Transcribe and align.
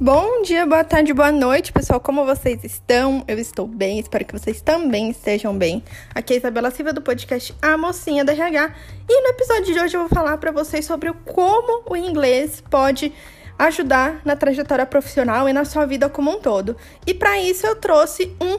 Bom 0.00 0.42
dia, 0.42 0.66
boa 0.66 0.82
tarde, 0.82 1.14
boa 1.14 1.30
noite, 1.30 1.72
pessoal. 1.72 2.00
Como 2.00 2.26
vocês 2.26 2.64
estão? 2.64 3.22
Eu 3.28 3.38
estou 3.38 3.64
bem, 3.64 4.00
espero 4.00 4.24
que 4.24 4.36
vocês 4.36 4.60
também 4.60 5.08
estejam 5.10 5.56
bem. 5.56 5.84
Aqui 6.12 6.32
é 6.32 6.36
a 6.36 6.38
Isabela 6.40 6.72
Silva 6.72 6.92
do 6.92 7.00
podcast 7.00 7.54
A 7.62 7.78
Mocinha 7.78 8.24
da 8.24 8.32
RH. 8.32 8.74
E 9.08 9.22
no 9.22 9.28
episódio 9.28 9.72
de 9.72 9.78
hoje 9.78 9.96
eu 9.96 10.00
vou 10.00 10.08
falar 10.08 10.36
para 10.38 10.50
vocês 10.50 10.84
sobre 10.84 11.12
como 11.24 11.84
o 11.88 11.96
inglês 11.96 12.60
pode 12.68 13.12
ajudar 13.56 14.20
na 14.24 14.34
trajetória 14.34 14.84
profissional 14.84 15.48
e 15.48 15.52
na 15.52 15.64
sua 15.64 15.86
vida 15.86 16.08
como 16.08 16.28
um 16.28 16.40
todo. 16.40 16.76
E 17.06 17.14
para 17.14 17.38
isso 17.38 17.64
eu 17.64 17.76
trouxe 17.76 18.32
um 18.40 18.58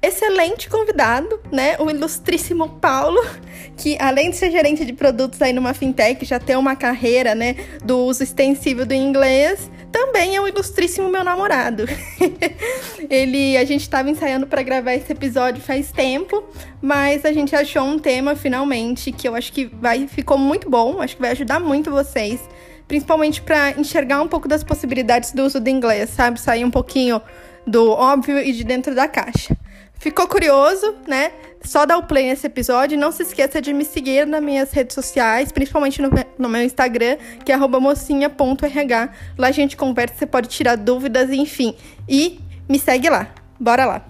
excelente 0.00 0.68
convidado, 0.68 1.40
né? 1.50 1.76
O 1.80 1.90
ilustríssimo 1.90 2.78
Paulo, 2.78 3.20
que 3.76 3.98
além 4.00 4.30
de 4.30 4.36
ser 4.36 4.52
gerente 4.52 4.84
de 4.84 4.92
produtos 4.92 5.42
aí 5.42 5.52
numa 5.52 5.74
fintech, 5.74 6.24
já 6.24 6.38
tem 6.38 6.54
uma 6.54 6.76
carreira, 6.76 7.34
né, 7.34 7.56
do 7.84 7.98
uso 7.98 8.22
extensivo 8.22 8.86
do 8.86 8.94
inglês 8.94 9.68
também 9.90 10.36
é 10.36 10.40
um 10.40 10.48
ilustríssimo 10.48 11.08
meu 11.08 11.24
namorado. 11.24 11.84
Ele, 13.08 13.56
a 13.56 13.64
gente 13.64 13.82
estava 13.82 14.10
ensaiando 14.10 14.46
para 14.46 14.62
gravar 14.62 14.94
esse 14.94 15.12
episódio 15.12 15.62
faz 15.62 15.90
tempo, 15.92 16.44
mas 16.80 17.24
a 17.24 17.32
gente 17.32 17.54
achou 17.54 17.82
um 17.82 17.98
tema 17.98 18.34
finalmente 18.36 19.12
que 19.12 19.28
eu 19.28 19.34
acho 19.34 19.52
que 19.52 19.66
vai 19.66 20.06
ficou 20.06 20.38
muito 20.38 20.68
bom, 20.68 21.00
acho 21.00 21.16
que 21.16 21.22
vai 21.22 21.32
ajudar 21.32 21.60
muito 21.60 21.90
vocês, 21.90 22.40
principalmente 22.86 23.40
para 23.40 23.70
enxergar 23.72 24.20
um 24.22 24.28
pouco 24.28 24.48
das 24.48 24.62
possibilidades 24.62 25.32
do 25.32 25.44
uso 25.44 25.60
do 25.60 25.68
inglês, 25.68 26.10
sabe? 26.10 26.40
Sair 26.40 26.64
um 26.64 26.70
pouquinho 26.70 27.20
do 27.66 27.90
óbvio 27.90 28.38
e 28.38 28.52
de 28.52 28.64
dentro 28.64 28.94
da 28.94 29.06
caixa. 29.06 29.56
Ficou 29.98 30.28
curioso, 30.28 30.94
né? 31.08 31.32
Só 31.60 31.84
dá 31.84 31.98
o 31.98 32.04
play 32.04 32.26
nesse 32.26 32.46
episódio. 32.46 32.96
Não 32.96 33.10
se 33.10 33.24
esqueça 33.24 33.60
de 33.60 33.72
me 33.72 33.84
seguir 33.84 34.26
nas 34.28 34.40
minhas 34.40 34.70
redes 34.72 34.94
sociais, 34.94 35.50
principalmente 35.50 36.00
no, 36.00 36.08
no 36.38 36.48
meu 36.48 36.62
Instagram, 36.62 37.16
que 37.44 37.50
é 37.50 37.56
mocinha.rh. 37.56 39.10
Lá 39.36 39.48
a 39.48 39.50
gente 39.50 39.76
conversa, 39.76 40.14
você 40.14 40.26
pode 40.26 40.48
tirar 40.48 40.76
dúvidas, 40.76 41.30
enfim. 41.30 41.74
E 42.08 42.40
me 42.68 42.78
segue 42.78 43.10
lá. 43.10 43.28
Bora 43.58 43.84
lá! 43.84 44.04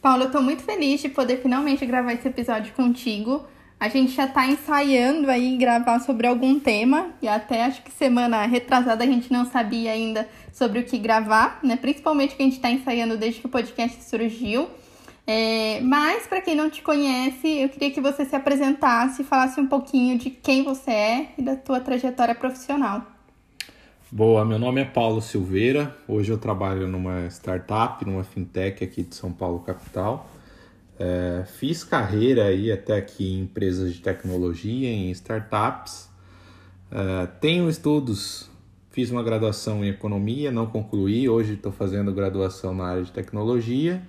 Paulo, 0.00 0.22
eu 0.22 0.30
tô 0.30 0.40
muito 0.40 0.62
feliz 0.62 1.02
de 1.02 1.10
poder 1.10 1.42
finalmente 1.42 1.84
gravar 1.84 2.14
esse 2.14 2.28
episódio 2.28 2.72
contigo. 2.72 3.44
A 3.78 3.88
gente 3.88 4.12
já 4.12 4.26
tá 4.26 4.46
ensaiando 4.46 5.30
aí 5.30 5.58
gravar 5.58 6.00
sobre 6.00 6.26
algum 6.26 6.58
tema, 6.58 7.10
e 7.20 7.28
até 7.28 7.64
acho 7.64 7.82
que 7.82 7.92
semana 7.92 8.46
retrasada 8.46 9.04
a 9.04 9.06
gente 9.06 9.30
não 9.30 9.44
sabia 9.44 9.92
ainda 9.92 10.26
sobre 10.50 10.78
o 10.78 10.84
que 10.84 10.96
gravar, 10.96 11.60
né? 11.62 11.76
Principalmente 11.76 12.34
que 12.34 12.42
a 12.42 12.46
gente 12.46 12.56
está 12.56 12.70
ensaiando 12.70 13.18
desde 13.18 13.40
que 13.40 13.46
o 13.46 13.50
podcast 13.50 14.02
surgiu. 14.02 14.66
É, 15.26 15.80
mas, 15.82 16.26
para 16.26 16.40
quem 16.40 16.54
não 16.54 16.70
te 16.70 16.80
conhece, 16.80 17.48
eu 17.48 17.68
queria 17.68 17.90
que 17.90 18.00
você 18.00 18.24
se 18.24 18.34
apresentasse 18.34 19.20
e 19.20 19.24
falasse 19.24 19.60
um 19.60 19.66
pouquinho 19.66 20.16
de 20.16 20.30
quem 20.30 20.62
você 20.62 20.90
é 20.90 21.28
e 21.36 21.42
da 21.42 21.54
tua 21.54 21.78
trajetória 21.78 22.34
profissional. 22.34 23.02
Boa, 24.10 24.44
meu 24.44 24.58
nome 24.58 24.80
é 24.80 24.84
Paulo 24.84 25.20
Silveira. 25.20 25.94
Hoje 26.08 26.32
eu 26.32 26.38
trabalho 26.38 26.88
numa 26.88 27.26
startup, 27.26 28.02
numa 28.06 28.24
fintech 28.24 28.82
aqui 28.82 29.02
de 29.02 29.14
São 29.14 29.32
Paulo, 29.32 29.58
capital. 29.58 30.30
É, 30.98 31.44
fiz 31.44 31.84
carreira 31.84 32.46
aí 32.46 32.72
até 32.72 32.96
aqui 32.96 33.32
em 33.32 33.40
empresas 33.40 33.92
de 33.94 34.00
tecnologia, 34.00 34.88
em 34.88 35.10
startups. 35.10 36.08
É, 36.90 37.26
tenho 37.40 37.68
estudos 37.68 38.50
Fiz 38.96 39.10
uma 39.10 39.22
graduação 39.22 39.84
em 39.84 39.90
economia, 39.90 40.50
não 40.50 40.64
concluí. 40.64 41.28
Hoje 41.28 41.52
estou 41.52 41.70
fazendo 41.70 42.14
graduação 42.14 42.74
na 42.74 42.86
área 42.86 43.02
de 43.02 43.12
tecnologia 43.12 44.00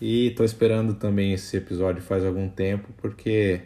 e 0.00 0.30
estou 0.30 0.44
esperando 0.44 0.94
também 0.94 1.32
esse 1.32 1.56
episódio 1.56 2.02
faz 2.02 2.26
algum 2.26 2.48
tempo 2.48 2.88
porque 2.96 3.60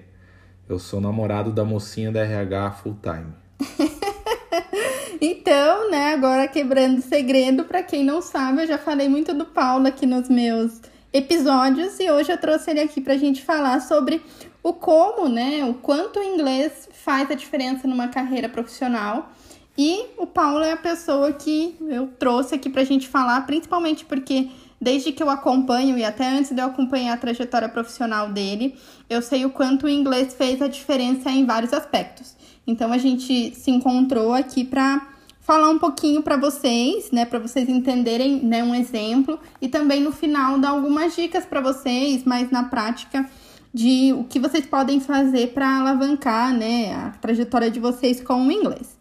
eu 0.68 0.78
sou 0.78 1.00
namorado 1.00 1.50
da 1.50 1.64
mocinha 1.64 2.12
da 2.12 2.20
RH 2.20 2.72
full 2.72 2.98
time. 3.02 3.32
então, 5.18 5.90
né, 5.90 6.12
agora 6.12 6.46
quebrando 6.46 7.00
segredo, 7.00 7.64
para 7.64 7.82
quem 7.82 8.04
não 8.04 8.20
sabe, 8.20 8.64
eu 8.64 8.66
já 8.66 8.76
falei 8.76 9.08
muito 9.08 9.32
do 9.32 9.46
Paulo 9.46 9.86
aqui 9.86 10.04
nos 10.04 10.28
meus 10.28 10.78
episódios 11.14 12.00
e 12.00 12.10
hoje 12.10 12.32
eu 12.32 12.36
trouxe 12.36 12.72
ele 12.72 12.80
aqui 12.80 13.00
para 13.00 13.14
a 13.14 13.16
gente 13.16 13.40
falar 13.40 13.80
sobre 13.80 14.20
o 14.64 14.72
como, 14.72 15.28
né, 15.28 15.64
o 15.64 15.72
quanto 15.74 16.18
o 16.18 16.22
inglês 16.24 16.88
faz 16.92 17.30
a 17.30 17.34
diferença 17.34 17.86
numa 17.86 18.08
carreira 18.08 18.48
profissional 18.48 19.30
e 19.78 20.06
o 20.18 20.26
Paulo 20.26 20.64
é 20.64 20.72
a 20.72 20.76
pessoa 20.76 21.32
que 21.32 21.76
eu 21.88 22.08
trouxe 22.18 22.56
aqui 22.56 22.68
pra 22.68 22.82
gente 22.82 23.06
falar, 23.06 23.46
principalmente 23.46 24.04
porque 24.04 24.50
desde 24.80 25.12
que 25.12 25.22
eu 25.22 25.30
acompanho 25.30 25.96
e 25.96 26.04
até 26.04 26.26
antes 26.26 26.50
de 26.50 26.60
eu 26.60 26.66
acompanhar 26.66 27.14
a 27.14 27.16
trajetória 27.16 27.68
profissional 27.68 28.30
dele, 28.30 28.76
eu 29.08 29.22
sei 29.22 29.44
o 29.44 29.50
quanto 29.50 29.86
o 29.86 29.88
inglês 29.88 30.34
fez 30.34 30.60
a 30.60 30.66
diferença 30.66 31.30
em 31.30 31.46
vários 31.46 31.72
aspectos. 31.72 32.34
Então 32.66 32.92
a 32.92 32.98
gente 32.98 33.54
se 33.54 33.70
encontrou 33.70 34.32
aqui 34.32 34.64
para 34.64 35.13
falar 35.44 35.68
um 35.68 35.78
pouquinho 35.78 36.22
para 36.22 36.38
vocês, 36.38 37.10
né, 37.12 37.26
para 37.26 37.38
vocês 37.38 37.68
entenderem, 37.68 38.42
né, 38.42 38.64
um 38.64 38.74
exemplo 38.74 39.38
e 39.60 39.68
também 39.68 40.00
no 40.00 40.10
final 40.10 40.58
dar 40.58 40.70
algumas 40.70 41.14
dicas 41.14 41.44
para 41.44 41.60
vocês, 41.60 42.24
mais 42.24 42.50
na 42.50 42.64
prática 42.64 43.28
de 43.72 44.14
o 44.14 44.24
que 44.24 44.40
vocês 44.40 44.64
podem 44.64 45.00
fazer 45.00 45.52
para 45.52 45.80
alavancar, 45.80 46.52
né, 46.52 46.94
a 46.94 47.10
trajetória 47.20 47.70
de 47.70 47.78
vocês 47.78 48.22
com 48.22 48.46
o 48.46 48.50
inglês. 48.50 48.98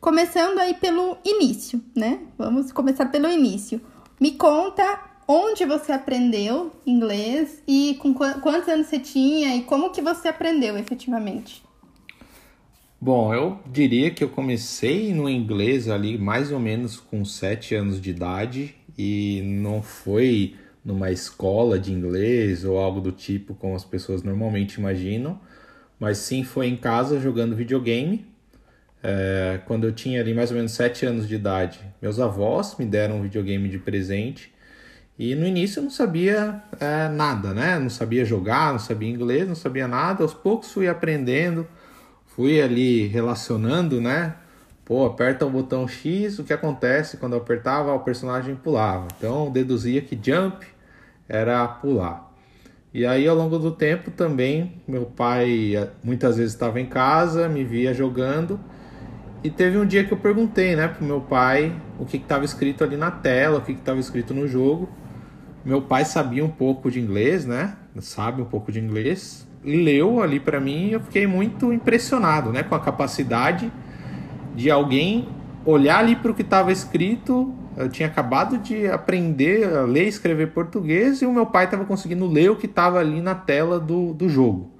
Começando 0.00 0.58
aí 0.58 0.74
pelo 0.74 1.16
início, 1.24 1.82
né? 1.96 2.20
Vamos 2.36 2.70
começar 2.70 3.06
pelo 3.06 3.26
início. 3.26 3.80
Me 4.20 4.32
conta 4.32 5.00
onde 5.26 5.64
você 5.64 5.92
aprendeu 5.92 6.72
inglês 6.86 7.62
e 7.66 7.96
com 8.00 8.12
quantos 8.12 8.68
anos 8.68 8.86
você 8.86 8.98
tinha 8.98 9.56
e 9.56 9.62
como 9.62 9.88
que 9.90 10.02
você 10.02 10.28
aprendeu 10.28 10.76
efetivamente. 10.76 11.63
Bom, 13.04 13.34
eu 13.34 13.60
diria 13.70 14.10
que 14.10 14.24
eu 14.24 14.30
comecei 14.30 15.12
no 15.12 15.28
inglês 15.28 15.90
ali 15.90 16.16
mais 16.16 16.50
ou 16.50 16.58
menos 16.58 16.98
com 16.98 17.22
sete 17.22 17.74
anos 17.74 18.00
de 18.00 18.08
idade 18.08 18.74
e 18.96 19.42
não 19.44 19.82
foi 19.82 20.56
numa 20.82 21.10
escola 21.10 21.78
de 21.78 21.92
inglês 21.92 22.64
ou 22.64 22.78
algo 22.78 23.02
do 23.02 23.12
tipo 23.12 23.54
como 23.56 23.76
as 23.76 23.84
pessoas 23.84 24.22
normalmente 24.22 24.76
imaginam, 24.76 25.38
mas 26.00 26.16
sim 26.16 26.44
foi 26.44 26.66
em 26.68 26.76
casa 26.76 27.20
jogando 27.20 27.54
videogame 27.54 28.24
é, 29.02 29.60
quando 29.66 29.84
eu 29.86 29.92
tinha 29.92 30.22
ali 30.22 30.32
mais 30.32 30.50
ou 30.50 30.56
menos 30.56 30.72
7 30.72 31.04
anos 31.04 31.28
de 31.28 31.34
idade, 31.34 31.80
meus 32.00 32.18
avós 32.18 32.74
me 32.78 32.86
deram 32.86 33.18
um 33.18 33.22
videogame 33.22 33.68
de 33.68 33.78
presente 33.78 34.50
e 35.18 35.34
no 35.34 35.46
início 35.46 35.80
eu 35.80 35.84
não 35.84 35.90
sabia 35.90 36.62
é, 36.80 37.08
nada, 37.08 37.54
né? 37.54 37.78
Não 37.78 37.90
sabia 37.90 38.24
jogar, 38.24 38.72
não 38.72 38.80
sabia 38.80 39.08
inglês, 39.08 39.46
não 39.46 39.54
sabia 39.54 39.86
nada. 39.86 40.24
Aos 40.24 40.34
poucos 40.34 40.72
fui 40.72 40.88
aprendendo, 40.88 41.68
fui 42.34 42.60
ali 42.60 43.06
relacionando, 43.06 44.00
né? 44.00 44.34
Pô, 44.84 45.06
aperta 45.06 45.46
o 45.46 45.50
botão 45.50 45.86
X, 45.88 46.38
o 46.38 46.44
que 46.44 46.52
acontece 46.52 47.16
quando 47.16 47.34
eu 47.34 47.38
apertava, 47.38 47.94
o 47.94 48.00
personagem 48.00 48.54
pulava. 48.54 49.08
Então 49.16 49.50
deduzia 49.50 50.02
que 50.02 50.18
jump 50.20 50.66
era 51.28 51.66
pular. 51.66 52.30
E 52.92 53.06
aí 53.06 53.26
ao 53.26 53.34
longo 53.34 53.58
do 53.58 53.70
tempo 53.70 54.10
também, 54.10 54.82
meu 54.86 55.06
pai 55.06 55.74
é, 55.76 55.90
muitas 56.02 56.36
vezes 56.36 56.52
estava 56.52 56.80
em 56.80 56.86
casa, 56.86 57.48
me 57.48 57.64
via 57.64 57.94
jogando 57.94 58.60
e 59.42 59.50
teve 59.50 59.78
um 59.78 59.86
dia 59.86 60.04
que 60.04 60.12
eu 60.12 60.18
perguntei, 60.18 60.74
né, 60.74 60.88
pro 60.88 61.04
meu 61.04 61.20
pai 61.20 61.74
o 61.98 62.04
que 62.04 62.16
estava 62.16 62.44
escrito 62.44 62.82
ali 62.82 62.96
na 62.96 63.10
tela, 63.10 63.58
o 63.58 63.62
que 63.62 63.72
estava 63.72 64.00
escrito 64.00 64.34
no 64.34 64.48
jogo. 64.48 64.88
Meu 65.64 65.82
pai 65.82 66.04
sabia 66.04 66.44
um 66.44 66.50
pouco 66.50 66.90
de 66.90 67.00
inglês, 67.00 67.46
né? 67.46 67.76
Sabe 68.00 68.42
um 68.42 68.44
pouco 68.44 68.70
de 68.70 68.80
inglês. 68.80 69.46
Leu 69.64 70.22
ali 70.22 70.38
para 70.38 70.60
mim 70.60 70.88
e 70.88 70.92
eu 70.92 71.00
fiquei 71.00 71.26
muito 71.26 71.72
impressionado, 71.72 72.52
né, 72.52 72.62
com 72.62 72.74
a 72.74 72.80
capacidade 72.80 73.72
de 74.54 74.70
alguém 74.70 75.28
olhar 75.64 75.98
ali 75.98 76.14
para 76.16 76.30
o 76.30 76.34
que 76.34 76.42
estava 76.42 76.70
escrito. 76.70 77.54
Eu 77.76 77.88
tinha 77.88 78.08
acabado 78.08 78.58
de 78.58 78.86
aprender 78.86 79.66
a 79.74 79.82
ler 79.82 80.04
e 80.04 80.08
escrever 80.08 80.52
português 80.52 81.22
e 81.22 81.26
o 81.26 81.32
meu 81.32 81.46
pai 81.46 81.64
estava 81.64 81.84
conseguindo 81.84 82.26
ler 82.26 82.50
o 82.50 82.56
que 82.56 82.66
estava 82.66 83.00
ali 83.00 83.20
na 83.20 83.34
tela 83.34 83.80
do, 83.80 84.12
do 84.12 84.28
jogo. 84.28 84.74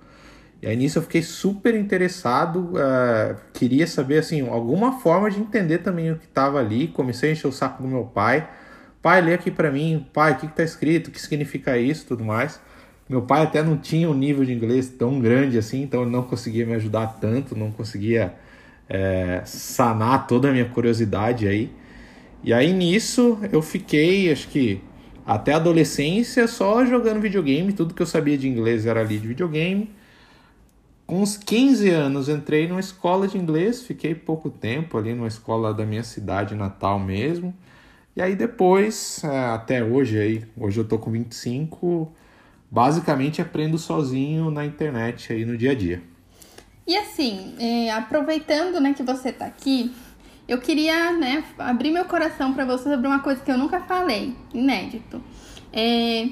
E 0.63 0.67
aí 0.67 0.77
nisso 0.77 0.99
eu 0.99 1.03
fiquei 1.03 1.21
super 1.21 1.75
interessado, 1.75 2.73
uh, 2.73 3.37
queria 3.53 3.87
saber 3.87 4.19
assim, 4.19 4.49
alguma 4.49 4.93
forma 5.01 5.31
de 5.31 5.39
entender 5.39 5.79
também 5.79 6.11
o 6.13 6.17
que 6.17 6.25
estava 6.25 6.59
ali. 6.59 6.89
Comecei 6.89 7.31
a 7.31 7.33
encher 7.33 7.49
o 7.49 7.53
saco 7.53 7.83
do 7.83 7.89
meu 7.89 8.05
pai. 8.05 8.49
Pai, 9.03 9.21
lê 9.21 9.35
aqui 9.35 9.51
para 9.51 9.71
mim, 9.71 10.07
pai, 10.15 10.33
o 10.33 10.37
que 10.37 10.47
está 10.47 10.63
escrito, 10.63 11.09
o 11.09 11.11
que 11.11 11.21
significa 11.21 11.77
isso, 11.77 12.07
tudo 12.07 12.25
mais. 12.25 12.59
Meu 13.09 13.23
pai 13.23 13.43
até 13.43 13.63
não 13.63 13.77
tinha 13.77 14.09
um 14.09 14.15
nível 14.15 14.45
de 14.45 14.53
inglês 14.53 14.89
tão 14.89 15.21
grande 15.21 15.59
assim, 15.59 15.83
então 15.83 16.03
ele 16.03 16.11
não 16.11 16.23
conseguia 16.23 16.65
me 16.65 16.75
ajudar 16.75 17.19
tanto, 17.21 17.57
não 17.57 17.71
conseguia 17.71 18.35
é, 18.89 19.43
sanar 19.45 20.27
toda 20.27 20.49
a 20.49 20.53
minha 20.53 20.65
curiosidade 20.65 21.47
aí. 21.47 21.71
E 22.43 22.53
aí 22.53 22.73
nisso 22.73 23.39
eu 23.53 23.63
fiquei, 23.63 24.33
acho 24.33 24.49
que 24.49 24.81
até 25.27 25.53
a 25.55 25.57
adolescência, 25.57 26.47
só 26.47 26.85
jogando 26.85 27.21
videogame. 27.21 27.73
Tudo 27.73 27.95
que 27.95 28.03
eu 28.03 28.07
sabia 28.07 28.37
de 28.37 28.49
inglês 28.49 28.87
era 28.87 29.01
ali 29.01 29.19
de 29.19 29.29
videogame. 29.29 29.91
Com 31.07 31.23
uns 31.23 31.37
15 31.37 31.91
anos 31.91 32.29
entrei 32.29 32.67
numa 32.67 32.81
escola 32.81 33.29
de 33.29 33.37
inglês, 33.37 33.83
fiquei 33.83 34.15
pouco 34.15 34.49
tempo 34.51 34.97
ali 34.97 35.15
numa 35.15 35.29
escola 35.29 35.73
da 35.75 35.85
minha 35.85 36.03
cidade 36.03 36.55
natal 36.55 36.99
mesmo. 36.99 37.55
E 38.17 38.23
aí 38.23 38.35
depois, 38.37 39.23
é, 39.25 39.47
até 39.47 39.83
hoje 39.85 40.19
aí, 40.19 40.45
hoje 40.57 40.79
eu 40.81 40.85
tô 40.85 40.99
com 40.99 41.11
25, 41.11 42.13
basicamente 42.75 43.41
aprendo 43.41 43.79
sozinho 43.79 44.51
na 44.51 44.67
internet 44.67 45.33
aí 45.33 45.45
no 45.45 45.57
dia 45.57 45.71
a 45.71 45.75
dia. 45.77 46.03
E 46.85 46.97
assim, 46.97 47.55
é, 47.61 47.93
aproveitando 47.93 48.81
né, 48.81 48.93
que 48.93 49.03
você 49.05 49.29
está 49.29 49.47
aqui, 49.47 49.95
eu 50.49 50.59
queria 50.59 51.13
né, 51.13 51.45
abrir 51.57 51.93
meu 51.93 52.05
coração 52.05 52.53
para 52.53 52.65
você 52.65 52.91
sobre 52.91 53.07
uma 53.07 53.21
coisa 53.21 53.41
que 53.41 53.51
eu 53.51 53.57
nunca 53.57 53.79
falei, 53.79 54.35
inédito. 54.53 55.23
É, 55.73 56.29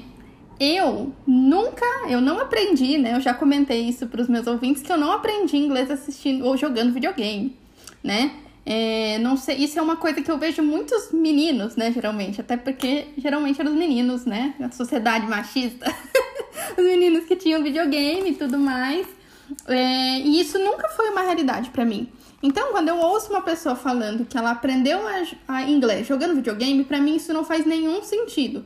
eu 0.59 1.13
nunca, 1.25 1.85
eu 2.09 2.19
não 2.19 2.37
aprendi, 2.39 2.97
né? 2.97 3.15
Eu 3.15 3.21
já 3.21 3.33
comentei 3.33 3.81
isso 3.87 4.05
para 4.07 4.21
os 4.21 4.27
meus 4.27 4.45
ouvintes 4.45 4.83
que 4.83 4.91
eu 4.91 4.97
não 4.97 5.13
aprendi 5.13 5.55
inglês 5.55 5.89
assistindo 5.89 6.45
ou 6.45 6.57
jogando 6.57 6.93
videogame, 6.93 7.57
né? 8.03 8.31
É, 8.65 9.17
não 9.19 9.35
sei, 9.35 9.57
isso 9.57 9.77
é 9.77 9.81
uma 9.81 9.97
coisa 9.97 10.21
que 10.21 10.31
eu 10.31 10.37
vejo 10.37 10.61
muitos 10.63 11.11
meninos, 11.11 11.75
né, 11.75 11.91
geralmente, 11.91 12.39
até 12.39 12.55
porque 12.55 13.07
geralmente 13.17 13.59
eram 13.59 13.71
os 13.71 13.77
meninos, 13.77 14.25
né, 14.25 14.53
a 14.61 14.71
sociedade 14.71 15.27
machista, 15.27 15.85
os 16.77 16.83
meninos 16.83 17.25
que 17.25 17.35
tinham 17.35 17.63
videogame 17.63 18.31
e 18.31 18.35
tudo 18.35 18.57
mais, 18.57 19.07
é, 19.67 20.19
e 20.19 20.39
isso 20.39 20.57
nunca 20.59 20.87
foi 20.89 21.09
uma 21.09 21.21
realidade 21.21 21.69
para 21.69 21.85
mim. 21.85 22.09
Então, 22.41 22.71
quando 22.71 22.89
eu 22.89 22.97
ouço 22.97 23.29
uma 23.29 23.41
pessoa 23.41 23.75
falando 23.75 24.25
que 24.25 24.37
ela 24.37 24.51
aprendeu 24.51 24.99
a, 25.07 25.23
a 25.47 25.63
inglês 25.63 26.05
jogando 26.05 26.35
videogame, 26.35 26.83
para 26.83 26.99
mim 26.99 27.15
isso 27.15 27.33
não 27.33 27.45
faz 27.45 27.65
nenhum 27.65 28.03
sentido. 28.03 28.65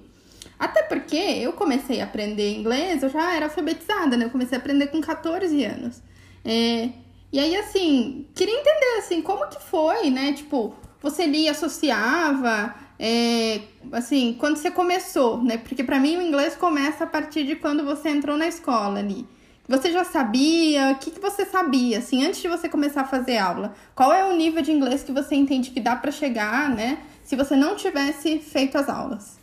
Até 0.57 0.81
porque 0.83 1.15
eu 1.15 1.53
comecei 1.53 2.01
a 2.01 2.05
aprender 2.05 2.55
inglês, 2.55 3.03
eu 3.03 3.09
já 3.09 3.35
era 3.35 3.45
alfabetizada, 3.45 4.17
né? 4.17 4.25
Eu 4.25 4.31
comecei 4.31 4.57
a 4.57 4.59
aprender 4.59 4.87
com 4.87 4.99
14 4.99 5.63
anos. 5.63 6.01
É, 6.43 6.89
e 7.31 7.39
aí, 7.39 7.55
assim, 7.55 8.25
queria 8.33 8.55
entender, 8.55 8.97
assim, 8.97 9.21
como 9.21 9.47
que 9.47 9.61
foi, 9.61 10.09
né? 10.09 10.33
Tipo, 10.33 10.73
você 10.99 11.27
lia, 11.27 11.51
associava, 11.51 12.73
é, 12.99 13.61
assim, 13.91 14.35
quando 14.39 14.57
você 14.57 14.71
começou, 14.71 15.41
né? 15.41 15.57
Porque 15.57 15.83
para 15.83 15.99
mim 15.99 16.17
o 16.17 16.21
inglês 16.21 16.55
começa 16.55 17.03
a 17.03 17.07
partir 17.07 17.45
de 17.45 17.55
quando 17.55 17.83
você 17.83 18.09
entrou 18.09 18.37
na 18.37 18.47
escola 18.47 18.99
ali. 18.99 19.25
Você 19.67 19.91
já 19.91 20.03
sabia? 20.03 20.91
O 20.91 20.95
que, 20.95 21.11
que 21.11 21.19
você 21.19 21.45
sabia, 21.45 21.97
assim, 21.97 22.25
antes 22.25 22.41
de 22.41 22.47
você 22.47 22.69
começar 22.69 23.01
a 23.01 23.05
fazer 23.05 23.37
aula? 23.37 23.73
Qual 23.93 24.13
é 24.13 24.23
o 24.25 24.35
nível 24.35 24.61
de 24.61 24.71
inglês 24.71 25.03
que 25.03 25.11
você 25.11 25.35
entende 25.35 25.71
que 25.71 25.81
dá 25.81 25.95
para 25.95 26.11
chegar, 26.11 26.69
né? 26.69 26.99
Se 27.23 27.35
você 27.35 27.55
não 27.55 27.75
tivesse 27.75 28.39
feito 28.39 28.77
as 28.77 28.87
aulas? 28.87 29.37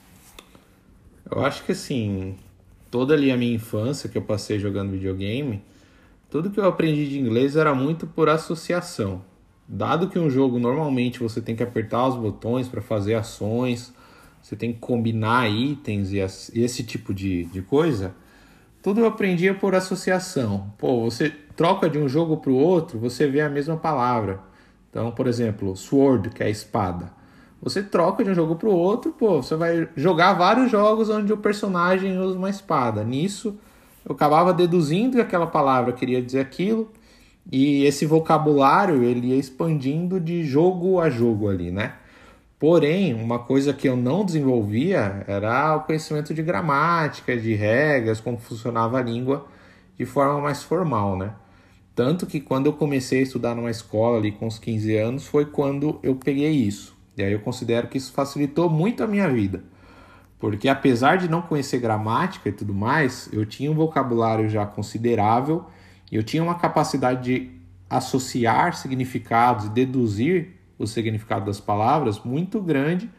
Eu 1.30 1.44
acho 1.44 1.62
que, 1.64 1.72
assim, 1.72 2.36
toda 2.90 3.12
ali 3.12 3.30
a 3.30 3.36
minha 3.36 3.54
infância 3.54 4.08
que 4.08 4.16
eu 4.16 4.22
passei 4.22 4.58
jogando 4.58 4.92
videogame 4.92 5.62
tudo 6.34 6.50
que 6.50 6.58
eu 6.58 6.66
aprendi 6.66 7.08
de 7.08 7.16
inglês 7.16 7.54
era 7.54 7.72
muito 7.76 8.08
por 8.08 8.28
associação. 8.28 9.22
Dado 9.66 10.08
que 10.08 10.18
um 10.18 10.28
jogo 10.28 10.58
normalmente 10.58 11.20
você 11.20 11.40
tem 11.40 11.56
que 11.56 11.62
apertar 11.62 12.06
os 12.06 12.16
botões 12.16 12.68
para 12.68 12.82
fazer 12.82 13.14
ações, 13.14 13.92
você 14.42 14.54
tem 14.54 14.72
que 14.72 14.78
combinar 14.78 15.50
itens 15.50 16.12
e 16.12 16.18
esse 16.18 16.84
tipo 16.84 17.14
de, 17.14 17.44
de 17.46 17.62
coisa, 17.62 18.14
tudo 18.82 19.00
eu 19.00 19.06
aprendia 19.06 19.54
por 19.54 19.74
associação. 19.74 20.70
Pô, 20.76 21.00
você 21.00 21.32
troca 21.56 21.88
de 21.88 21.98
um 21.98 22.06
jogo 22.06 22.36
para 22.36 22.50
o 22.50 22.56
outro, 22.56 22.98
você 22.98 23.26
vê 23.26 23.40
a 23.40 23.48
mesma 23.48 23.76
palavra. 23.76 24.40
Então, 24.90 25.10
por 25.10 25.26
exemplo, 25.26 25.74
sword, 25.74 26.28
que 26.28 26.42
é 26.42 26.50
espada. 26.50 27.10
Você 27.62 27.82
troca 27.82 28.22
de 28.22 28.28
um 28.30 28.34
jogo 28.34 28.56
para 28.56 28.68
o 28.68 28.76
outro, 28.76 29.12
pô, 29.12 29.42
você 29.42 29.56
vai 29.56 29.88
jogar 29.96 30.34
vários 30.34 30.70
jogos 30.70 31.08
onde 31.08 31.32
o 31.32 31.38
personagem 31.38 32.18
usa 32.18 32.36
uma 32.36 32.50
espada. 32.50 33.02
Nisso, 33.02 33.58
eu 34.04 34.14
acabava 34.14 34.52
deduzindo 34.52 35.16
que 35.16 35.22
aquela 35.22 35.46
palavra 35.46 35.94
queria 35.94 36.20
dizer 36.20 36.40
aquilo 36.40 36.92
e 37.50 37.84
esse 37.84 38.06
vocabulário 38.06 39.02
ele 39.02 39.28
ia 39.28 39.36
expandindo 39.36 40.18
de 40.20 40.44
jogo 40.44 41.00
a 41.00 41.10
jogo 41.10 41.48
ali, 41.48 41.70
né? 41.70 41.94
Porém, 42.58 43.12
uma 43.12 43.38
coisa 43.38 43.74
que 43.74 43.88
eu 43.88 43.96
não 43.96 44.24
desenvolvia 44.24 45.24
era 45.26 45.76
o 45.76 45.80
conhecimento 45.80 46.32
de 46.32 46.42
gramática, 46.42 47.36
de 47.36 47.54
regras, 47.54 48.20
como 48.20 48.38
funcionava 48.38 48.98
a 48.98 49.02
língua 49.02 49.46
de 49.98 50.06
forma 50.06 50.40
mais 50.40 50.62
formal, 50.62 51.16
né? 51.16 51.32
Tanto 51.94 52.26
que 52.26 52.40
quando 52.40 52.66
eu 52.66 52.72
comecei 52.72 53.20
a 53.20 53.22
estudar 53.22 53.54
numa 53.54 53.70
escola 53.70 54.18
ali 54.18 54.32
com 54.32 54.46
uns 54.46 54.58
15 54.58 54.96
anos 54.96 55.26
foi 55.26 55.44
quando 55.44 56.00
eu 56.02 56.16
peguei 56.16 56.50
isso. 56.50 56.96
E 57.16 57.22
aí 57.22 57.32
eu 57.32 57.40
considero 57.40 57.86
que 57.86 57.98
isso 57.98 58.12
facilitou 58.12 58.68
muito 58.68 59.04
a 59.04 59.06
minha 59.06 59.28
vida. 59.28 59.62
Porque 60.38 60.68
apesar 60.68 61.16
de 61.16 61.28
não 61.28 61.42
conhecer 61.42 61.78
gramática 61.78 62.48
e 62.48 62.52
tudo 62.52 62.74
mais, 62.74 63.28
eu 63.32 63.46
tinha 63.46 63.70
um 63.70 63.74
vocabulário 63.74 64.48
já 64.48 64.66
considerável 64.66 65.66
eu 66.16 66.22
tinha 66.22 66.42
uma 66.42 66.54
capacidade 66.54 67.22
de 67.22 67.50
associar 67.88 68.76
significados 68.76 69.66
e 69.66 69.68
deduzir 69.70 70.54
o 70.78 70.86
significado 70.86 71.46
das 71.46 71.60
palavras 71.60 72.20
muito 72.24 72.60
grande 72.60 73.10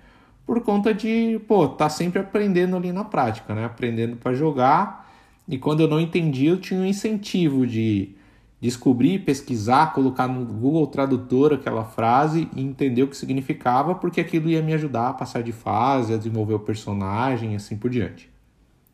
por 0.45 0.61
conta 0.61 0.93
de, 0.93 1.39
pô, 1.47 1.67
tá 1.67 1.89
sempre 1.89 2.19
aprendendo 2.19 2.75
ali 2.75 2.91
na 2.91 3.03
prática, 3.03 3.55
né? 3.55 3.65
Aprendendo 3.65 4.15
para 4.15 4.33
jogar. 4.33 5.09
E 5.47 5.57
quando 5.57 5.81
eu 5.81 5.87
não 5.87 5.99
entendia, 5.99 6.51
eu 6.51 6.59
tinha 6.59 6.79
um 6.79 6.85
incentivo 6.85 7.65
de 7.65 8.15
descobrir, 8.61 9.19
pesquisar, 9.19 9.93
colocar 9.93 10.27
no 10.27 10.45
Google 10.45 10.87
Tradutor 10.87 11.53
aquela 11.53 11.83
frase 11.83 12.49
e 12.55 12.61
entender 12.61 13.03
o 13.03 13.07
que 13.07 13.17
significava, 13.17 13.95
porque 13.95 14.21
aquilo 14.21 14.49
ia 14.49 14.61
me 14.61 14.73
ajudar 14.73 15.09
a 15.09 15.13
passar 15.13 15.43
de 15.43 15.51
fase, 15.51 16.13
a 16.13 16.17
desenvolver 16.17 16.53
o 16.53 16.59
personagem 16.59 17.53
e 17.53 17.55
assim 17.55 17.77
por 17.77 17.89
diante. 17.89 18.29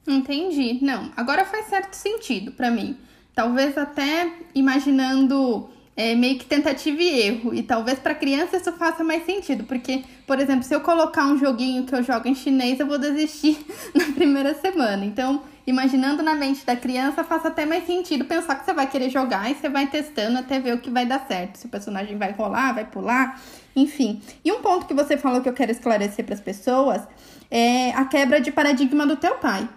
Entendi. 0.07 0.79
Não, 0.81 1.11
agora 1.15 1.45
faz 1.45 1.65
certo 1.65 1.93
sentido 1.93 2.51
para 2.51 2.71
mim. 2.71 2.97
Talvez 3.33 3.77
até 3.77 4.31
imaginando 4.53 5.69
é, 5.95 6.15
meio 6.15 6.37
que 6.39 6.45
tentativa 6.45 7.01
e 7.01 7.21
erro. 7.21 7.53
E 7.53 7.63
talvez 7.63 7.99
para 7.99 8.15
criança 8.15 8.57
isso 8.57 8.71
faça 8.73 9.03
mais 9.03 9.25
sentido, 9.25 9.63
porque, 9.65 10.03
por 10.25 10.39
exemplo, 10.39 10.63
se 10.63 10.73
eu 10.73 10.81
colocar 10.81 11.25
um 11.25 11.37
joguinho 11.37 11.85
que 11.85 11.93
eu 11.93 12.03
jogo 12.03 12.27
em 12.27 12.35
chinês, 12.35 12.79
eu 12.79 12.87
vou 12.87 12.97
desistir 12.97 13.63
na 13.93 14.05
primeira 14.13 14.53
semana. 14.55 15.05
Então, 15.05 15.43
imaginando 15.65 16.23
na 16.23 16.33
mente 16.33 16.65
da 16.65 16.75
criança, 16.75 17.23
faz 17.23 17.45
até 17.45 17.65
mais 17.65 17.85
sentido 17.85 18.25
pensar 18.25 18.55
que 18.55 18.65
você 18.65 18.73
vai 18.73 18.87
querer 18.87 19.09
jogar 19.09 19.51
e 19.51 19.55
você 19.55 19.69
vai 19.69 19.87
testando 19.87 20.39
até 20.39 20.59
ver 20.59 20.73
o 20.73 20.79
que 20.79 20.89
vai 20.89 21.05
dar 21.05 21.25
certo. 21.27 21.57
Se 21.57 21.65
o 21.65 21.69
personagem 21.69 22.17
vai 22.17 22.31
rolar, 22.31 22.73
vai 22.73 22.85
pular, 22.85 23.39
enfim. 23.75 24.21
E 24.43 24.51
um 24.51 24.61
ponto 24.61 24.85
que 24.85 24.93
você 24.93 25.17
falou 25.17 25.41
que 25.41 25.49
eu 25.49 25.53
quero 25.53 25.71
esclarecer 25.71 26.25
para 26.25 26.33
as 26.33 26.41
pessoas 26.41 27.01
é 27.49 27.91
a 27.91 28.05
quebra 28.05 28.39
de 28.41 28.51
paradigma 28.51 29.05
do 29.05 29.17
teu 29.17 29.35
pai. 29.35 29.67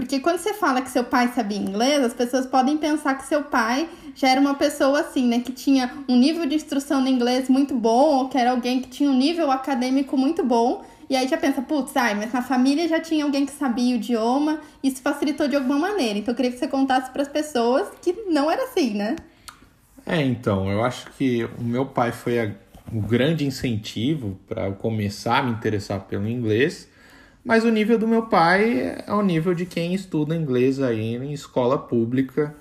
Porque 0.00 0.18
quando 0.18 0.38
você 0.38 0.54
fala 0.54 0.80
que 0.80 0.88
seu 0.88 1.04
pai 1.04 1.30
sabia 1.34 1.58
inglês, 1.58 2.02
as 2.02 2.14
pessoas 2.14 2.46
podem 2.46 2.78
pensar 2.78 3.16
que 3.16 3.26
seu 3.26 3.42
pai 3.42 3.86
já 4.14 4.30
era 4.30 4.40
uma 4.40 4.54
pessoa 4.54 5.00
assim, 5.00 5.28
né, 5.28 5.40
que 5.40 5.52
tinha 5.52 5.92
um 6.08 6.16
nível 6.16 6.46
de 6.46 6.54
instrução 6.54 7.02
no 7.02 7.08
inglês 7.08 7.50
muito 7.50 7.74
bom, 7.74 8.16
ou 8.16 8.28
que 8.30 8.38
era 8.38 8.50
alguém 8.50 8.80
que 8.80 8.88
tinha 8.88 9.10
um 9.10 9.14
nível 9.14 9.50
acadêmico 9.50 10.16
muito 10.16 10.42
bom, 10.42 10.82
e 11.08 11.14
aí 11.14 11.28
já 11.28 11.36
pensa, 11.36 11.60
putz, 11.60 11.94
ai, 11.98 12.14
mas 12.14 12.32
na 12.32 12.40
família 12.40 12.88
já 12.88 12.98
tinha 12.98 13.24
alguém 13.24 13.44
que 13.44 13.52
sabia 13.52 13.94
o 13.94 13.98
idioma, 13.98 14.60
isso 14.82 15.02
facilitou 15.02 15.46
de 15.46 15.56
alguma 15.56 15.78
maneira. 15.78 16.18
Então 16.18 16.32
eu 16.32 16.36
queria 16.36 16.50
que 16.50 16.58
você 16.58 16.66
contasse 16.66 17.10
para 17.10 17.20
as 17.20 17.28
pessoas 17.28 17.86
que 18.00 18.14
não 18.26 18.50
era 18.50 18.64
assim, 18.64 18.94
né? 18.94 19.16
É, 20.06 20.22
então, 20.22 20.70
eu 20.70 20.82
acho 20.82 21.10
que 21.12 21.44
o 21.58 21.62
meu 21.62 21.84
pai 21.84 22.10
foi 22.10 22.40
a, 22.40 22.50
o 22.90 23.02
grande 23.02 23.44
incentivo 23.44 24.40
para 24.48 24.66
eu 24.66 24.72
começar 24.72 25.40
a 25.40 25.42
me 25.42 25.50
interessar 25.50 26.00
pelo 26.00 26.26
inglês, 26.26 26.88
mas 27.44 27.64
o 27.64 27.70
nível 27.70 27.98
do 27.98 28.06
meu 28.06 28.26
pai 28.26 28.96
é 29.06 29.12
o 29.12 29.22
nível 29.22 29.54
de 29.54 29.64
quem 29.64 29.94
estuda 29.94 30.36
inglês 30.36 30.80
aí 30.80 31.16
em 31.16 31.32
escola 31.32 31.78
pública, 31.78 32.54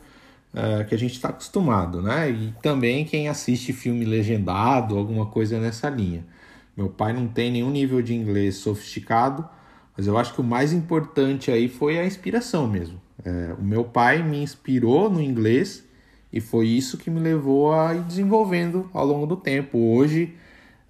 é, 0.54 0.84
que 0.84 0.96
a 0.96 0.98
gente 0.98 1.14
está 1.14 1.30
acostumado, 1.30 2.02
né? 2.02 2.30
E 2.30 2.54
também 2.62 3.06
quem 3.06 3.28
assiste 3.28 3.74
filme 3.74 4.06
legendado, 4.06 4.98
alguma 4.98 5.26
coisa 5.26 5.60
nessa 5.60 5.90
linha. 5.90 6.26
Meu 6.76 6.90
pai 6.90 7.14
não 7.14 7.28
tem 7.28 7.52
nenhum 7.52 7.70
nível 7.70 8.02
de 8.02 8.16
inglês 8.16 8.56
sofisticado, 8.56 9.48
mas 9.98 10.08
eu 10.08 10.18
acho 10.18 10.34
que 10.34 10.42
o 10.42 10.44
mais 10.44 10.72
importante 10.72 11.52
aí 11.52 11.68
foi 11.68 12.00
a 12.00 12.06
inspiração 12.06 12.68
mesmo. 12.68 13.00
É, 13.24 13.54
o 13.60 13.64
meu 13.64 13.84
pai 13.84 14.24
me 14.24 14.42
inspirou 14.42 15.10
no 15.10 15.22
inglês 15.22 15.84
e 16.32 16.40
foi 16.40 16.68
isso 16.68 16.98
que 16.98 17.10
me 17.10 17.20
levou 17.20 17.74
a 17.74 17.94
ir 17.94 18.02
desenvolvendo 18.04 18.90
ao 18.94 19.06
longo 19.06 19.26
do 19.26 19.36
tempo. 19.36 19.78
Hoje, 19.78 20.36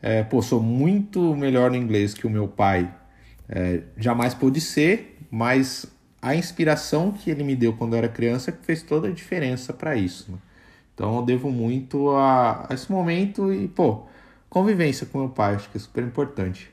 é, 0.01 0.24
pô, 0.24 0.41
sou 0.41 0.62
muito 0.62 1.36
melhor 1.36 1.72
no 1.72 1.77
inglês 1.77 2.13
que 2.13 2.27
o 2.27 2.29
meu 2.29 2.48
pai 2.48 2.93
é, 3.50 3.82
jamais 3.98 4.34
pôde 4.34 4.62
ser, 4.62 5.18
mas 5.32 5.86
a 6.22 6.36
inspiração 6.36 7.12
que 7.12 7.29
ele 7.29 7.44
me 7.44 7.56
deu 7.56 7.74
quando 7.74 7.94
eu 7.94 7.98
era 7.98 8.10
criança 8.10 8.58
fez 8.62 8.84
toda 8.84 9.08
a 9.08 9.12
diferença 9.12 9.74
para 9.74 9.96
isso. 9.96 10.32
Né? 10.32 10.38
Então 10.94 11.15
eu 11.15 11.22
devo 11.24 11.50
muito 11.50 12.10
a, 12.12 12.68
a 12.70 12.74
esse 12.74 12.91
momento 12.91 13.51
e, 13.53 13.68
pô, 13.68 14.03
convivência 14.50 15.06
com 15.06 15.20
meu 15.20 15.29
pai, 15.29 15.56
acho 15.56 15.70
que 15.70 15.77
é 15.77 15.79
super 15.79 16.03
importante. 16.03 16.70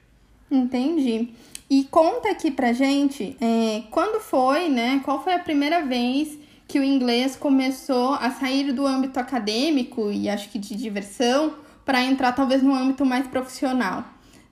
Entendi. 0.51 1.31
E 1.69 1.85
conta 1.85 2.31
aqui 2.31 2.51
pra 2.51 2.73
gente 2.73 3.37
é, 3.41 3.83
quando 3.91 4.21
foi, 4.21 4.69
né? 4.69 5.01
Qual 5.05 5.23
foi 5.23 5.35
a 5.35 5.39
primeira 5.39 5.85
vez 5.85 6.39
que 6.69 6.79
o 6.79 6.85
inglês 6.85 7.37
começou 7.37 8.15
a 8.15 8.31
sair 8.31 8.73
do 8.73 8.87
âmbito 8.87 9.19
acadêmico 9.19 10.11
e 10.11 10.29
acho 10.29 10.49
que 10.49 10.59
de 10.59 10.77
diversão 10.77 11.55
para 11.85 12.03
entrar 12.03 12.33
talvez 12.33 12.63
no 12.63 12.75
âmbito 12.75 13.05
mais 13.05 13.27
profissional, 13.29 14.05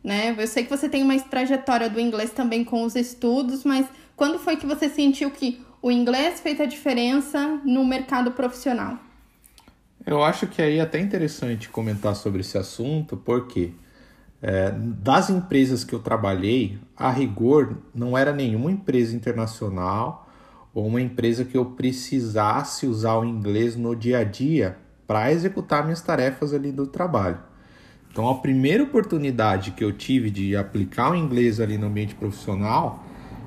né? 0.04 0.36
Eu 0.38 0.46
sei 0.46 0.64
que 0.64 0.70
você 0.70 0.86
tem 0.86 1.02
uma 1.02 1.18
trajetória 1.18 1.88
do 1.88 1.98
inglês 1.98 2.30
também 2.30 2.62
com 2.62 2.84
os 2.84 2.94
estudos, 2.94 3.64
mas 3.64 3.86
quando 4.14 4.38
foi 4.38 4.56
que 4.56 4.66
você 4.66 4.90
sentiu 4.90 5.30
que 5.30 5.64
o 5.80 5.90
inglês 5.90 6.40
fez 6.40 6.60
a 6.60 6.66
diferença 6.66 7.60
no 7.64 7.84
mercado 7.86 8.32
profissional? 8.32 8.98
Eu 10.06 10.22
acho 10.22 10.46
que 10.46 10.60
aí 10.60 10.78
é 10.78 10.82
até 10.82 11.00
interessante 11.00 11.70
comentar 11.70 12.14
sobre 12.14 12.42
esse 12.42 12.58
assunto, 12.58 13.16
porque 13.16 13.72
é, 14.42 14.70
das 14.70 15.30
empresas 15.30 15.82
que 15.82 15.94
eu 15.94 15.98
trabalhei, 15.98 16.78
a 16.94 17.10
rigor 17.10 17.78
não 17.94 18.16
era 18.16 18.30
nenhuma 18.30 18.70
empresa 18.70 19.16
internacional 19.16 20.28
ou 20.74 20.86
uma 20.86 21.00
empresa 21.00 21.44
que 21.46 21.56
eu 21.56 21.64
precisasse 21.64 22.86
usar 22.86 23.16
o 23.16 23.24
inglês 23.24 23.74
no 23.74 23.96
dia 23.96 24.18
a 24.18 24.24
dia 24.24 24.76
para 25.06 25.32
executar 25.32 25.84
minhas 25.84 26.02
tarefas 26.02 26.52
ali 26.52 26.70
do 26.70 26.86
trabalho. 26.86 27.38
Então, 28.14 28.28
a 28.28 28.36
primeira 28.36 28.84
oportunidade 28.84 29.72
que 29.72 29.82
eu 29.82 29.90
tive 29.90 30.30
de 30.30 30.54
aplicar 30.54 31.10
o 31.10 31.16
inglês 31.16 31.58
ali 31.58 31.76
no 31.76 31.88
ambiente 31.88 32.14
profissional, 32.14 33.02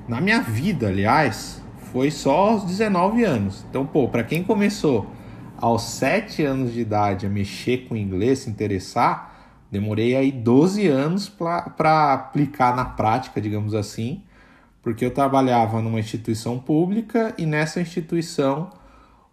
na 0.06 0.20
minha 0.20 0.42
vida, 0.42 0.88
aliás, 0.88 1.62
foi 1.90 2.10
só 2.10 2.50
aos 2.50 2.64
19 2.64 3.24
anos. 3.24 3.64
Então, 3.70 3.86
pô, 3.86 4.08
para 4.08 4.22
quem 4.22 4.44
começou 4.44 5.06
aos 5.56 5.84
7 5.84 6.44
anos 6.44 6.74
de 6.74 6.80
idade 6.80 7.24
a 7.24 7.30
mexer 7.30 7.86
com 7.88 7.96
inglês, 7.96 8.40
se 8.40 8.50
interessar, 8.50 9.56
demorei 9.72 10.14
aí 10.14 10.30
12 10.30 10.86
anos 10.86 11.30
para 11.30 12.12
aplicar 12.12 12.76
na 12.76 12.84
prática, 12.84 13.40
digamos 13.40 13.74
assim, 13.74 14.22
porque 14.82 15.02
eu 15.02 15.10
trabalhava 15.10 15.80
numa 15.80 15.98
instituição 15.98 16.58
pública 16.58 17.34
e 17.38 17.46
nessa 17.46 17.80
instituição 17.80 18.68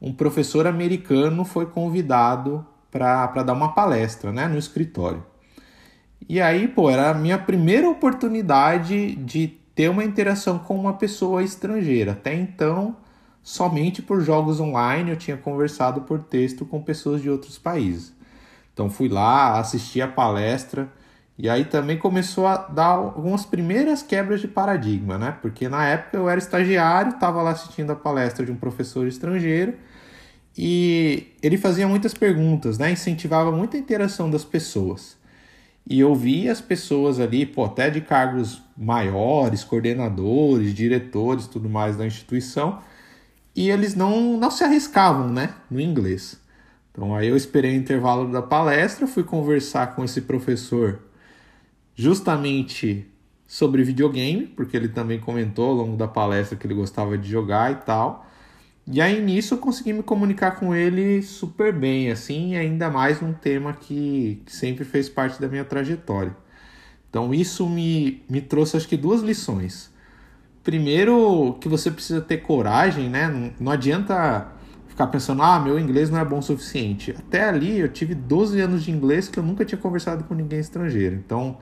um 0.01 0.13
professor 0.13 0.65
americano 0.65 1.43
foi 1.43 1.65
convidado 1.65 2.65
para 2.95 3.43
dar 3.43 3.51
uma 3.51 3.73
palestra 3.73 4.31
né, 4.31 4.47
no 4.47 4.57
escritório. 4.57 5.21
E 6.29 6.39
aí, 6.39 6.65
pô, 6.65 6.89
era 6.89 7.09
a 7.09 7.13
minha 7.13 7.37
primeira 7.37 7.89
oportunidade 7.89 9.15
de 9.17 9.49
ter 9.75 9.89
uma 9.89 10.03
interação 10.03 10.57
com 10.57 10.79
uma 10.79 10.93
pessoa 10.93 11.43
estrangeira. 11.43 12.13
Até 12.13 12.33
então, 12.33 12.95
somente 13.43 14.01
por 14.01 14.21
jogos 14.21 14.61
online 14.61 15.11
eu 15.11 15.17
tinha 15.17 15.35
conversado 15.35 16.01
por 16.01 16.19
texto 16.19 16.65
com 16.65 16.81
pessoas 16.81 17.21
de 17.21 17.29
outros 17.29 17.57
países. 17.57 18.13
Então 18.73 18.89
fui 18.89 19.09
lá, 19.09 19.59
assisti 19.59 20.01
a 20.01 20.07
palestra 20.07 20.89
e 21.37 21.49
aí 21.49 21.65
também 21.65 21.97
começou 21.97 22.47
a 22.47 22.55
dar 22.55 22.85
algumas 22.85 23.45
primeiras 23.45 24.01
quebras 24.01 24.39
de 24.39 24.47
paradigma, 24.47 25.17
né? 25.17 25.37
Porque 25.41 25.67
na 25.67 25.85
época 25.85 26.15
eu 26.15 26.29
era 26.29 26.39
estagiário, 26.39 27.11
estava 27.11 27.41
lá 27.41 27.51
assistindo 27.51 27.91
a 27.91 27.95
palestra 27.95 28.45
de 28.45 28.53
um 28.53 28.55
professor 28.55 29.05
estrangeiro 29.05 29.73
e 30.57 31.33
ele 31.41 31.57
fazia 31.57 31.87
muitas 31.87 32.13
perguntas, 32.13 32.77
né? 32.77 32.91
Incentivava 32.91 33.51
muita 33.51 33.77
interação 33.77 34.29
das 34.29 34.45
pessoas. 34.45 35.17
E 35.87 35.99
eu 35.99 36.15
via 36.15 36.51
as 36.51 36.61
pessoas 36.61 37.19
ali, 37.19 37.45
pô, 37.45 37.65
até 37.65 37.89
de 37.89 38.01
cargos 38.01 38.61
maiores, 38.75 39.63
coordenadores, 39.63 40.73
diretores, 40.73 41.47
tudo 41.47 41.69
mais 41.69 41.95
da 41.95 42.05
instituição, 42.05 42.81
e 43.55 43.69
eles 43.69 43.95
não, 43.95 44.37
não 44.37 44.49
se 44.49 44.63
arriscavam, 44.63 45.29
né, 45.29 45.53
no 45.69 45.79
inglês. 45.79 46.39
Então 46.91 47.13
aí 47.15 47.27
eu 47.27 47.37
esperei 47.37 47.73
o 47.73 47.79
intervalo 47.79 48.31
da 48.31 48.41
palestra, 48.41 49.05
fui 49.05 49.23
conversar 49.23 49.95
com 49.95 50.03
esse 50.03 50.21
professor 50.21 50.99
justamente 51.93 53.07
sobre 53.45 53.83
videogame, 53.83 54.47
porque 54.47 54.75
ele 54.75 54.89
também 54.89 55.19
comentou 55.19 55.69
ao 55.69 55.75
longo 55.75 55.97
da 55.97 56.07
palestra 56.07 56.57
que 56.57 56.65
ele 56.65 56.73
gostava 56.73 57.17
de 57.17 57.29
jogar 57.29 57.71
e 57.71 57.75
tal. 57.75 58.25
E 58.87 59.01
aí 59.01 59.19
nisso 59.19 59.55
eu 59.55 59.57
consegui 59.57 59.93
me 59.93 60.03
comunicar 60.03 60.59
com 60.59 60.73
ele 60.75 61.21
super 61.23 61.73
bem, 61.73 62.11
assim, 62.11 62.55
ainda 62.55 62.87
mais 62.89 63.19
um 63.21 63.33
tema 63.33 63.73
que, 63.73 64.43
que 64.45 64.55
sempre 64.55 64.85
fez 64.85 65.09
parte 65.09 65.41
da 65.41 65.47
minha 65.47 65.65
trajetória. 65.65 66.35
Então 67.09 67.33
isso 67.33 67.67
me, 67.67 68.23
me 68.29 68.41
trouxe 68.41 68.77
acho 68.77 68.87
que 68.87 68.95
duas 68.95 69.21
lições. 69.21 69.91
Primeiro, 70.63 71.57
que 71.59 71.67
você 71.67 71.89
precisa 71.89 72.21
ter 72.21 72.37
coragem, 72.37 73.09
né? 73.09 73.27
Não, 73.27 73.53
não 73.59 73.71
adianta 73.71 74.51
ficar 74.87 75.07
pensando, 75.07 75.41
ah, 75.41 75.59
meu 75.59 75.79
inglês 75.79 76.09
não 76.09 76.19
é 76.19 76.25
bom 76.25 76.39
o 76.39 76.43
suficiente. 76.43 77.13
Até 77.17 77.43
ali 77.49 77.79
eu 77.79 77.89
tive 77.89 78.13
12 78.13 78.59
anos 78.61 78.83
de 78.83 78.91
inglês 78.91 79.27
que 79.27 79.39
eu 79.39 79.43
nunca 79.43 79.65
tinha 79.65 79.79
conversado 79.79 80.23
com 80.25 80.33
ninguém 80.35 80.59
estrangeiro. 80.59 81.15
Então, 81.15 81.57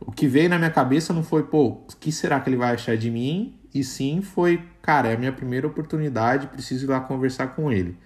o 0.00 0.10
que 0.10 0.26
veio 0.26 0.48
na 0.50 0.58
minha 0.58 0.70
cabeça 0.70 1.12
não 1.12 1.22
foi, 1.22 1.44
pô, 1.44 1.68
o 1.68 1.86
que 2.00 2.10
será 2.10 2.40
que 2.40 2.48
ele 2.50 2.56
vai 2.56 2.74
achar 2.74 2.96
de 2.96 3.10
mim? 3.10 3.54
E 3.74 3.82
sim 3.82 4.22
foi, 4.22 4.62
cara, 4.80 5.08
é 5.08 5.14
a 5.14 5.18
minha 5.18 5.32
primeira 5.32 5.66
oportunidade, 5.66 6.46
preciso 6.46 6.86
ir 6.86 6.88
lá 6.88 7.00
conversar 7.00 7.48
com 7.48 7.72
ele. 7.72 7.98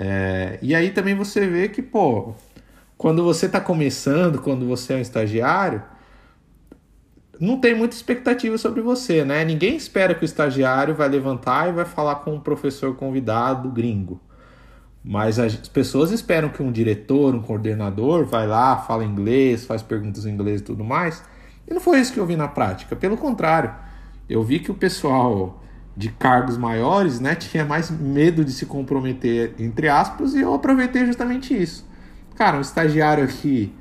É, 0.00 0.58
e 0.62 0.74
aí 0.74 0.90
também 0.90 1.14
você 1.14 1.46
vê 1.46 1.68
que, 1.68 1.82
pô, 1.82 2.34
quando 2.96 3.22
você 3.22 3.44
está 3.46 3.60
começando, 3.60 4.40
quando 4.40 4.66
você 4.66 4.94
é 4.94 4.96
um 4.96 5.00
estagiário, 5.00 5.82
não 7.38 7.60
tem 7.60 7.74
muita 7.74 7.94
expectativa 7.94 8.56
sobre 8.56 8.80
você, 8.80 9.24
né? 9.24 9.44
Ninguém 9.44 9.76
espera 9.76 10.14
que 10.14 10.22
o 10.22 10.24
estagiário 10.24 10.94
vai 10.94 11.08
levantar 11.08 11.68
e 11.68 11.72
vai 11.72 11.84
falar 11.84 12.16
com 12.16 12.34
um 12.34 12.40
professor 12.40 12.96
convidado 12.96 13.68
gringo. 13.70 14.20
Mas 15.04 15.38
as 15.38 15.54
pessoas 15.68 16.10
esperam 16.10 16.48
que 16.48 16.62
um 16.62 16.72
diretor, 16.72 17.34
um 17.34 17.42
coordenador, 17.42 18.24
vai 18.24 18.46
lá, 18.46 18.78
fala 18.78 19.04
inglês, 19.04 19.64
faz 19.64 19.82
perguntas 19.82 20.24
em 20.26 20.30
inglês 20.30 20.60
e 20.62 20.64
tudo 20.64 20.82
mais. 20.82 21.22
E 21.68 21.74
não 21.74 21.80
foi 21.80 22.00
isso 22.00 22.12
que 22.12 22.18
eu 22.18 22.26
vi 22.26 22.36
na 22.36 22.48
prática. 22.48 22.96
Pelo 22.96 23.16
contrário, 23.16 23.72
eu 24.28 24.42
vi 24.42 24.58
que 24.58 24.70
o 24.70 24.74
pessoal 24.74 25.62
de 25.96 26.10
cargos 26.10 26.58
maiores, 26.58 27.20
né, 27.20 27.34
tinha 27.34 27.64
mais 27.64 27.90
medo 27.90 28.44
de 28.44 28.52
se 28.52 28.66
comprometer, 28.66 29.54
entre 29.58 29.88
aspas, 29.88 30.34
e 30.34 30.40
eu 30.40 30.52
aproveitei 30.52 31.06
justamente 31.06 31.56
isso. 31.56 31.88
Cara, 32.34 32.58
um 32.58 32.60
estagiário 32.60 33.24
aqui, 33.24 33.74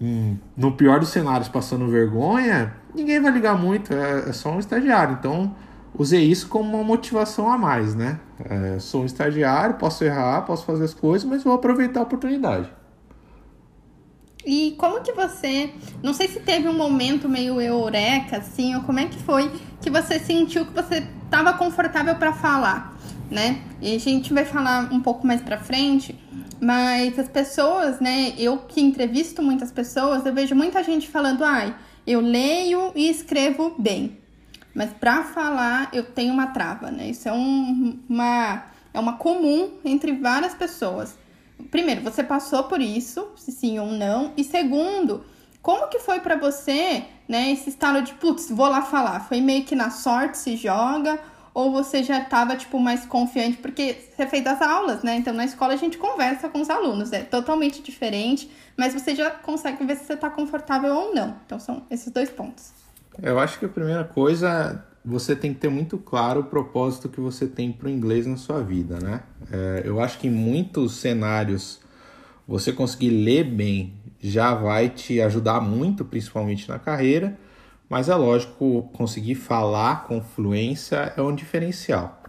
hum, 0.00 0.36
no 0.56 0.72
pior 0.72 1.00
dos 1.00 1.08
cenários, 1.08 1.48
passando 1.48 1.88
vergonha, 1.88 2.72
ninguém 2.94 3.20
vai 3.20 3.32
ligar 3.32 3.58
muito, 3.58 3.92
é, 3.92 4.28
é, 4.28 4.32
só 4.32 4.52
um 4.52 4.60
estagiário. 4.60 5.16
Então, 5.18 5.56
usei 5.92 6.22
isso 6.22 6.48
como 6.48 6.76
uma 6.76 6.84
motivação 6.84 7.50
a 7.50 7.58
mais, 7.58 7.96
né? 7.96 8.20
É, 8.44 8.78
sou 8.78 9.02
um 9.02 9.06
estagiário, 9.06 9.74
posso 9.74 10.04
errar, 10.04 10.42
posso 10.42 10.64
fazer 10.64 10.84
as 10.84 10.94
coisas, 10.94 11.28
mas 11.28 11.42
vou 11.42 11.52
aproveitar 11.52 11.98
a 11.98 12.02
oportunidade. 12.04 12.70
E 14.44 14.74
como 14.78 15.02
que 15.02 15.12
você, 15.12 15.70
não 16.02 16.14
sei 16.14 16.28
se 16.28 16.40
teve 16.40 16.66
um 16.68 16.72
momento 16.72 17.28
meio 17.28 17.60
eureka, 17.60 18.38
assim, 18.38 18.74
ou 18.74 18.82
como 18.82 18.98
é 18.98 19.06
que 19.06 19.18
foi 19.18 19.50
que 19.80 19.90
você 19.90 20.18
sentiu 20.18 20.64
que 20.66 20.72
você 20.72 21.06
estava 21.24 21.52
confortável 21.54 22.14
para 22.16 22.32
falar, 22.32 22.96
né? 23.30 23.62
E 23.80 23.94
a 23.94 23.98
gente 23.98 24.32
vai 24.32 24.44
falar 24.44 24.92
um 24.92 25.00
pouco 25.00 25.26
mais 25.26 25.40
para 25.40 25.58
frente, 25.58 26.18
mas 26.60 27.18
as 27.18 27.28
pessoas, 27.28 28.00
né? 28.00 28.34
Eu 28.38 28.58
que 28.58 28.80
entrevisto 28.80 29.42
muitas 29.42 29.70
pessoas, 29.70 30.24
eu 30.24 30.32
vejo 30.32 30.54
muita 30.54 30.82
gente 30.82 31.08
falando, 31.08 31.44
ai, 31.44 31.74
eu 32.06 32.20
leio 32.20 32.92
e 32.94 33.10
escrevo 33.10 33.74
bem, 33.78 34.18
mas 34.74 34.90
para 34.90 35.22
falar 35.22 35.90
eu 35.92 36.04
tenho 36.04 36.32
uma 36.32 36.48
trava, 36.48 36.90
né? 36.90 37.10
Isso 37.10 37.28
é 37.28 37.32
um, 37.32 37.98
uma 38.08 38.64
é 38.92 38.98
uma 38.98 39.12
comum 39.12 39.70
entre 39.84 40.12
várias 40.12 40.52
pessoas 40.54 41.16
primeiro, 41.70 42.00
você 42.02 42.22
passou 42.22 42.64
por 42.64 42.80
isso, 42.80 43.28
se 43.36 43.52
sim 43.52 43.78
ou 43.78 43.86
não, 43.86 44.32
e 44.36 44.44
segundo, 44.44 45.24
como 45.62 45.88
que 45.88 45.98
foi 45.98 46.20
para 46.20 46.36
você, 46.36 47.04
né, 47.28 47.50
esse 47.50 47.68
estalo 47.70 48.02
de, 48.02 48.14
putz, 48.14 48.50
vou 48.50 48.68
lá 48.68 48.82
falar? 48.82 49.20
Foi 49.20 49.40
meio 49.40 49.64
que 49.64 49.74
na 49.74 49.90
sorte 49.90 50.38
se 50.38 50.56
joga 50.56 51.18
ou 51.52 51.72
você 51.72 52.02
já 52.02 52.20
estava 52.20 52.56
tipo 52.56 52.78
mais 52.78 53.04
confiante 53.04 53.58
porque 53.58 53.96
você 54.16 54.26
fez 54.26 54.46
as 54.46 54.62
aulas, 54.62 55.02
né? 55.02 55.16
Então 55.16 55.34
na 55.34 55.44
escola 55.44 55.74
a 55.74 55.76
gente 55.76 55.98
conversa 55.98 56.48
com 56.48 56.60
os 56.60 56.70
alunos, 56.70 57.12
é 57.12 57.22
totalmente 57.22 57.82
diferente, 57.82 58.50
mas 58.76 58.94
você 58.94 59.14
já 59.14 59.30
consegue 59.30 59.84
ver 59.84 59.96
se 59.96 60.04
você 60.04 60.14
está 60.14 60.30
confortável 60.30 60.94
ou 60.94 61.14
não. 61.14 61.36
Então 61.44 61.58
são 61.58 61.82
esses 61.90 62.10
dois 62.12 62.30
pontos. 62.30 62.72
Eu 63.20 63.38
acho 63.38 63.58
que 63.58 63.66
a 63.66 63.68
primeira 63.68 64.04
coisa 64.04 64.84
você 65.04 65.34
tem 65.34 65.54
que 65.54 65.60
ter 65.60 65.70
muito 65.70 65.96
claro 65.98 66.40
o 66.40 66.44
propósito 66.44 67.08
que 67.08 67.20
você 67.20 67.46
tem 67.46 67.72
para 67.72 67.88
o 67.88 67.90
inglês 67.90 68.26
na 68.26 68.36
sua 68.36 68.62
vida, 68.62 68.98
né? 69.00 69.22
É, 69.50 69.82
eu 69.84 70.00
acho 70.00 70.18
que 70.18 70.28
em 70.28 70.30
muitos 70.30 70.96
cenários 70.96 71.80
você 72.46 72.72
conseguir 72.72 73.10
ler 73.10 73.44
bem 73.44 73.94
já 74.20 74.54
vai 74.54 74.90
te 74.90 75.20
ajudar 75.20 75.60
muito, 75.60 76.04
principalmente 76.04 76.68
na 76.68 76.78
carreira, 76.78 77.38
mas 77.88 78.08
é 78.08 78.14
lógico, 78.14 78.90
conseguir 78.92 79.34
falar 79.34 80.04
com 80.04 80.20
fluência 80.20 81.12
é 81.16 81.22
um 81.22 81.34
diferencial. 81.34 82.22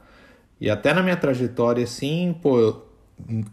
E 0.60 0.70
até 0.70 0.94
na 0.94 1.04
minha 1.04 1.18
trajetória, 1.18 1.84
assim, 1.84 2.36
pô, 2.42 2.82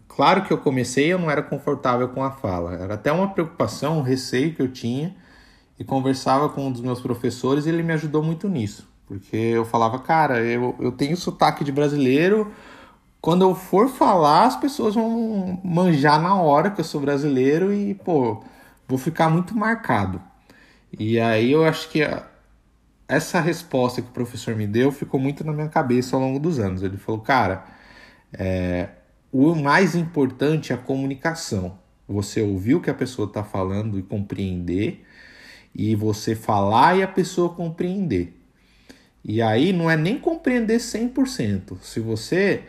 claro 0.07 0.43
que 0.43 0.53
eu 0.53 0.57
comecei 0.57 1.07
eu 1.11 1.19
não 1.19 1.29
era 1.29 1.43
confortável 1.43 2.09
com 2.09 2.23
a 2.23 2.31
fala, 2.31 2.75
era 2.75 2.93
até 2.93 3.11
uma 3.11 3.29
preocupação, 3.29 3.99
um 3.99 4.01
receio 4.01 4.55
que 4.55 4.61
eu 4.61 4.71
tinha, 4.71 5.15
e 5.77 5.83
conversava 5.83 6.49
com 6.49 6.67
um 6.67 6.71
dos 6.71 6.81
meus 6.81 6.99
professores 6.99 7.65
e 7.65 7.69
ele 7.69 7.83
me 7.83 7.93
ajudou 7.93 8.23
muito 8.23 8.49
nisso. 8.49 8.88
Porque 9.09 9.35
eu 9.35 9.65
falava, 9.65 9.97
cara, 9.97 10.39
eu, 10.39 10.75
eu 10.79 10.91
tenho 10.91 11.17
sotaque 11.17 11.63
de 11.63 11.71
brasileiro. 11.71 12.53
Quando 13.19 13.41
eu 13.41 13.55
for 13.55 13.89
falar, 13.89 14.45
as 14.45 14.55
pessoas 14.55 14.93
vão 14.93 15.59
manjar 15.63 16.21
na 16.21 16.35
hora 16.35 16.69
que 16.69 16.79
eu 16.79 16.85
sou 16.85 17.01
brasileiro 17.01 17.73
e, 17.73 17.95
pô, 17.95 18.43
vou 18.87 18.99
ficar 18.99 19.27
muito 19.27 19.57
marcado. 19.57 20.21
E 20.97 21.19
aí 21.19 21.51
eu 21.51 21.65
acho 21.65 21.89
que 21.89 22.01
essa 23.07 23.39
resposta 23.41 23.99
que 23.99 24.09
o 24.09 24.13
professor 24.13 24.55
me 24.55 24.67
deu 24.67 24.91
ficou 24.91 25.19
muito 25.19 25.43
na 25.43 25.51
minha 25.51 25.69
cabeça 25.69 26.15
ao 26.15 26.21
longo 26.21 26.39
dos 26.39 26.59
anos. 26.59 26.83
Ele 26.83 26.97
falou, 26.97 27.19
cara, 27.21 27.65
é, 28.31 28.89
o 29.31 29.55
mais 29.55 29.95
importante 29.95 30.71
é 30.71 30.75
a 30.75 30.77
comunicação. 30.77 31.79
Você 32.07 32.43
ouvir 32.43 32.75
o 32.75 32.81
que 32.81 32.91
a 32.91 32.93
pessoa 32.93 33.27
está 33.27 33.43
falando 33.43 33.97
e 33.97 34.03
compreender, 34.03 35.03
e 35.73 35.95
você 35.95 36.35
falar 36.35 36.97
e 36.97 37.03
a 37.03 37.07
pessoa 37.07 37.49
compreender. 37.55 38.38
E 39.23 39.41
aí 39.41 39.73
não 39.73 39.89
é 39.89 39.97
nem 39.97 40.17
compreender 40.19 40.77
100%. 40.77 41.77
Se 41.81 41.99
você 41.99 42.63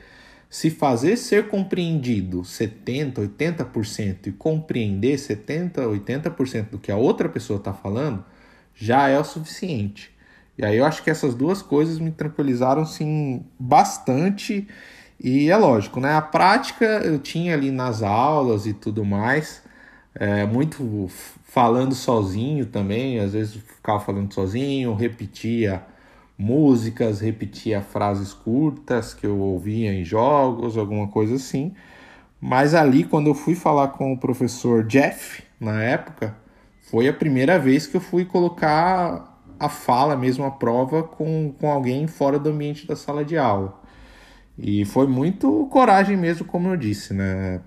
se 0.48 0.68
fazer 0.70 1.16
ser 1.16 1.48
compreendido 1.48 2.44
70, 2.44 3.22
80% 3.22 4.26
e 4.26 4.32
compreender 4.32 5.16
70, 5.18 5.82
80% 5.82 6.70
do 6.70 6.78
que 6.78 6.90
a 6.90 6.96
outra 6.96 7.28
pessoa 7.28 7.58
está 7.58 7.72
falando, 7.72 8.24
já 8.74 9.08
é 9.08 9.18
o 9.18 9.24
suficiente. 9.24 10.10
E 10.58 10.64
aí 10.64 10.76
eu 10.76 10.84
acho 10.84 11.02
que 11.04 11.10
essas 11.10 11.34
duas 11.34 11.62
coisas 11.62 11.98
me 11.98 12.10
tranquilizaram 12.10 12.84
sim 12.84 13.44
bastante 13.58 14.66
E 15.20 15.50
é 15.50 15.56
lógico, 15.56 16.00
né? 16.00 16.14
A 16.14 16.22
prática 16.22 16.84
eu 17.04 17.18
tinha 17.18 17.54
ali 17.54 17.70
nas 17.70 18.02
aulas 18.02 18.66
e 18.66 18.72
tudo 18.74 19.04
mais, 19.04 19.62
é, 20.14 20.46
muito 20.46 21.08
falando 21.44 21.94
sozinho 21.94 22.66
também, 22.66 23.20
às 23.20 23.32
vezes 23.34 23.54
ficava 23.54 24.00
falando 24.00 24.32
sozinho, 24.32 24.94
repetia 24.94 25.84
músicas, 26.40 27.20
repetia 27.20 27.82
frases 27.82 28.32
curtas 28.32 29.12
que 29.12 29.26
eu 29.26 29.38
ouvia 29.38 29.92
em 29.92 30.02
jogos, 30.02 30.78
alguma 30.78 31.06
coisa 31.06 31.34
assim. 31.34 31.74
Mas 32.40 32.74
ali, 32.74 33.04
quando 33.04 33.26
eu 33.26 33.34
fui 33.34 33.54
falar 33.54 33.88
com 33.88 34.14
o 34.14 34.18
professor 34.18 34.82
Jeff, 34.84 35.42
na 35.60 35.82
época, 35.82 36.34
foi 36.90 37.06
a 37.06 37.12
primeira 37.12 37.58
vez 37.58 37.86
que 37.86 37.98
eu 37.98 38.00
fui 38.00 38.24
colocar 38.24 39.38
a 39.58 39.68
fala 39.68 40.16
mesmo 40.16 40.44
à 40.44 40.50
prova 40.50 41.02
com, 41.02 41.52
com 41.60 41.70
alguém 41.70 42.06
fora 42.06 42.38
do 42.38 42.48
ambiente 42.48 42.86
da 42.86 42.96
sala 42.96 43.22
de 43.22 43.36
aula. 43.36 43.78
E 44.58 44.86
foi 44.86 45.06
muito 45.06 45.68
coragem 45.70 46.16
mesmo, 46.16 46.46
como 46.46 46.68
eu 46.68 46.76
disse, 46.76 47.12
né? 47.12 47.60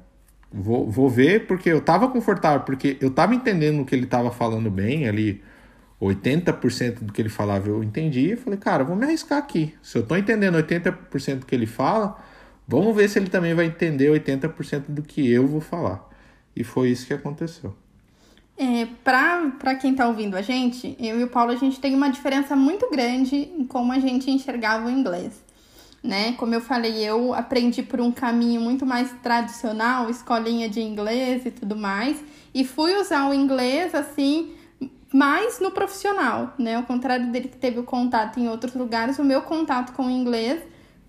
Vou, 0.51 0.89
vou 0.89 1.09
ver, 1.09 1.45
porque 1.45 1.69
eu 1.69 1.81
tava 1.81 2.07
confortável, 2.07 2.61
porque 2.61 2.97
eu 2.99 3.11
tava 3.11 3.35
entendendo 3.35 3.81
o 3.81 3.85
que 3.85 3.93
ele 3.95 4.07
tava 4.07 4.31
falando 4.31 4.71
bem 4.71 5.07
ali. 5.07 5.43
80% 6.05 7.03
do 7.03 7.13
que 7.13 7.21
ele 7.21 7.29
falava 7.29 7.67
eu 7.67 7.83
entendi. 7.83 8.31
Eu 8.31 8.37
falei, 8.37 8.59
cara, 8.59 8.83
vou 8.83 8.95
me 8.95 9.05
arriscar 9.05 9.37
aqui. 9.37 9.73
Se 9.81 9.97
eu 9.97 10.05
tô 10.05 10.15
entendendo 10.15 10.55
80% 10.55 11.39
do 11.39 11.45
que 11.45 11.55
ele 11.55 11.65
fala, 11.65 12.17
vamos 12.67 12.95
ver 12.95 13.09
se 13.09 13.19
ele 13.19 13.29
também 13.29 13.53
vai 13.53 13.65
entender 13.65 14.09
80% 14.09 14.85
do 14.89 15.01
que 15.01 15.29
eu 15.29 15.47
vou 15.47 15.61
falar. 15.61 16.07
E 16.55 16.63
foi 16.63 16.89
isso 16.89 17.07
que 17.07 17.13
aconteceu. 17.13 17.75
É, 18.55 18.87
para 19.03 19.75
quem 19.75 19.95
tá 19.95 20.07
ouvindo 20.07 20.35
a 20.35 20.41
gente, 20.41 20.95
eu 20.99 21.19
e 21.19 21.23
o 21.23 21.27
Paulo, 21.27 21.51
a 21.51 21.55
gente 21.55 21.79
tem 21.79 21.95
uma 21.95 22.09
diferença 22.09 22.55
muito 22.55 22.89
grande 22.91 23.35
em 23.35 23.65
como 23.65 23.91
a 23.91 23.99
gente 23.99 24.29
enxergava 24.29 24.87
o 24.87 24.91
inglês 24.91 25.43
né? 26.03 26.33
Como 26.33 26.53
eu 26.53 26.59
falei, 26.59 27.01
eu 27.01 27.33
aprendi 27.33 27.81
por 27.81 28.01
um 28.01 28.11
caminho 28.11 28.59
muito 28.59 28.85
mais 28.85 29.09
tradicional, 29.23 30.09
escolinha 30.09 30.67
de 30.67 30.81
inglês 30.81 31.45
e 31.45 31.51
tudo 31.51 31.77
mais, 31.77 32.21
e 32.53 32.65
fui 32.65 32.93
usar 32.99 33.29
o 33.29 33.33
inglês 33.33 33.95
assim 33.95 34.53
mais 35.13 35.59
no 35.59 35.69
profissional, 35.69 36.55
né? 36.57 36.75
Ao 36.75 36.83
contrário 36.83 37.31
dele 37.31 37.47
que 37.47 37.57
teve 37.57 37.79
o 37.79 37.83
contato 37.83 38.39
em 38.39 38.49
outros 38.49 38.73
lugares, 38.73 39.19
o 39.19 39.23
meu 39.23 39.43
contato 39.43 39.93
com 39.93 40.07
o 40.07 40.09
inglês 40.09 40.59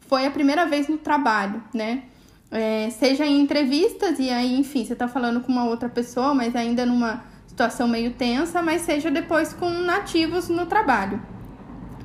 foi 0.07 0.27
a 0.27 0.31
primeira 0.31 0.67
vez 0.67 0.87
no 0.89 0.99
trabalho, 0.99 1.65
né? 1.73 2.03
É, 2.51 2.91
seja 2.91 3.25
em 3.25 3.41
entrevistas 3.41 4.19
e 4.19 4.29
aí, 4.29 4.55
enfim, 4.61 4.85
você 4.85 4.95
tá 4.95 5.09
falando 5.09 5.41
com 5.41 5.51
uma 5.51 5.65
outra 5.65 5.89
pessoa, 5.89 6.35
mas 6.35 6.55
ainda 6.55 6.85
numa 6.85 7.25
situação 7.47 7.89
meio 7.89 8.13
tensa, 8.13 8.63
mas 8.63 8.83
seja 8.83 9.11
depois 9.11 9.55
com 9.55 9.71
nativos 9.71 10.49
no 10.51 10.67
trabalho. 10.67 11.21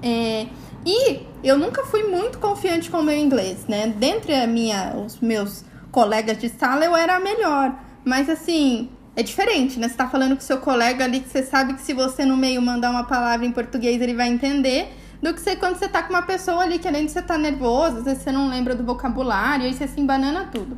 É, 0.02 0.48
e 0.86 1.20
eu 1.44 1.58
nunca 1.58 1.84
fui 1.84 2.04
muito 2.04 2.40
confiante 2.40 2.90
com 2.90 3.00
o 3.00 3.04
meu 3.04 3.18
inglês, 3.18 3.66
né? 3.68 3.88
Dentre 3.88 4.34
a 4.34 4.48
minha, 4.48 4.96
os 4.96 5.20
meus 5.20 5.66
colegas 5.92 6.38
de 6.38 6.48
sala, 6.48 6.86
eu 6.86 6.96
era 6.96 7.18
a 7.18 7.20
melhor. 7.20 7.78
Mas 8.06 8.30
assim, 8.30 8.90
é 9.20 9.24
diferente, 9.24 9.78
né? 9.78 9.90
Você 9.90 9.96
tá 9.96 10.08
falando 10.08 10.34
com 10.34 10.42
seu 10.42 10.60
colega 10.60 11.04
ali 11.04 11.20
que 11.20 11.28
você 11.28 11.44
sabe 11.44 11.74
que 11.74 11.82
se 11.82 11.94
você 11.94 12.24
no 12.24 12.38
meio 12.38 12.62
mandar 12.62 12.90
uma 12.90 13.04
palavra 13.04 13.46
em 13.46 13.52
português, 13.52 14.02
ele 14.02 14.14
vai 14.14 14.30
entender. 14.30 14.88
Do 15.22 15.34
que 15.34 15.42
você, 15.42 15.58
quando 15.58 15.76
você 15.76 15.90
tá 15.90 16.02
com 16.02 16.14
uma 16.14 16.22
pessoa 16.22 16.62
ali 16.62 16.80
que 16.80 16.88
além 16.88 17.06
de 17.06 17.12
você 17.12 17.22
tá 17.22 17.38
nervoso, 17.38 17.98
às 17.98 18.04
vezes 18.06 18.24
você 18.24 18.32
não 18.32 18.48
lembra 18.50 18.74
do 18.74 18.86
vocabulário, 18.86 19.66
aí 19.66 19.74
você 19.74 19.90
se 19.90 20.00
embanana 20.00 20.46
tudo. 20.46 20.78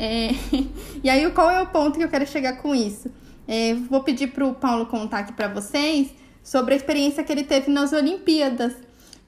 É... 0.00 0.30
e 1.04 1.08
aí, 1.08 1.30
qual 1.30 1.48
é 1.48 1.62
o 1.62 1.68
ponto 1.68 1.96
que 1.96 2.04
eu 2.04 2.08
quero 2.08 2.26
chegar 2.26 2.54
com 2.54 2.74
isso? 2.74 3.08
É, 3.46 3.74
vou 3.74 4.02
pedir 4.02 4.32
pro 4.32 4.52
Paulo 4.54 4.86
contar 4.86 5.20
aqui 5.20 5.32
para 5.32 5.46
vocês 5.46 6.12
sobre 6.42 6.74
a 6.74 6.76
experiência 6.76 7.22
que 7.22 7.30
ele 7.30 7.44
teve 7.44 7.70
nas 7.70 7.92
Olimpíadas. 7.92 8.74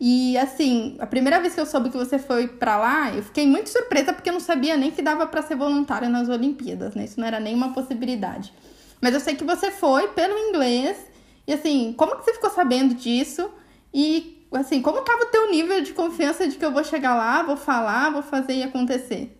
E 0.00 0.38
assim, 0.38 0.96
a 1.00 1.06
primeira 1.06 1.40
vez 1.40 1.54
que 1.54 1.60
eu 1.60 1.66
soube 1.66 1.90
que 1.90 1.96
você 1.96 2.18
foi 2.18 2.46
para 2.46 2.76
lá, 2.76 3.14
eu 3.14 3.22
fiquei 3.22 3.46
muito 3.46 3.68
surpresa 3.68 4.12
porque 4.12 4.28
eu 4.28 4.32
não 4.32 4.40
sabia 4.40 4.76
nem 4.76 4.92
que 4.92 5.02
dava 5.02 5.26
para 5.26 5.42
ser 5.42 5.56
voluntária 5.56 6.08
nas 6.08 6.28
Olimpíadas, 6.28 6.94
né? 6.94 7.04
Isso 7.04 7.18
não 7.18 7.26
era 7.26 7.40
nenhuma 7.40 7.72
possibilidade. 7.72 8.52
Mas 9.00 9.14
eu 9.14 9.20
sei 9.20 9.34
que 9.34 9.44
você 9.44 9.70
foi 9.70 10.08
pelo 10.08 10.38
inglês. 10.38 10.96
E 11.46 11.52
assim, 11.52 11.92
como 11.96 12.16
que 12.16 12.24
você 12.24 12.34
ficou 12.34 12.50
sabendo 12.50 12.94
disso? 12.94 13.50
E 13.92 14.46
assim, 14.52 14.80
como 14.80 15.02
tava 15.02 15.24
o 15.24 15.26
teu 15.26 15.50
nível 15.50 15.82
de 15.82 15.92
confiança 15.92 16.46
de 16.46 16.56
que 16.56 16.64
eu 16.64 16.72
vou 16.72 16.84
chegar 16.84 17.16
lá, 17.16 17.42
vou 17.42 17.56
falar, 17.56 18.10
vou 18.10 18.22
fazer 18.22 18.54
e 18.54 18.62
acontecer? 18.62 19.34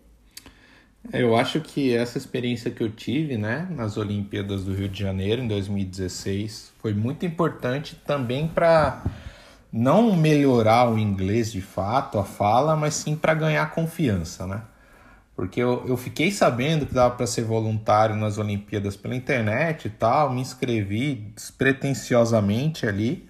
Eu 1.12 1.36
acho 1.36 1.60
que 1.60 1.94
essa 1.94 2.18
experiência 2.18 2.70
que 2.70 2.82
eu 2.82 2.90
tive, 2.90 3.38
né, 3.38 3.66
nas 3.70 3.96
Olimpíadas 3.96 4.64
do 4.64 4.74
Rio 4.74 4.88
de 4.88 4.98
Janeiro 4.98 5.40
em 5.40 5.48
2016, 5.48 6.72
foi 6.78 6.92
muito 6.92 7.24
importante 7.24 7.96
também 8.06 8.46
para 8.46 9.02
não 9.72 10.16
melhorar 10.16 10.90
o 10.90 10.98
inglês 10.98 11.52
de 11.52 11.60
fato, 11.60 12.18
a 12.18 12.24
fala, 12.24 12.76
mas 12.76 12.94
sim 12.94 13.14
para 13.16 13.34
ganhar 13.34 13.70
confiança, 13.70 14.46
né? 14.46 14.62
Porque 15.36 15.60
eu, 15.60 15.84
eu 15.86 15.96
fiquei 15.96 16.32
sabendo 16.32 16.84
que 16.84 16.92
dava 16.92 17.14
para 17.14 17.26
ser 17.26 17.42
voluntário 17.42 18.16
nas 18.16 18.38
Olimpíadas 18.38 18.96
pela 18.96 19.14
internet 19.14 19.86
e 19.86 19.90
tal, 19.90 20.32
me 20.32 20.40
inscrevi 20.40 21.14
despretensiosamente 21.34 22.86
ali. 22.86 23.28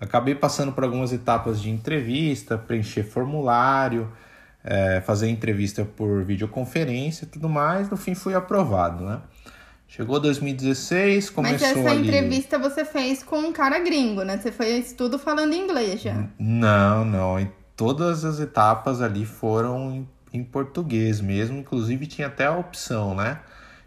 Acabei 0.00 0.36
passando 0.36 0.72
por 0.72 0.84
algumas 0.84 1.12
etapas 1.12 1.60
de 1.60 1.68
entrevista, 1.68 2.56
preencher 2.56 3.02
formulário, 3.02 4.12
é, 4.62 5.00
fazer 5.00 5.28
entrevista 5.28 5.84
por 5.84 6.22
videoconferência 6.22 7.24
e 7.24 7.28
tudo 7.28 7.48
mais. 7.48 7.90
No 7.90 7.96
fim, 7.96 8.14
fui 8.14 8.34
aprovado, 8.34 9.04
né? 9.04 9.20
Chegou 9.88 10.20
2016, 10.20 11.30
começou 11.30 11.66
Mas 11.66 11.78
essa 11.78 11.90
ali... 11.90 12.06
entrevista 12.06 12.58
você 12.58 12.84
fez 12.84 13.22
com 13.22 13.38
um 13.38 13.52
cara 13.52 13.78
gringo, 13.78 14.22
né? 14.22 14.36
Você 14.36 14.52
foi 14.52 14.82
tudo 14.82 15.18
falando 15.18 15.54
inglês 15.54 16.02
já. 16.02 16.28
Não, 16.38 17.06
não. 17.06 17.50
Todas 17.74 18.22
as 18.22 18.38
etapas 18.38 19.00
ali 19.00 19.24
foram 19.24 19.90
em, 19.90 20.08
em 20.40 20.44
português 20.44 21.22
mesmo. 21.22 21.56
Inclusive 21.58 22.06
tinha 22.06 22.26
até 22.26 22.44
a 22.44 22.52
opção, 22.54 23.14
né? 23.14 23.40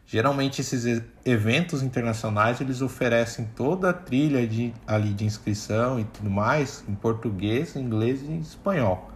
Geralmente 0.07 0.59
esses 0.59 1.03
eventos 1.23 1.83
internacionais 1.83 2.59
eles 2.59 2.81
oferecem 2.81 3.47
toda 3.55 3.91
a 3.91 3.93
trilha 3.93 4.45
de, 4.47 4.73
ali 4.87 5.13
de 5.13 5.23
inscrição 5.23 5.99
e 5.99 6.03
tudo 6.03 6.31
mais 6.31 6.83
em 6.89 6.95
português, 6.95 7.75
inglês 7.75 8.23
e 8.23 8.39
espanhol. 8.39 9.11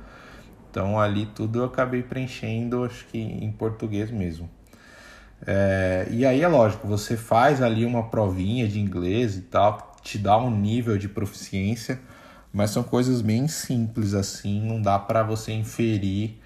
Então 0.69 0.99
ali 0.99 1.25
tudo 1.25 1.59
eu 1.59 1.65
acabei 1.65 2.03
preenchendo, 2.03 2.83
acho 2.83 3.07
que 3.07 3.17
em 3.17 3.51
português 3.51 4.11
mesmo. 4.11 4.47
É, 5.47 6.07
e 6.09 6.25
aí 6.25 6.41
é 6.41 6.47
lógico, 6.47 6.87
você 6.87 7.15
faz 7.15 7.61
ali 7.61 7.85
uma 7.85 8.09
provinha 8.09 8.67
de 8.67 8.79
inglês 8.79 9.37
e 9.37 9.41
tal, 9.41 9.95
te 10.01 10.17
dá 10.17 10.37
um 10.37 10.49
nível 10.49 10.97
de 10.97 11.07
proficiência, 11.07 11.99
mas 12.51 12.71
são 12.71 12.81
coisas 12.81 13.21
bem 13.21 13.47
simples 13.47 14.13
assim, 14.13 14.59
não 14.61 14.81
dá 14.81 14.97
para 14.97 15.21
você 15.21 15.51
inferir 15.51 16.39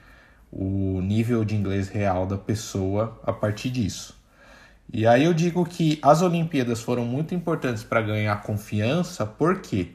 o 0.51 0.99
nível 1.01 1.45
de 1.45 1.55
inglês 1.55 1.87
real 1.87 2.25
da 2.25 2.37
pessoa 2.37 3.19
a 3.23 3.31
partir 3.31 3.69
disso. 3.69 4.19
E 4.91 5.05
aí 5.05 5.23
eu 5.23 5.33
digo 5.33 5.63
que 5.65 5.99
as 6.01 6.21
Olimpíadas 6.21 6.81
foram 6.81 7.05
muito 7.05 7.35
importantes 7.35 7.83
para 7.83 8.01
ganhar 8.01 8.41
confiança, 8.41 9.25
porque 9.25 9.91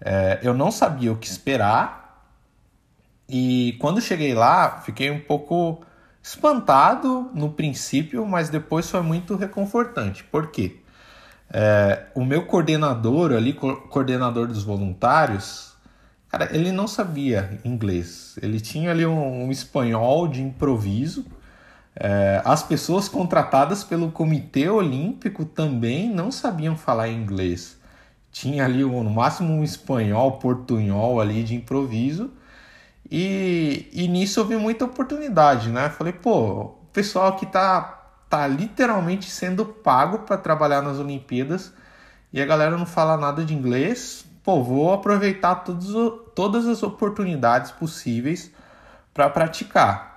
é, 0.00 0.38
eu 0.42 0.54
não 0.54 0.70
sabia 0.70 1.12
o 1.12 1.16
que 1.16 1.26
esperar 1.26 2.02
e 3.28 3.76
quando 3.80 4.00
cheguei 4.00 4.34
lá 4.34 4.80
fiquei 4.82 5.10
um 5.10 5.20
pouco 5.20 5.84
espantado 6.22 7.30
no 7.34 7.50
princípio, 7.50 8.24
mas 8.24 8.48
depois 8.48 8.88
foi 8.88 9.02
muito 9.02 9.34
reconfortante. 9.34 10.22
Por 10.22 10.50
quê? 10.50 10.76
É, 11.50 12.06
o 12.14 12.24
meu 12.24 12.46
coordenador 12.46 13.32
ali, 13.32 13.52
coordenador 13.52 14.46
dos 14.46 14.62
voluntários, 14.62 15.74
cara, 16.28 16.48
ele 16.54 16.70
não 16.70 16.86
sabia 16.86 17.60
inglês. 17.64 18.38
Ele 18.40 18.60
tinha 18.60 18.90
ali 18.92 19.04
um, 19.04 19.44
um 19.44 19.50
espanhol 19.50 20.28
de 20.28 20.40
improviso. 20.40 21.26
É, 21.94 22.40
as 22.44 22.62
pessoas 22.62 23.08
contratadas 23.08 23.84
pelo 23.84 24.10
Comitê 24.10 24.68
Olímpico 24.68 25.44
também 25.44 26.08
não 26.08 26.30
sabiam 26.30 26.76
falar 26.76 27.08
inglês. 27.08 27.76
Tinha 28.30 28.64
ali 28.64 28.82
no 28.82 29.10
máximo 29.10 29.52
um 29.52 29.62
espanhol, 29.62 30.38
portunhol 30.38 31.20
ali 31.20 31.42
de 31.42 31.54
improviso 31.54 32.30
e, 33.10 33.88
e 33.92 34.08
nisso 34.08 34.40
eu 34.40 34.44
vi 34.44 34.56
muita 34.56 34.84
oportunidade, 34.84 35.70
né? 35.70 35.88
Falei, 35.90 36.12
pô, 36.12 36.62
o 36.62 36.88
pessoal 36.92 37.36
que 37.36 37.46
tá, 37.46 38.02
tá 38.28 38.46
literalmente 38.46 39.30
sendo 39.30 39.64
pago 39.64 40.20
para 40.20 40.36
trabalhar 40.36 40.82
nas 40.82 40.98
Olimpíadas 40.98 41.72
e 42.32 42.40
a 42.40 42.46
galera 42.46 42.76
não 42.76 42.86
fala 42.86 43.16
nada 43.16 43.44
de 43.44 43.54
inglês, 43.54 44.24
pô, 44.42 44.62
vou 44.62 44.92
aproveitar 44.92 45.56
todos, 45.56 45.92
todas 46.34 46.66
as 46.66 46.82
oportunidades 46.82 47.70
possíveis 47.70 48.50
para 49.12 49.28
praticar. 49.28 50.12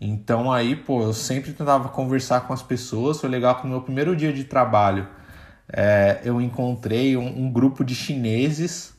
Então 0.00 0.52
aí, 0.52 0.76
pô, 0.76 1.02
eu 1.02 1.12
sempre 1.12 1.52
tentava 1.52 1.88
conversar 1.88 2.42
com 2.42 2.52
as 2.52 2.62
pessoas. 2.62 3.20
Foi 3.20 3.28
legal 3.28 3.56
que 3.56 3.64
no 3.64 3.70
meu 3.70 3.82
primeiro 3.82 4.14
dia 4.14 4.32
de 4.32 4.44
trabalho 4.44 5.08
é, 5.72 6.20
eu 6.24 6.40
encontrei 6.40 7.16
um, 7.16 7.26
um, 7.26 7.50
grupo 7.50 7.84
de 7.84 7.94
chineses 7.94 8.94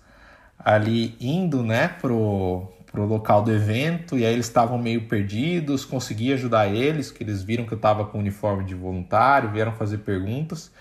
ali 0.57 1.15
indo, 1.19 1.63
né, 1.63 1.87
pro, 1.87 2.67
pro 2.91 3.05
local 3.05 3.41
do 3.43 3.51
evento 3.51 4.17
e 4.17 4.25
aí 4.25 4.33
eles 4.33 4.47
estavam 4.47 4.77
meio 4.77 5.07
perdidos, 5.07 5.85
consegui 5.85 6.33
ajudar 6.33 6.67
eles, 6.67 7.11
que 7.11 7.23
eles 7.23 7.43
viram 7.43 7.65
que 7.65 7.73
eu 7.73 7.77
estava 7.77 8.05
com 8.05 8.19
uniforme 8.19 8.63
de 8.63 8.75
voluntário, 8.75 9.51
vieram 9.51 9.71
fazer 9.71 9.99
perguntas. 9.99 10.71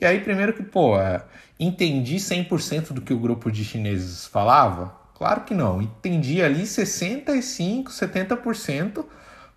E 0.00 0.04
aí 0.04 0.20
primeiro 0.20 0.52
que, 0.52 0.62
pô, 0.62 0.98
é, 0.98 1.22
entendi 1.58 2.16
100% 2.16 2.92
do 2.92 3.00
que 3.02 3.12
o 3.12 3.18
grupo 3.18 3.50
de 3.50 3.64
chineses 3.64 4.26
falava? 4.26 4.94
Claro 5.14 5.42
que 5.42 5.52
não, 5.52 5.82
entendi 5.82 6.42
ali 6.42 6.66
65, 6.66 7.90
70%, 7.90 9.04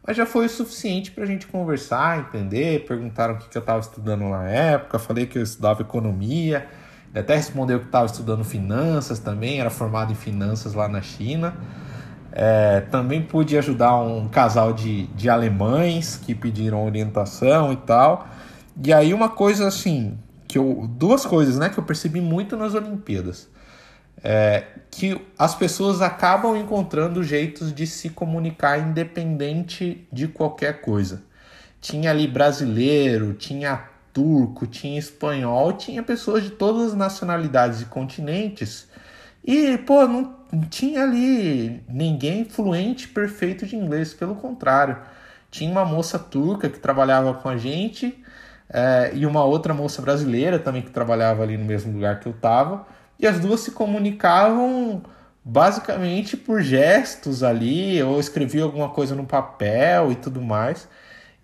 mas 0.06 0.18
já 0.18 0.26
foi 0.26 0.48
o 0.48 0.50
suficiente 0.50 1.12
para 1.12 1.24
a 1.24 1.28
gente 1.28 1.48
conversar, 1.48 2.20
entender. 2.20 2.86
Perguntaram 2.86 3.36
o 3.36 3.38
que, 3.38 3.48
que 3.48 3.58
eu 3.58 3.62
estava 3.62 3.80
estudando 3.80 4.28
na 4.30 4.44
época, 4.50 5.00
falei 5.00 5.26
que 5.26 5.38
eu 5.38 5.44
estudava 5.44 5.82
economia, 5.82 6.68
ele 7.12 7.20
até 7.20 7.36
respondeu 7.36 7.80
que 7.80 7.86
estava 7.86 8.08
estudando 8.08 8.44
finanças 8.44 9.20
também, 9.20 9.62
era 9.62 9.70
formado 9.70 10.12
em 10.12 10.16
finanças 10.16 10.74
lá 10.74 10.90
na 10.90 11.02
China. 11.02 11.56
É, 12.36 12.82
também 12.82 13.22
pude 13.22 13.56
ajudar 13.56 13.96
um 13.98 14.28
casal 14.28 14.74
de, 14.74 15.06
de 15.08 15.30
alemães 15.30 16.18
que 16.18 16.34
pediram 16.34 16.84
orientação 16.84 17.72
e 17.72 17.76
tal. 17.78 18.28
E 18.84 18.92
aí 18.92 19.14
uma 19.14 19.30
coisa 19.30 19.68
assim, 19.68 20.18
que 20.48 20.58
eu, 20.58 20.90
duas 20.98 21.28
coisas 21.28 21.60
né, 21.60 21.70
que 21.70 21.78
eu 21.78 21.84
percebi 21.84 22.20
muito 22.20 22.58
nas 22.58 22.74
Olimpíadas. 22.74 23.48
É, 24.24 24.66
que 24.90 25.20
as 25.38 25.54
pessoas 25.54 26.02
acabam 26.02 26.56
encontrando 26.56 27.22
jeitos 27.22 27.72
de 27.74 27.86
se 27.86 28.10
comunicar 28.10 28.80
independente 28.80 30.08
de 30.12 30.28
qualquer 30.28 30.82
coisa. 30.82 31.22
Tinha 31.80 32.10
ali 32.10 32.28
brasileiro, 32.28 33.34
tinha 33.34 33.90
turco, 34.12 34.66
tinha 34.66 34.98
espanhol, 34.98 35.74
tinha 35.74 36.02
pessoas 36.02 36.44
de 36.44 36.52
todas 36.52 36.90
as 36.90 36.96
nacionalidades 36.96 37.82
e 37.82 37.86
continentes. 37.86 38.88
E, 39.44 39.78
pô, 39.80 40.08
não 40.08 40.43
tinha 40.70 41.04
ali 41.04 41.84
ninguém 41.88 42.46
fluente 42.46 43.08
perfeito 43.08 43.66
de 43.66 43.76
inglês, 43.76 44.14
pelo 44.14 44.36
contrário. 44.36 44.98
Tinha 45.50 45.72
uma 45.72 45.86
moça 45.86 46.18
turca 46.18 46.70
que 46.70 46.80
trabalhava 46.80 47.34
com 47.34 47.50
a 47.50 47.58
gente 47.58 48.24
é, 48.70 49.12
e 49.14 49.26
uma 49.26 49.44
outra 49.44 49.74
moça 49.74 50.02
brasileira 50.02 50.58
também 50.60 50.82
que 50.82 50.92
trabalhava 50.92 51.44
ali 51.44 51.58
no 51.58 51.66
mesmo 51.66 51.94
lugar 51.94 52.20
que 52.20 52.28
eu 52.28 52.34
estava, 52.34 52.86
e 53.20 53.28
as 53.28 53.40
duas 53.40 53.60
se 53.62 53.72
comunicavam 53.72 55.04
basicamente 55.46 56.38
por 56.38 56.62
gestos 56.62 57.44
ali, 57.44 58.02
ou 58.02 58.20
escrevia 58.20 58.64
alguma 58.64 58.90
coisa 58.90 59.14
no 59.14 59.26
papel 59.26 60.12
e 60.12 60.16
tudo 60.16 60.42
mais, 60.42 60.88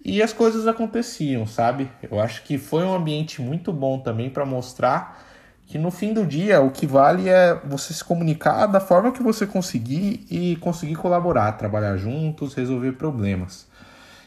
e 0.04 0.24
as 0.24 0.32
coisas 0.34 0.68
aconteciam, 0.68 1.46
sabe? 1.46 1.90
Eu 2.02 2.20
acho 2.20 2.44
que 2.44 2.58
foi 2.58 2.84
um 2.84 2.94
ambiente 2.94 3.42
muito 3.42 3.74
bom 3.74 4.00
também 4.00 4.30
para 4.30 4.46
mostrar 4.46 5.29
que 5.70 5.78
no 5.78 5.92
fim 5.92 6.14
do 6.14 6.26
dia 6.26 6.60
o 6.62 6.72
que 6.72 6.88
vale 6.88 7.30
é 7.30 7.54
você 7.64 7.94
se 7.94 8.04
comunicar 8.04 8.66
da 8.66 8.80
forma 8.80 9.12
que 9.12 9.22
você 9.22 9.46
conseguir 9.46 10.26
e 10.28 10.56
conseguir 10.56 10.96
colaborar, 10.96 11.52
trabalhar 11.54 11.96
juntos, 11.96 12.56
resolver 12.56 12.94
problemas. 12.94 13.68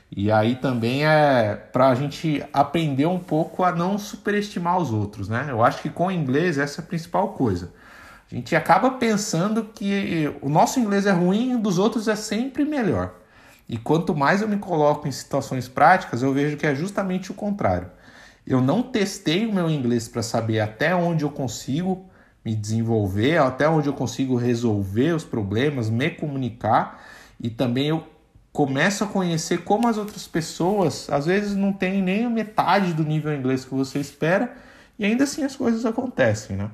E 0.08 0.30
aí 0.30 0.54
também 0.54 1.04
é 1.04 1.56
para 1.56 1.88
a 1.88 1.94
gente 1.96 2.44
aprender 2.52 3.06
um 3.06 3.18
pouco 3.18 3.64
a 3.64 3.72
não 3.72 3.98
superestimar 3.98 4.78
os 4.78 4.92
outros, 4.92 5.28
né? 5.28 5.46
Eu 5.48 5.64
acho 5.64 5.82
que 5.82 5.90
com 5.90 6.06
o 6.06 6.12
inglês 6.12 6.58
essa 6.58 6.80
é 6.80 6.84
a 6.84 6.86
principal 6.86 7.30
coisa. 7.30 7.72
A 8.30 8.34
gente 8.36 8.54
acaba 8.54 8.92
pensando 8.92 9.64
que 9.64 10.32
o 10.40 10.48
nosso 10.48 10.78
inglês 10.78 11.06
é 11.06 11.10
ruim 11.10 11.50
e 11.50 11.54
o 11.56 11.58
dos 11.58 11.76
outros 11.76 12.06
é 12.06 12.14
sempre 12.14 12.64
melhor. 12.64 13.14
E 13.68 13.76
quanto 13.76 14.14
mais 14.14 14.42
eu 14.42 14.48
me 14.48 14.58
coloco 14.58 15.08
em 15.08 15.12
situações 15.12 15.66
práticas, 15.66 16.22
eu 16.22 16.32
vejo 16.32 16.56
que 16.56 16.66
é 16.68 16.74
justamente 16.74 17.32
o 17.32 17.34
contrário. 17.34 17.88
Eu 18.46 18.60
não 18.60 18.82
testei 18.82 19.46
o 19.46 19.52
meu 19.52 19.70
inglês 19.70 20.08
para 20.08 20.22
saber 20.22 20.60
até 20.60 20.94
onde 20.94 21.24
eu 21.24 21.30
consigo 21.30 22.10
me 22.44 22.54
desenvolver, 22.54 23.38
até 23.38 23.68
onde 23.68 23.88
eu 23.88 23.92
consigo 23.92 24.36
resolver 24.36 25.14
os 25.14 25.24
problemas, 25.24 25.88
me 25.88 26.10
comunicar 26.10 27.04
e 27.40 27.48
também 27.48 27.88
eu 27.88 28.06
começa 28.52 29.04
a 29.04 29.08
conhecer 29.08 29.64
como 29.64 29.88
as 29.88 29.96
outras 29.96 30.26
pessoas 30.26 31.08
às 31.08 31.26
vezes 31.26 31.54
não 31.54 31.72
têm 31.72 32.02
nem 32.02 32.24
a 32.24 32.30
metade 32.30 32.92
do 32.92 33.02
nível 33.02 33.32
inglês 33.34 33.64
que 33.64 33.74
você 33.74 33.98
espera 33.98 34.54
e 34.98 35.04
ainda 35.04 35.24
assim 35.24 35.42
as 35.42 35.56
coisas 35.56 35.86
acontecem, 35.86 36.56
né? 36.56 36.70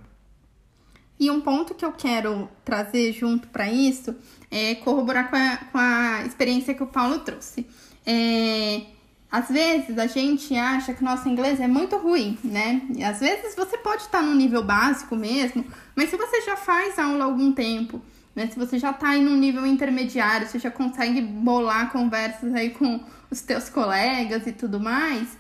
E 1.21 1.31
um 1.31 1.41
ponto 1.41 1.75
que 1.75 1.85
eu 1.85 1.93
quero 1.93 2.49
trazer 2.65 3.13
junto 3.13 3.49
para 3.49 3.71
isso 3.71 4.15
é 4.51 4.77
corroborar 4.77 5.29
com 5.31 5.37
a, 5.37 5.57
com 5.57 5.79
a 5.79 6.23
experiência 6.25 6.75
que 6.75 6.83
o 6.83 6.87
Paulo 6.87 7.19
trouxe. 7.21 7.67
É, 8.07 8.83
às 9.31 9.49
vezes 9.49 9.99
a 9.99 10.07
gente 10.07 10.57
acha 10.57 10.95
que 10.95 11.05
nosso 11.05 11.29
inglês 11.29 11.61
é 11.61 11.69
muito 11.69 11.97
ruim, 11.97 12.39
né? 12.43 12.83
E 12.97 13.05
às 13.05 13.21
vezes 13.21 13.55
você 13.55 13.77
pode 13.77 14.03
estar 14.03 14.23
no 14.23 14.35
nível 14.35 14.63
básico 14.63 15.15
mesmo, 15.15 15.65
mas 15.95 16.09
se 16.09 16.17
você 16.17 16.41
já 16.43 16.57
faz 16.57 16.99
aula 16.99 17.25
há 17.25 17.27
algum 17.27 17.53
tempo, 17.53 18.01
né? 18.35 18.47
Se 18.47 18.59
você 18.59 18.79
já 18.79 18.91
está 18.91 19.17
em 19.17 19.27
um 19.27 19.37
nível 19.37 19.67
intermediário, 19.67 20.47
você 20.47 20.59
já 20.59 20.71
consegue 20.71 21.21
bolar 21.21 21.93
conversas 21.93 22.55
aí 22.55 22.71
com 22.71 23.01
os 23.31 23.43
teus 23.43 23.69
colegas 23.69 24.47
e 24.47 24.53
tudo 24.53 24.81
mais, 24.81 25.37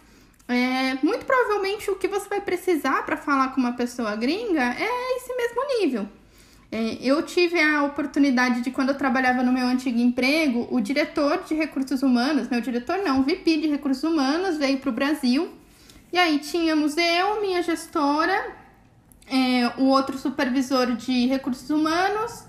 é, 0.46 0.94
muito 1.02 1.24
provavelmente 1.24 1.90
o 1.90 1.96
que 1.96 2.08
você 2.08 2.28
vai 2.28 2.40
precisar 2.40 3.04
para 3.04 3.16
falar 3.16 3.54
com 3.54 3.60
uma 3.60 3.72
pessoa 3.72 4.16
gringa 4.16 4.74
é 4.78 5.16
esse 5.16 5.34
mesmo 5.34 5.80
nível. 5.80 6.08
É, 6.70 6.98
eu 7.00 7.22
tive 7.22 7.60
a 7.60 7.84
oportunidade 7.84 8.60
de, 8.60 8.70
quando 8.70 8.90
eu 8.90 8.94
trabalhava 8.94 9.42
no 9.42 9.52
meu 9.52 9.66
antigo 9.66 9.98
emprego, 9.98 10.68
o 10.70 10.80
diretor 10.80 11.42
de 11.44 11.54
recursos 11.54 12.02
humanos, 12.02 12.48
meu 12.48 12.60
diretor 12.60 12.98
não, 12.98 13.20
o 13.20 13.22
VP 13.22 13.56
de 13.56 13.68
recursos 13.68 14.04
humanos 14.04 14.58
veio 14.58 14.78
para 14.78 14.90
o 14.90 14.92
Brasil. 14.92 15.48
E 16.12 16.18
aí 16.18 16.38
tínhamos 16.38 16.96
eu, 16.96 17.40
minha 17.40 17.62
gestora, 17.62 18.56
é, 19.26 19.72
o 19.78 19.84
outro 19.84 20.18
supervisor 20.18 20.94
de 20.94 21.26
recursos 21.26 21.68
humanos 21.70 22.48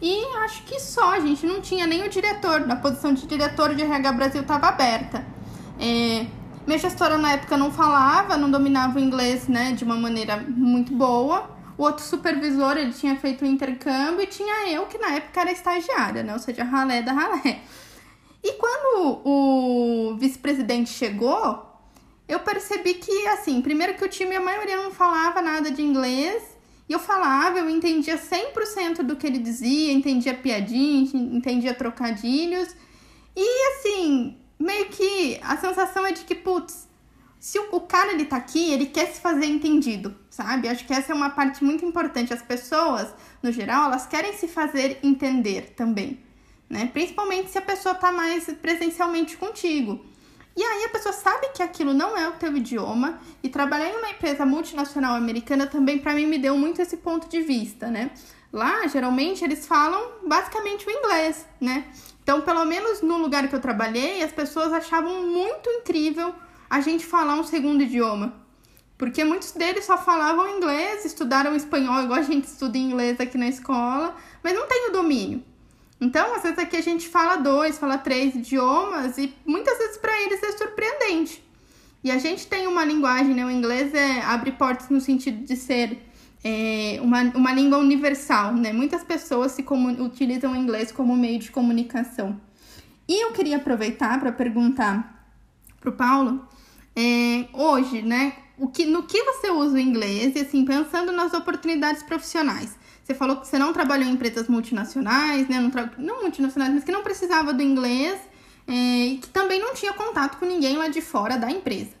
e 0.00 0.24
acho 0.44 0.62
que 0.64 0.78
só, 0.78 1.12
a 1.14 1.20
gente 1.20 1.46
não 1.46 1.60
tinha 1.60 1.86
nem 1.86 2.04
o 2.04 2.08
diretor, 2.08 2.70
a 2.70 2.76
posição 2.76 3.14
de 3.14 3.26
diretor 3.26 3.74
de 3.74 3.82
RH 3.82 4.12
Brasil 4.12 4.42
estava 4.42 4.68
aberta. 4.68 5.24
É, 5.80 6.26
minha 6.66 6.78
gestora 6.78 7.16
na 7.16 7.32
época 7.32 7.56
não 7.56 7.70
falava, 7.70 8.36
não 8.36 8.50
dominava 8.50 8.98
o 8.98 9.02
inglês 9.02 9.48
né, 9.48 9.72
de 9.72 9.84
uma 9.84 9.96
maneira 9.96 10.36
muito 10.36 10.94
boa. 10.94 11.55
O 11.78 11.82
outro 11.82 12.04
supervisor, 12.04 12.76
ele 12.76 12.92
tinha 12.92 13.16
feito 13.16 13.44
o 13.44 13.46
intercâmbio 13.46 14.22
e 14.22 14.26
tinha 14.26 14.70
eu, 14.70 14.86
que 14.86 14.98
na 14.98 15.12
época 15.14 15.40
era 15.40 15.52
estagiária, 15.52 16.22
né? 16.22 16.32
Ou 16.32 16.38
seja, 16.38 16.64
ralé 16.64 17.02
da 17.02 17.12
ralé. 17.12 17.60
E 18.42 18.52
quando 18.52 19.22
o 19.24 20.16
vice-presidente 20.18 20.90
chegou, 20.90 21.66
eu 22.28 22.40
percebi 22.40 22.94
que, 22.94 23.26
assim, 23.28 23.60
primeiro 23.60 23.94
que 23.94 24.04
o 24.04 24.08
time, 24.08 24.34
a 24.36 24.40
maioria 24.40 24.76
não 24.76 24.90
falava 24.90 25.42
nada 25.42 25.70
de 25.70 25.82
inglês 25.82 26.42
e 26.88 26.92
eu 26.92 26.98
falava, 26.98 27.58
eu 27.58 27.68
entendia 27.68 28.16
100% 28.16 29.02
do 29.02 29.16
que 29.16 29.26
ele 29.26 29.38
dizia, 29.38 29.92
entendia 29.92 30.34
piadinha, 30.34 31.10
entendia 31.14 31.74
trocadilhos. 31.74 32.74
E 33.34 33.68
assim, 33.72 34.38
meio 34.58 34.86
que 34.86 35.38
a 35.42 35.56
sensação 35.56 36.06
é 36.06 36.12
de 36.12 36.22
que, 36.22 36.34
putz, 36.34 36.85
se 37.46 37.60
o, 37.60 37.80
cara 37.82 38.10
ele 38.10 38.24
tá 38.24 38.38
aqui, 38.38 38.72
ele 38.72 38.86
quer 38.86 39.06
se 39.06 39.20
fazer 39.20 39.46
entendido, 39.46 40.12
sabe? 40.28 40.68
Acho 40.68 40.84
que 40.84 40.92
essa 40.92 41.12
é 41.12 41.14
uma 41.14 41.30
parte 41.30 41.62
muito 41.62 41.84
importante. 41.84 42.34
As 42.34 42.42
pessoas, 42.42 43.14
no 43.40 43.52
geral, 43.52 43.84
elas 43.84 44.04
querem 44.04 44.32
se 44.32 44.48
fazer 44.48 44.98
entender 45.00 45.72
também, 45.76 46.18
né? 46.68 46.90
Principalmente 46.92 47.52
se 47.52 47.56
a 47.56 47.62
pessoa 47.62 47.94
tá 47.94 48.10
mais 48.10 48.46
presencialmente 48.60 49.36
contigo. 49.36 50.04
E 50.56 50.60
aí 50.60 50.86
a 50.86 50.88
pessoa 50.88 51.12
sabe 51.12 51.50
que 51.54 51.62
aquilo 51.62 51.94
não 51.94 52.18
é 52.18 52.28
o 52.28 52.32
teu 52.32 52.56
idioma 52.56 53.20
e 53.44 53.48
trabalhar 53.48 53.90
em 53.90 53.96
uma 53.96 54.10
empresa 54.10 54.44
multinacional 54.44 55.14
americana 55.14 55.68
também 55.68 56.00
para 56.00 56.14
mim 56.14 56.26
me 56.26 56.38
deu 56.38 56.58
muito 56.58 56.82
esse 56.82 56.96
ponto 56.96 57.28
de 57.28 57.42
vista, 57.42 57.86
né? 57.86 58.10
Lá, 58.52 58.88
geralmente 58.88 59.44
eles 59.44 59.68
falam 59.68 60.14
basicamente 60.26 60.84
o 60.84 60.90
inglês, 60.90 61.46
né? 61.60 61.84
Então, 62.24 62.40
pelo 62.40 62.64
menos 62.64 63.02
no 63.02 63.18
lugar 63.18 63.46
que 63.46 63.54
eu 63.54 63.60
trabalhei, 63.60 64.20
as 64.20 64.32
pessoas 64.32 64.72
achavam 64.72 65.28
muito 65.28 65.70
incrível 65.70 66.34
a 66.68 66.80
gente 66.80 67.04
falar 67.04 67.34
um 67.34 67.44
segundo 67.44 67.82
idioma. 67.82 68.34
Porque 68.98 69.22
muitos 69.24 69.52
deles 69.52 69.84
só 69.84 69.98
falavam 69.98 70.56
inglês, 70.56 71.04
estudaram 71.04 71.54
espanhol 71.54 72.02
igual 72.02 72.18
a 72.18 72.22
gente 72.22 72.44
estuda 72.44 72.78
inglês 72.78 73.20
aqui 73.20 73.36
na 73.36 73.48
escola, 73.48 74.16
mas 74.42 74.54
não 74.54 74.66
tem 74.66 74.88
o 74.88 74.92
domínio. 74.92 75.44
Então, 76.00 76.34
às 76.34 76.42
vezes 76.42 76.58
aqui 76.58 76.76
a 76.76 76.82
gente 76.82 77.08
fala 77.08 77.36
dois, 77.36 77.78
fala 77.78 77.98
três 77.98 78.34
idiomas 78.34 79.18
e 79.18 79.34
muitas 79.44 79.76
vezes 79.78 79.96
para 79.98 80.18
eles 80.22 80.42
é 80.42 80.52
surpreendente. 80.52 81.42
E 82.04 82.10
a 82.10 82.18
gente 82.18 82.46
tem 82.46 82.66
uma 82.66 82.84
linguagem, 82.84 83.34
né? 83.34 83.44
O 83.44 83.50
inglês 83.50 83.92
é, 83.94 84.20
abre 84.22 84.52
portas 84.52 84.88
no 84.90 85.00
sentido 85.00 85.44
de 85.44 85.56
ser 85.56 85.98
é, 86.44 86.98
uma, 87.02 87.22
uma 87.34 87.52
língua 87.52 87.78
universal, 87.78 88.54
né? 88.54 88.72
Muitas 88.72 89.02
pessoas 89.02 89.52
se 89.52 89.64
utilizam 89.98 90.52
o 90.52 90.56
inglês 90.56 90.92
como 90.92 91.16
meio 91.16 91.38
de 91.38 91.50
comunicação. 91.50 92.40
E 93.08 93.24
eu 93.24 93.32
queria 93.32 93.56
aproveitar 93.56 94.20
para 94.20 94.32
perguntar 94.32 95.28
para 95.80 95.90
o 95.90 95.92
Paulo, 95.92 96.46
é, 96.96 97.46
hoje, 97.52 98.00
né? 98.02 98.32
O 98.58 98.68
que, 98.68 98.86
no 98.86 99.02
que 99.02 99.22
você 99.22 99.50
usa 99.50 99.76
o 99.76 99.78
inglês 99.78 100.34
e 100.34 100.40
assim, 100.40 100.64
pensando 100.64 101.12
nas 101.12 101.34
oportunidades 101.34 102.02
profissionais. 102.02 102.74
Você 103.04 103.14
falou 103.14 103.36
que 103.36 103.46
você 103.46 103.58
não 103.58 103.72
trabalhou 103.72 104.08
em 104.08 104.12
empresas 104.12 104.48
multinacionais, 104.48 105.46
né? 105.48 105.60
Não, 105.60 105.70
não 105.98 106.22
multinacionais, 106.22 106.72
mas 106.72 106.82
que 106.82 106.90
não 106.90 107.02
precisava 107.02 107.52
do 107.52 107.62
inglês 107.62 108.18
é, 108.66 108.72
e 108.72 109.18
que 109.18 109.28
também 109.28 109.60
não 109.60 109.74
tinha 109.74 109.92
contato 109.92 110.38
com 110.38 110.46
ninguém 110.46 110.76
lá 110.76 110.88
de 110.88 111.00
fora 111.00 111.36
da 111.36 111.50
empresa, 111.50 111.92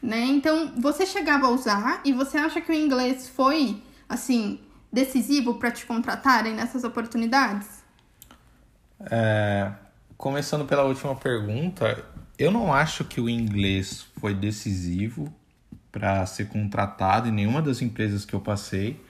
né? 0.00 0.20
Então, 0.26 0.72
você 0.78 1.04
chegava 1.06 1.46
a 1.46 1.50
usar 1.50 2.00
e 2.04 2.12
você 2.12 2.38
acha 2.38 2.60
que 2.60 2.70
o 2.70 2.74
inglês 2.74 3.28
foi, 3.28 3.82
assim, 4.08 4.60
decisivo 4.92 5.54
para 5.54 5.72
te 5.72 5.84
contratarem 5.86 6.54
nessas 6.54 6.84
oportunidades? 6.84 7.82
É, 9.10 9.72
começando 10.16 10.64
pela 10.64 10.84
última 10.84 11.16
pergunta, 11.16 12.04
eu 12.38 12.50
não 12.50 12.72
acho 12.72 13.04
que 13.04 13.20
o 13.20 13.28
inglês 13.28 14.06
foi 14.18 14.34
decisivo 14.34 15.32
para 15.92 16.26
ser 16.26 16.48
contratado 16.48 17.28
em 17.28 17.32
nenhuma 17.32 17.62
das 17.62 17.80
empresas 17.80 18.24
que 18.24 18.34
eu 18.34 18.40
passei. 18.40 19.00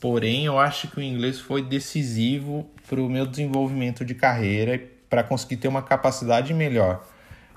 Porém, 0.00 0.46
eu 0.46 0.58
acho 0.58 0.88
que 0.88 0.98
o 0.98 1.02
inglês 1.02 1.38
foi 1.38 1.62
decisivo 1.62 2.68
para 2.88 3.02
o 3.02 3.08
meu 3.08 3.26
desenvolvimento 3.26 4.04
de 4.04 4.14
carreira 4.14 4.82
para 5.08 5.22
conseguir 5.22 5.58
ter 5.58 5.68
uma 5.68 5.82
capacidade 5.82 6.52
melhor 6.52 7.06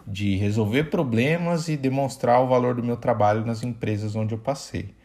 de 0.05 0.35
resolver 0.35 0.85
problemas 0.85 1.67
e 1.67 1.75
demonstrar 1.75 2.41
o 2.41 2.47
valor 2.47 2.75
do 2.75 2.83
meu 2.83 2.95
trabalho 2.95 3.45
nas 3.45 3.63
empresas 3.63 4.15
onde 4.15 4.33
eu 4.33 4.39
passei. 4.39 4.95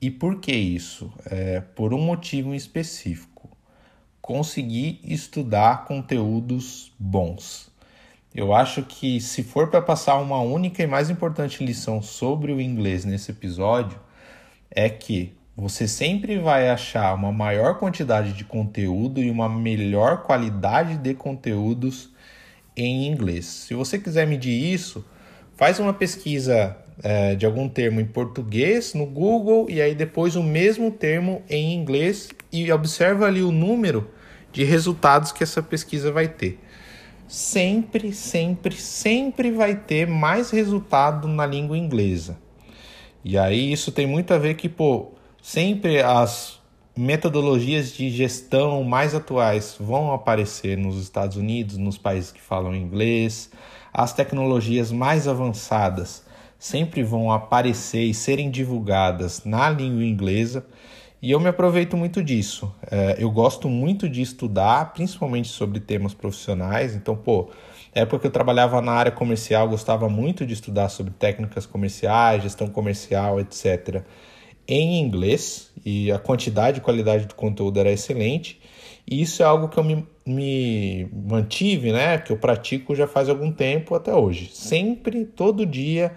E 0.00 0.10
por 0.10 0.40
que 0.40 0.52
isso? 0.52 1.12
É, 1.26 1.60
por 1.60 1.92
um 1.92 2.00
motivo 2.00 2.54
específico. 2.54 3.50
Conseguir 4.22 5.00
estudar 5.02 5.84
conteúdos 5.84 6.92
bons. 6.98 7.67
Eu 8.34 8.52
acho 8.52 8.82
que 8.82 9.20
se 9.20 9.42
for 9.42 9.68
para 9.68 9.80
passar 9.80 10.16
uma 10.16 10.40
única 10.40 10.82
e 10.82 10.86
mais 10.86 11.08
importante 11.08 11.64
lição 11.64 12.02
sobre 12.02 12.52
o 12.52 12.60
inglês 12.60 13.04
nesse 13.04 13.30
episódio, 13.30 13.98
é 14.70 14.88
que 14.88 15.34
você 15.56 15.88
sempre 15.88 16.38
vai 16.38 16.68
achar 16.68 17.14
uma 17.14 17.32
maior 17.32 17.78
quantidade 17.78 18.32
de 18.32 18.44
conteúdo 18.44 19.20
e 19.20 19.30
uma 19.30 19.48
melhor 19.48 20.22
qualidade 20.22 20.98
de 20.98 21.14
conteúdos 21.14 22.10
em 22.76 23.08
inglês. 23.08 23.46
Se 23.46 23.74
você 23.74 23.98
quiser 23.98 24.26
medir 24.26 24.52
isso, 24.52 25.04
faz 25.56 25.80
uma 25.80 25.92
pesquisa 25.92 26.76
é, 27.02 27.34
de 27.34 27.44
algum 27.44 27.68
termo 27.68 28.00
em 28.00 28.06
português 28.06 28.94
no 28.94 29.06
Google 29.06 29.66
e 29.68 29.80
aí 29.80 29.94
depois 29.94 30.36
o 30.36 30.42
mesmo 30.42 30.90
termo 30.90 31.42
em 31.48 31.74
inglês 31.74 32.28
e 32.52 32.70
observa 32.70 33.26
ali 33.26 33.42
o 33.42 33.50
número 33.50 34.10
de 34.52 34.64
resultados 34.64 35.32
que 35.32 35.42
essa 35.42 35.62
pesquisa 35.62 36.12
vai 36.12 36.28
ter. 36.28 36.60
Sempre, 37.28 38.12
sempre, 38.14 38.74
sempre 38.74 39.50
vai 39.50 39.76
ter 39.76 40.06
mais 40.06 40.50
resultado 40.50 41.28
na 41.28 41.44
língua 41.44 41.76
inglesa. 41.76 42.38
E 43.22 43.36
aí 43.36 43.70
isso 43.70 43.92
tem 43.92 44.06
muito 44.06 44.32
a 44.32 44.38
ver 44.38 44.54
que, 44.54 44.68
pô, 44.68 45.12
sempre 45.42 46.00
as 46.00 46.58
metodologias 46.96 47.92
de 47.92 48.08
gestão 48.08 48.82
mais 48.82 49.14
atuais 49.14 49.76
vão 49.78 50.12
aparecer 50.12 50.78
nos 50.78 51.00
Estados 51.00 51.36
Unidos, 51.36 51.76
nos 51.76 51.98
países 51.98 52.32
que 52.32 52.40
falam 52.40 52.74
inglês. 52.74 53.50
As 53.92 54.14
tecnologias 54.14 54.90
mais 54.90 55.28
avançadas 55.28 56.24
sempre 56.58 57.02
vão 57.02 57.30
aparecer 57.30 58.04
e 58.04 58.14
serem 58.14 58.50
divulgadas 58.50 59.44
na 59.44 59.68
língua 59.68 60.04
inglesa. 60.04 60.66
E 61.20 61.30
eu 61.30 61.40
me 61.40 61.48
aproveito 61.48 61.96
muito 61.96 62.22
disso. 62.22 62.72
É, 62.90 63.16
eu 63.18 63.30
gosto 63.30 63.68
muito 63.68 64.08
de 64.08 64.22
estudar, 64.22 64.92
principalmente 64.92 65.48
sobre 65.48 65.80
temas 65.80 66.14
profissionais. 66.14 66.94
Então, 66.94 67.16
pô, 67.16 67.50
época 67.92 68.20
que 68.20 68.26
eu 68.28 68.30
trabalhava 68.30 68.80
na 68.80 68.92
área 68.92 69.12
comercial, 69.12 69.68
gostava 69.68 70.08
muito 70.08 70.46
de 70.46 70.54
estudar 70.54 70.88
sobre 70.88 71.12
técnicas 71.12 71.66
comerciais, 71.66 72.42
gestão 72.42 72.68
comercial, 72.68 73.40
etc 73.40 74.04
em 74.68 75.00
inglês 75.00 75.70
e 75.84 76.12
a 76.12 76.18
quantidade 76.18 76.78
e 76.78 76.82
qualidade 76.82 77.24
do 77.26 77.34
conteúdo 77.34 77.80
era 77.80 77.90
excelente. 77.90 78.60
E 79.10 79.22
isso 79.22 79.42
é 79.42 79.46
algo 79.46 79.68
que 79.68 79.78
eu 79.78 79.84
me, 79.84 80.06
me 80.26 81.08
mantive, 81.10 81.90
né? 81.90 82.18
Que 82.18 82.30
eu 82.30 82.36
pratico 82.36 82.94
já 82.94 83.06
faz 83.06 83.30
algum 83.30 83.50
tempo 83.50 83.94
até 83.94 84.14
hoje. 84.14 84.50
Sempre, 84.52 85.24
todo 85.24 85.64
dia, 85.64 86.14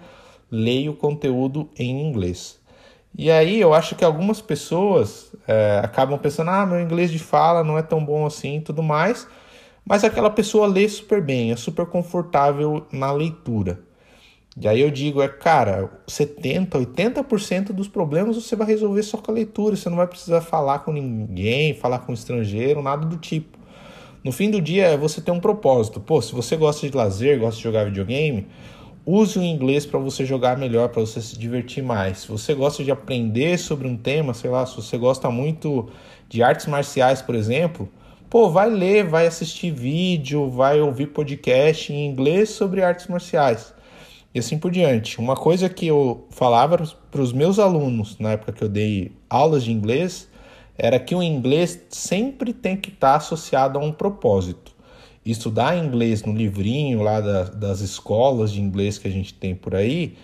leio 0.50 0.92
conteúdo 0.94 1.70
em 1.78 2.06
inglês. 2.06 2.60
E 3.16 3.30
aí 3.30 3.60
eu 3.60 3.74
acho 3.74 3.94
que 3.94 4.04
algumas 4.04 4.40
pessoas 4.40 5.32
é, 5.46 5.80
acabam 5.84 6.18
pensando, 6.18 6.50
ah, 6.50 6.64
meu 6.64 6.80
inglês 6.80 7.10
de 7.10 7.18
fala 7.18 7.62
não 7.62 7.76
é 7.76 7.82
tão 7.82 8.02
bom 8.04 8.24
assim 8.24 8.56
e 8.56 8.60
tudo 8.60 8.82
mais. 8.82 9.26
Mas 9.84 10.04
aquela 10.04 10.30
pessoa 10.30 10.66
lê 10.66 10.88
super 10.88 11.20
bem, 11.20 11.52
é 11.52 11.56
super 11.56 11.86
confortável 11.86 12.86
na 12.92 13.12
leitura. 13.12 13.80
E 14.60 14.68
aí 14.68 14.80
eu 14.80 14.90
digo, 14.90 15.22
é, 15.22 15.28
cara, 15.28 15.90
70, 16.06 16.78
80% 16.78 17.72
dos 17.72 17.88
problemas 17.88 18.36
você 18.36 18.54
vai 18.54 18.66
resolver 18.66 19.02
só 19.02 19.16
com 19.16 19.30
a 19.30 19.34
leitura, 19.34 19.76
você 19.76 19.88
não 19.88 19.96
vai 19.96 20.06
precisar 20.06 20.42
falar 20.42 20.80
com 20.80 20.92
ninguém, 20.92 21.74
falar 21.74 22.00
com 22.00 22.12
estrangeiro, 22.12 22.82
nada 22.82 23.06
do 23.06 23.16
tipo. 23.16 23.58
No 24.22 24.30
fim 24.30 24.50
do 24.50 24.60
dia 24.60 24.96
você 24.96 25.20
ter 25.20 25.30
um 25.30 25.40
propósito. 25.40 26.00
Pô, 26.00 26.20
se 26.20 26.32
você 26.34 26.56
gosta 26.56 26.88
de 26.88 26.96
lazer, 26.96 27.40
gosta 27.40 27.56
de 27.56 27.62
jogar 27.62 27.84
videogame, 27.84 28.46
use 29.04 29.38
o 29.38 29.42
inglês 29.42 29.84
para 29.84 29.98
você 29.98 30.24
jogar 30.24 30.56
melhor, 30.56 30.88
para 30.88 31.00
você 31.00 31.20
se 31.20 31.38
divertir 31.38 31.82
mais. 31.82 32.18
Se 32.18 32.28
você 32.28 32.54
gosta 32.54 32.84
de 32.84 32.90
aprender 32.90 33.58
sobre 33.58 33.86
um 33.86 33.96
tema, 33.96 34.34
sei 34.34 34.50
lá, 34.50 34.64
se 34.64 34.76
você 34.76 34.96
gosta 34.96 35.30
muito 35.30 35.88
de 36.28 36.42
artes 36.42 36.66
marciais, 36.66 37.20
por 37.20 37.34
exemplo, 37.34 37.88
pô, 38.30 38.48
vai 38.50 38.70
ler, 38.70 39.04
vai 39.04 39.26
assistir 39.26 39.70
vídeo, 39.70 40.50
vai 40.50 40.80
ouvir 40.80 41.08
podcast 41.08 41.92
em 41.92 42.06
inglês 42.06 42.50
sobre 42.50 42.82
artes 42.82 43.06
marciais 43.06 43.74
e 44.34 44.38
assim 44.38 44.58
por 44.58 44.70
diante. 44.70 45.18
Uma 45.18 45.36
coisa 45.36 45.68
que 45.68 45.86
eu 45.86 46.26
falava 46.30 46.78
para 47.10 47.20
os 47.20 47.32
meus 47.32 47.58
alunos 47.58 48.18
na 48.18 48.32
época 48.32 48.52
que 48.52 48.64
eu 48.64 48.68
dei 48.68 49.12
aulas 49.28 49.64
de 49.64 49.72
inglês 49.72 50.28
era 50.78 50.98
que 50.98 51.14
o 51.14 51.22
inglês 51.22 51.80
sempre 51.90 52.52
tem 52.52 52.76
que 52.76 52.88
estar 52.88 53.12
tá 53.12 53.16
associado 53.16 53.78
a 53.78 53.82
um 53.82 53.92
propósito. 53.92 54.71
Estudar 55.24 55.76
inglês 55.76 56.24
no 56.24 56.32
livrinho 56.32 57.00
lá 57.00 57.20
da, 57.20 57.44
das 57.44 57.80
escolas 57.80 58.50
de 58.50 58.60
inglês 58.60 58.98
que 58.98 59.06
a 59.06 59.10
gente 59.10 59.32
tem 59.32 59.54
por 59.54 59.74
aí, 59.74 60.16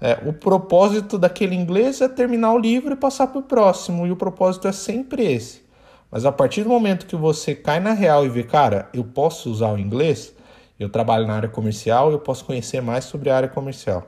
é, 0.00 0.18
o 0.26 0.32
propósito 0.32 1.18
daquele 1.18 1.54
inglês 1.54 2.00
é 2.00 2.08
terminar 2.08 2.54
o 2.54 2.58
livro 2.58 2.92
e 2.94 2.96
passar 2.96 3.26
para 3.26 3.38
o 3.38 3.42
próximo, 3.42 4.06
e 4.06 4.10
o 4.10 4.16
propósito 4.16 4.66
é 4.66 4.72
sempre 4.72 5.24
esse. 5.24 5.62
Mas 6.10 6.24
a 6.24 6.32
partir 6.32 6.64
do 6.64 6.70
momento 6.70 7.06
que 7.06 7.14
você 7.14 7.54
cai 7.54 7.78
na 7.78 7.92
real 7.92 8.24
e 8.24 8.28
vê, 8.28 8.42
cara, 8.42 8.88
eu 8.92 9.04
posso 9.04 9.50
usar 9.50 9.72
o 9.72 9.78
inglês, 9.78 10.34
eu 10.78 10.88
trabalho 10.88 11.26
na 11.26 11.34
área 11.34 11.48
comercial 11.48 12.10
eu 12.10 12.18
posso 12.18 12.44
conhecer 12.44 12.80
mais 12.80 13.04
sobre 13.04 13.28
a 13.30 13.36
área 13.36 13.48
comercial. 13.48 14.04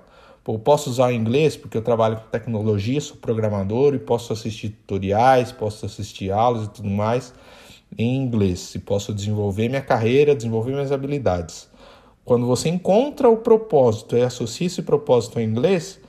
Eu 0.48 0.58
posso 0.58 0.90
usar 0.90 1.08
o 1.08 1.12
inglês 1.12 1.56
porque 1.56 1.76
eu 1.76 1.82
trabalho 1.82 2.16
com 2.16 2.28
tecnologia, 2.30 3.00
sou 3.00 3.16
programador 3.18 3.94
e 3.94 3.98
posso 3.98 4.32
assistir 4.32 4.70
tutoriais, 4.70 5.52
posso 5.52 5.86
assistir 5.86 6.32
aulas 6.32 6.64
e 6.64 6.70
tudo 6.70 6.88
mais 6.88 7.32
em 7.96 8.16
inglês. 8.16 8.74
E 8.74 8.78
posso 8.78 9.12
desenvolver 9.12 9.68
minha 9.68 9.82
carreira, 9.82 10.34
desenvolver 10.34 10.72
minhas 10.72 10.92
habilidades. 10.92 11.68
Quando 12.24 12.46
você 12.46 12.68
encontra 12.68 13.28
o 13.28 13.36
propósito 13.36 14.16
e 14.16 14.22
associa 14.22 14.66
esse 14.66 14.82
propósito 14.82 15.38
ao 15.38 15.44
inglês, 15.44 16.00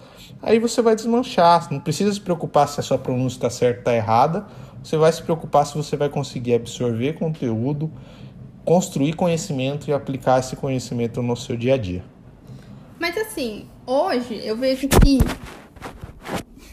aí 0.41 0.59
você 0.59 0.81
vai 0.81 0.95
desmanchar. 0.95 1.67
Não 1.71 1.79
precisa 1.79 2.13
se 2.13 2.21
preocupar 2.21 2.67
se 2.67 2.79
a 2.79 2.83
sua 2.83 2.97
pronúncia 2.97 3.37
está 3.37 3.49
certa 3.49 3.77
ou 3.77 3.79
está 3.79 3.95
errada. 3.95 4.45
Você 4.83 4.97
vai 4.97 5.11
se 5.11 5.23
preocupar 5.23 5.65
se 5.65 5.75
você 5.75 5.95
vai 5.95 6.09
conseguir 6.09 6.55
absorver 6.55 7.13
conteúdo 7.13 7.91
construir 8.65 9.13
conhecimento 9.13 9.89
e 9.89 9.93
aplicar 9.93 10.39
esse 10.39 10.55
conhecimento 10.55 11.21
no 11.21 11.35
seu 11.35 11.55
dia 11.55 11.75
a 11.75 11.77
dia. 11.77 12.03
Mas 12.99 13.17
assim, 13.17 13.67
hoje 13.85 14.39
eu 14.43 14.55
vejo 14.55 14.87
que 14.87 15.19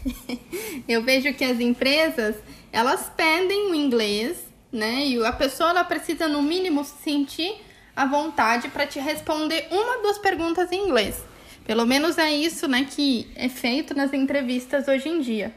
eu 0.89 1.03
vejo 1.03 1.35
que 1.35 1.45
as 1.45 1.59
empresas 1.59 2.37
elas 2.73 3.11
pedem 3.17 3.73
o 3.73 3.75
inglês, 3.75 4.39
né? 4.73 5.07
E 5.07 5.25
a 5.25 5.33
pessoa 5.33 5.71
ela 5.71 5.85
precisa 5.85 6.29
no 6.29 6.43
mínimo 6.43 6.85
sentir 6.85 7.55
a 7.95 8.07
vontade 8.07 8.69
para 8.69 8.87
te 8.87 8.99
responder 8.99 9.69
uma 9.71 10.03
duas 10.03 10.19
perguntas 10.19 10.71
em 10.73 10.87
inglês. 10.87 11.25
Pelo 11.65 11.87
menos 11.87 12.19
é 12.19 12.33
isso, 12.33 12.67
né, 12.67 12.87
que 12.89 13.31
é 13.35 13.49
feito 13.49 13.95
nas 13.95 14.13
entrevistas 14.13 14.89
hoje 14.89 15.09
em 15.09 15.21
dia. 15.21 15.55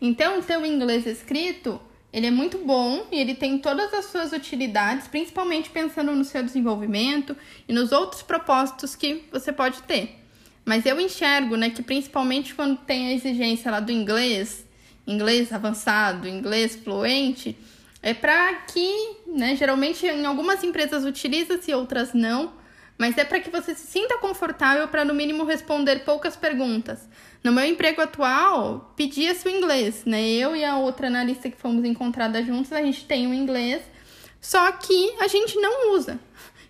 Então, 0.00 0.38
o 0.38 0.42
teu 0.42 0.64
inglês 0.66 1.06
escrito 1.06 1.80
ele 2.12 2.26
é 2.26 2.30
muito 2.30 2.58
bom 2.58 3.06
e 3.10 3.18
ele 3.18 3.34
tem 3.34 3.58
todas 3.58 3.92
as 3.94 4.06
suas 4.06 4.32
utilidades, 4.32 5.08
principalmente 5.08 5.70
pensando 5.70 6.12
no 6.12 6.24
seu 6.24 6.42
desenvolvimento 6.42 7.34
e 7.66 7.72
nos 7.72 7.90
outros 7.90 8.22
propósitos 8.22 8.94
que 8.94 9.24
você 9.32 9.50
pode 9.50 9.82
ter. 9.84 10.18
Mas 10.62 10.84
eu 10.84 11.00
enxergo, 11.00 11.56
né, 11.56 11.70
que 11.70 11.82
principalmente 11.82 12.54
quando 12.54 12.76
tem 12.78 13.08
a 13.08 13.12
exigência 13.14 13.70
lá 13.70 13.80
do 13.80 13.90
inglês, 13.90 14.66
inglês 15.06 15.52
avançado, 15.52 16.28
inglês 16.28 16.76
fluente, 16.76 17.56
é 18.02 18.12
para 18.12 18.52
que, 18.54 19.16
né, 19.26 19.54
geralmente 19.54 20.04
em 20.04 20.26
algumas 20.26 20.64
empresas 20.64 21.04
utiliza-se, 21.04 21.72
outras 21.72 22.12
não, 22.12 22.52
mas 22.98 23.16
é 23.16 23.24
para 23.24 23.40
que 23.40 23.50
você 23.50 23.74
se 23.74 23.86
sinta 23.86 24.18
confortável 24.18 24.86
para 24.88 25.04
no 25.04 25.14
mínimo 25.14 25.44
responder 25.44 26.04
poucas 26.04 26.36
perguntas. 26.36 27.08
No 27.42 27.52
meu 27.52 27.64
emprego 27.64 28.00
atual, 28.00 28.92
pedia-se 28.96 29.46
o 29.46 29.50
inglês, 29.50 30.04
né? 30.04 30.22
Eu 30.22 30.54
e 30.54 30.64
a 30.64 30.76
outra 30.76 31.06
analista 31.06 31.48
que 31.48 31.56
fomos 31.56 31.84
encontradas 31.84 32.46
juntas, 32.46 32.72
a 32.72 32.82
gente 32.82 33.04
tem 33.04 33.26
o 33.26 33.34
inglês, 33.34 33.82
só 34.40 34.70
que 34.72 35.14
a 35.20 35.26
gente 35.26 35.58
não 35.58 35.94
usa. 35.94 36.18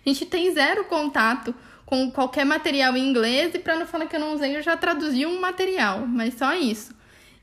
A 0.05 0.09
gente 0.09 0.25
tem 0.25 0.51
zero 0.53 0.85
contato 0.85 1.53
com 1.85 2.09
qualquer 2.11 2.45
material 2.45 2.95
em 2.95 3.07
inglês 3.07 3.53
e 3.53 3.59
para 3.59 3.75
não 3.75 3.85
falar 3.85 4.07
que 4.07 4.15
eu 4.15 4.19
não 4.19 4.33
usei, 4.33 4.55
eu 4.55 4.61
já 4.61 4.75
traduzi 4.75 5.25
um 5.25 5.39
material, 5.39 6.07
mas 6.07 6.35
só 6.35 6.53
isso. 6.55 6.95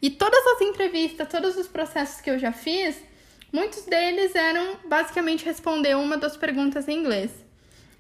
E 0.03 0.11
todas 0.11 0.44
as 0.46 0.61
entrevistas, 0.62 1.29
todos 1.29 1.57
os 1.57 1.68
processos 1.68 2.20
que 2.20 2.31
eu 2.31 2.38
já 2.38 2.50
fiz, 2.50 2.96
muitos 3.52 3.84
deles 3.84 4.34
eram 4.34 4.76
basicamente 4.88 5.44
responder 5.44 5.96
uma 5.96 6.16
das 6.16 6.36
perguntas 6.36 6.88
em 6.88 6.98
inglês. 6.98 7.30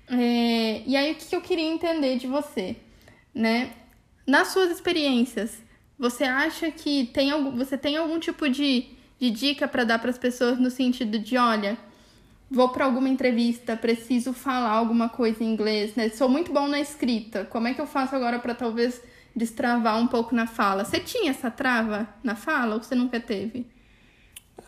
É, 0.08 0.82
e 0.86 0.96
aí, 0.96 1.12
o 1.12 1.14
que 1.14 1.34
eu 1.34 1.40
queria 1.40 1.64
entender 1.64 2.16
de 2.16 2.26
você, 2.26 2.76
né? 3.34 3.72
Nas 4.26 4.48
suas 4.48 4.70
experiências, 4.70 5.62
você 5.98 6.24
acha 6.24 6.70
que 6.70 7.06
tem 7.06 7.30
algum, 7.30 7.56
você 7.56 7.78
tem 7.78 7.96
algum 7.96 8.18
tipo 8.18 8.48
de, 8.48 8.86
de 9.18 9.30
dica 9.30 9.68
para 9.68 9.84
dar 9.84 9.98
para 9.98 10.10
as 10.10 10.18
pessoas 10.18 10.58
no 10.58 10.70
sentido 10.70 11.18
de, 11.18 11.36
olha, 11.36 11.78
vou 12.50 12.70
para 12.70 12.84
alguma 12.84 13.08
entrevista, 13.08 13.76
preciso 13.76 14.32
falar 14.32 14.70
alguma 14.70 15.08
coisa 15.08 15.44
em 15.44 15.52
inglês, 15.52 15.94
né? 15.94 16.08
Sou 16.08 16.28
muito 16.28 16.52
bom 16.52 16.66
na 16.66 16.80
escrita. 16.80 17.44
Como 17.44 17.68
é 17.68 17.74
que 17.74 17.80
eu 17.80 17.86
faço 17.86 18.16
agora 18.16 18.38
para 18.40 18.54
talvez 18.54 19.00
destravar 19.36 19.96
um 19.98 20.08
pouco 20.08 20.34
na 20.34 20.46
fala? 20.46 20.84
Você 20.84 20.98
tinha 20.98 21.30
essa 21.30 21.50
trava 21.50 22.08
na 22.24 22.34
fala 22.34 22.74
ou 22.74 22.82
você 22.82 22.96
nunca 22.96 23.20
teve? 23.20 23.66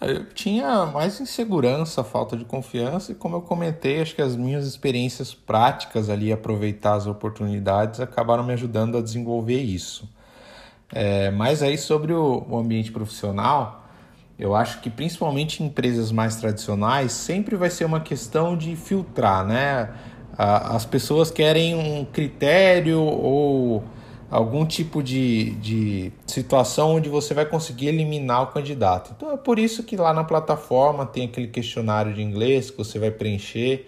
Eu 0.04 0.24
tinha 0.26 0.86
mais 0.86 1.20
insegurança, 1.20 2.02
falta 2.02 2.36
de 2.36 2.44
confiança, 2.44 3.12
e 3.12 3.14
como 3.14 3.36
eu 3.36 3.42
comentei, 3.42 4.00
acho 4.00 4.14
que 4.14 4.22
as 4.22 4.34
minhas 4.36 4.66
experiências 4.66 5.32
práticas 5.32 6.10
ali, 6.10 6.32
aproveitar 6.32 6.94
as 6.94 7.06
oportunidades, 7.06 8.00
acabaram 8.00 8.42
me 8.42 8.52
ajudando 8.52 8.98
a 8.98 9.02
desenvolver 9.02 9.60
isso. 9.60 10.08
É, 10.92 11.30
mas 11.30 11.62
aí 11.62 11.78
sobre 11.78 12.12
o, 12.12 12.44
o 12.48 12.58
ambiente 12.58 12.90
profissional, 12.90 13.84
eu 14.38 14.54
acho 14.54 14.80
que 14.80 14.90
principalmente 14.90 15.62
em 15.62 15.66
empresas 15.66 16.10
mais 16.10 16.36
tradicionais, 16.36 17.12
sempre 17.12 17.54
vai 17.56 17.70
ser 17.70 17.84
uma 17.84 18.00
questão 18.00 18.56
de 18.56 18.74
filtrar, 18.74 19.46
né? 19.46 19.90
As 20.36 20.84
pessoas 20.84 21.30
querem 21.30 21.74
um 21.74 22.04
critério 22.04 23.00
ou 23.00 23.84
algum 24.32 24.64
tipo 24.64 25.02
de, 25.02 25.50
de 25.56 26.10
situação 26.26 26.94
onde 26.94 27.10
você 27.10 27.34
vai 27.34 27.44
conseguir 27.44 27.88
eliminar 27.88 28.44
o 28.44 28.46
candidato. 28.46 29.12
Então 29.14 29.30
é 29.30 29.36
por 29.36 29.58
isso 29.58 29.82
que 29.82 29.94
lá 29.94 30.14
na 30.14 30.24
plataforma 30.24 31.04
tem 31.04 31.26
aquele 31.26 31.48
questionário 31.48 32.14
de 32.14 32.22
inglês 32.22 32.70
que 32.70 32.78
você 32.78 32.98
vai 32.98 33.10
preencher 33.10 33.86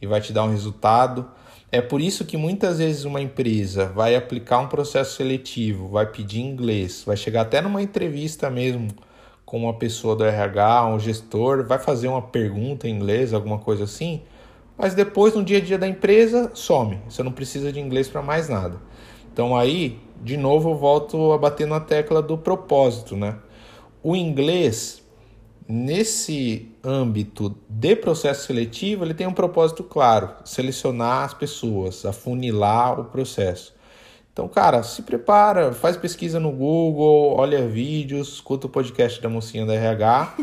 e 0.00 0.06
vai 0.06 0.20
te 0.20 0.34
dar 0.34 0.44
um 0.44 0.50
resultado. 0.50 1.26
É 1.72 1.80
por 1.80 2.02
isso 2.02 2.26
que 2.26 2.36
muitas 2.36 2.76
vezes 2.76 3.04
uma 3.06 3.22
empresa 3.22 3.86
vai 3.86 4.14
aplicar 4.14 4.58
um 4.58 4.68
processo 4.68 5.16
seletivo, 5.16 5.88
vai 5.88 6.04
pedir 6.04 6.40
inglês, 6.40 7.02
vai 7.06 7.16
chegar 7.16 7.40
até 7.40 7.62
numa 7.62 7.80
entrevista 7.80 8.50
mesmo 8.50 8.88
com 9.46 9.62
uma 9.62 9.72
pessoa 9.72 10.14
do 10.14 10.24
RH, 10.24 10.88
um 10.88 11.00
gestor, 11.00 11.66
vai 11.66 11.78
fazer 11.78 12.08
uma 12.08 12.20
pergunta 12.20 12.86
em 12.86 12.94
inglês, 12.94 13.32
alguma 13.32 13.58
coisa 13.58 13.84
assim, 13.84 14.20
mas 14.76 14.94
depois 14.94 15.34
no 15.34 15.42
dia 15.42 15.56
a 15.56 15.60
dia 15.60 15.78
da 15.78 15.88
empresa 15.88 16.50
some. 16.52 16.98
Você 17.08 17.22
não 17.22 17.32
precisa 17.32 17.72
de 17.72 17.80
inglês 17.80 18.08
para 18.08 18.20
mais 18.20 18.50
nada. 18.50 18.76
Então 19.36 19.54
aí, 19.54 19.98
de 20.22 20.34
novo, 20.34 20.70
eu 20.70 20.76
volto 20.76 21.30
a 21.30 21.36
bater 21.36 21.66
na 21.66 21.78
tecla 21.78 22.22
do 22.22 22.38
propósito, 22.38 23.14
né? 23.14 23.36
O 24.02 24.16
inglês, 24.16 25.02
nesse 25.68 26.70
âmbito 26.82 27.54
de 27.68 27.94
processo 27.96 28.46
seletivo, 28.46 29.04
ele 29.04 29.12
tem 29.12 29.26
um 29.26 29.34
propósito 29.34 29.84
claro: 29.84 30.30
selecionar 30.42 31.24
as 31.24 31.34
pessoas, 31.34 32.06
afunilar 32.06 32.98
o 32.98 33.04
processo. 33.04 33.74
Então, 34.32 34.48
cara, 34.48 34.82
se 34.82 35.02
prepara, 35.02 35.70
faz 35.74 35.98
pesquisa 35.98 36.40
no 36.40 36.50
Google, 36.50 37.36
olha 37.36 37.68
vídeos, 37.68 38.28
escuta 38.36 38.66
o 38.66 38.70
podcast 38.70 39.20
da 39.20 39.28
mocinha 39.28 39.66
da 39.66 39.74
RH 39.74 40.34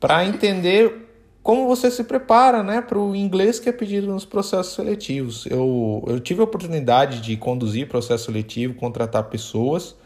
para 0.00 0.24
entender 0.24 1.01
como 1.42 1.66
você 1.66 1.90
se 1.90 2.04
prepara 2.04 2.62
né, 2.62 2.80
para 2.80 2.98
o 2.98 3.16
inglês 3.16 3.58
que 3.58 3.68
é 3.68 3.72
pedido 3.72 4.06
nos 4.06 4.24
processos 4.24 4.74
seletivos. 4.74 5.44
Eu, 5.46 6.04
eu 6.06 6.20
tive 6.20 6.40
a 6.40 6.44
oportunidade 6.44 7.20
de 7.20 7.36
conduzir 7.36 7.88
processo 7.88 8.26
seletivo, 8.26 8.74
contratar 8.74 9.24
pessoas, 9.24 9.96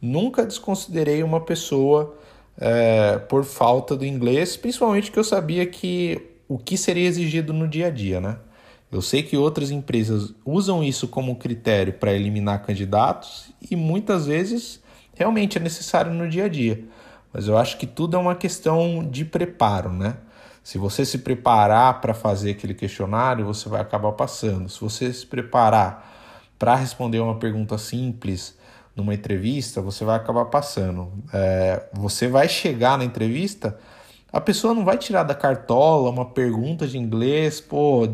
nunca 0.00 0.46
desconsiderei 0.46 1.22
uma 1.22 1.40
pessoa 1.40 2.16
é, 2.58 3.18
por 3.18 3.44
falta 3.44 3.96
do 3.96 4.04
inglês, 4.04 4.56
principalmente 4.56 5.10
que 5.10 5.18
eu 5.18 5.24
sabia 5.24 5.66
que 5.66 6.20
o 6.48 6.56
que 6.56 6.76
seria 6.78 7.08
exigido 7.08 7.52
no 7.52 7.66
dia 7.66 7.88
a 7.88 7.90
dia. 7.90 8.20
Né? 8.20 8.36
Eu 8.90 9.02
sei 9.02 9.24
que 9.24 9.36
outras 9.36 9.72
empresas 9.72 10.32
usam 10.44 10.84
isso 10.84 11.08
como 11.08 11.34
critério 11.34 11.94
para 11.94 12.12
eliminar 12.12 12.64
candidatos 12.64 13.50
e 13.68 13.74
muitas 13.74 14.26
vezes 14.26 14.80
realmente 15.14 15.58
é 15.58 15.60
necessário 15.60 16.12
no 16.12 16.28
dia 16.28 16.44
a 16.44 16.48
dia. 16.48 16.84
Mas 17.32 17.48
eu 17.48 17.58
acho 17.58 17.76
que 17.76 17.86
tudo 17.86 18.16
é 18.16 18.20
uma 18.20 18.36
questão 18.36 19.04
de 19.10 19.24
preparo, 19.24 19.92
né? 19.92 20.16
Se 20.66 20.78
você 20.78 21.04
se 21.04 21.18
preparar 21.18 22.00
para 22.00 22.12
fazer 22.12 22.50
aquele 22.50 22.74
questionário, 22.74 23.44
você 23.44 23.68
vai 23.68 23.80
acabar 23.80 24.10
passando. 24.10 24.68
Se 24.68 24.80
você 24.80 25.12
se 25.12 25.24
preparar 25.24 26.12
para 26.58 26.74
responder 26.74 27.20
uma 27.20 27.36
pergunta 27.38 27.78
simples 27.78 28.58
numa 28.96 29.14
entrevista, 29.14 29.80
você 29.80 30.04
vai 30.04 30.16
acabar 30.16 30.46
passando. 30.46 31.12
É, 31.32 31.84
você 31.92 32.26
vai 32.26 32.48
chegar 32.48 32.98
na 32.98 33.04
entrevista, 33.04 33.78
a 34.32 34.40
pessoa 34.40 34.74
não 34.74 34.84
vai 34.84 34.98
tirar 34.98 35.22
da 35.22 35.36
cartola 35.36 36.10
uma 36.10 36.24
pergunta 36.24 36.84
de 36.84 36.98
inglês, 36.98 37.60
pô, 37.60 38.08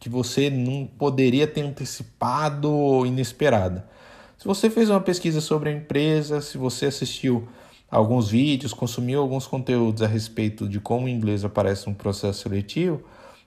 que 0.00 0.08
você 0.08 0.50
não 0.50 0.84
poderia 0.84 1.46
ter 1.46 1.60
antecipado 1.60 3.06
inesperada. 3.06 3.88
Se 4.36 4.44
você 4.44 4.68
fez 4.68 4.90
uma 4.90 5.00
pesquisa 5.00 5.40
sobre 5.40 5.70
a 5.70 5.72
empresa, 5.72 6.40
se 6.40 6.58
você 6.58 6.86
assistiu 6.86 7.46
alguns 7.92 8.30
vídeos, 8.30 8.72
consumiu 8.72 9.20
alguns 9.20 9.46
conteúdos 9.46 10.02
a 10.02 10.06
respeito 10.06 10.66
de 10.66 10.80
como 10.80 11.04
o 11.04 11.08
inglês 11.10 11.44
aparece 11.44 11.86
no 11.86 11.94
processo 11.94 12.40
seletivo, 12.40 13.02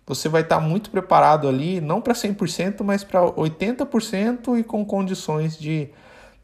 você 0.06 0.30
vai 0.30 0.44
estar 0.44 0.60
muito 0.60 0.92
preparado 0.92 1.48
ali, 1.48 1.82
não 1.82 2.00
para 2.00 2.14
100%, 2.14 2.84
mas 2.84 3.04
para 3.04 3.22
80% 3.22 4.60
e 4.60 4.64
com 4.64 4.86
condições 4.86 5.58
de 5.58 5.90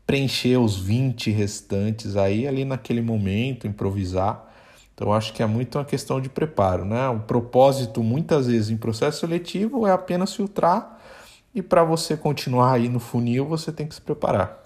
preencher 0.08 0.58
os 0.58 0.76
20 0.76 1.30
restantes 1.30 2.18
aí 2.18 2.48
ali 2.48 2.66
naquele 2.66 3.04
momento, 3.04 3.68
improvisar. 3.68 4.52
Então 4.96 5.14
acho 5.14 5.32
que 5.32 5.44
é 5.44 5.46
muito 5.46 5.78
uma 5.78 5.86
questão 5.86 6.20
de 6.20 6.28
preparo, 6.28 6.84
né? 6.84 7.08
O 7.10 7.20
propósito 7.20 8.02
muitas 8.02 8.48
vezes 8.48 8.72
em 8.72 8.78
processo 8.78 9.20
seletivo 9.20 9.86
é 9.86 9.92
apenas 9.92 10.36
filtrar 10.36 11.00
e 11.54 11.62
para 11.62 11.84
você 11.84 12.18
continuar 12.18 12.74
aí 12.74 12.90
no 12.90 13.00
funil, 13.00 13.46
você 13.46 13.72
tem 13.72 13.88
que 13.88 13.94
se 13.94 14.02
preparar. 14.02 14.61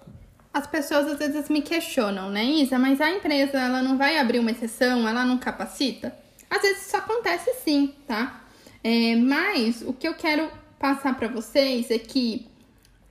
As 0.56 0.66
pessoas 0.66 1.08
às 1.08 1.20
vezes 1.20 1.50
me 1.50 1.62
questionam, 1.62 2.30
né, 2.30 2.46
Isa? 2.46 2.80
Mas 2.80 3.02
a 3.02 3.12
empresa 3.12 3.60
ela 3.60 3.84
não 3.84 3.98
vai 3.98 4.18
abrir 4.18 4.40
uma 4.40 4.52
exceção, 4.52 5.06
ela 5.06 5.26
não 5.26 5.38
capacita? 5.38 6.18
Às 6.50 6.62
vezes 6.62 6.88
isso 6.88 6.96
acontece 6.96 7.54
sim, 7.56 7.94
tá? 8.08 8.42
É, 8.82 9.18
mas 9.18 9.82
o 9.82 9.92
que 9.92 10.08
eu 10.08 10.14
quero 10.14 10.50
passar 10.80 11.14
para 11.18 11.28
vocês 11.28 11.92
é 11.92 12.00
que 12.00 12.48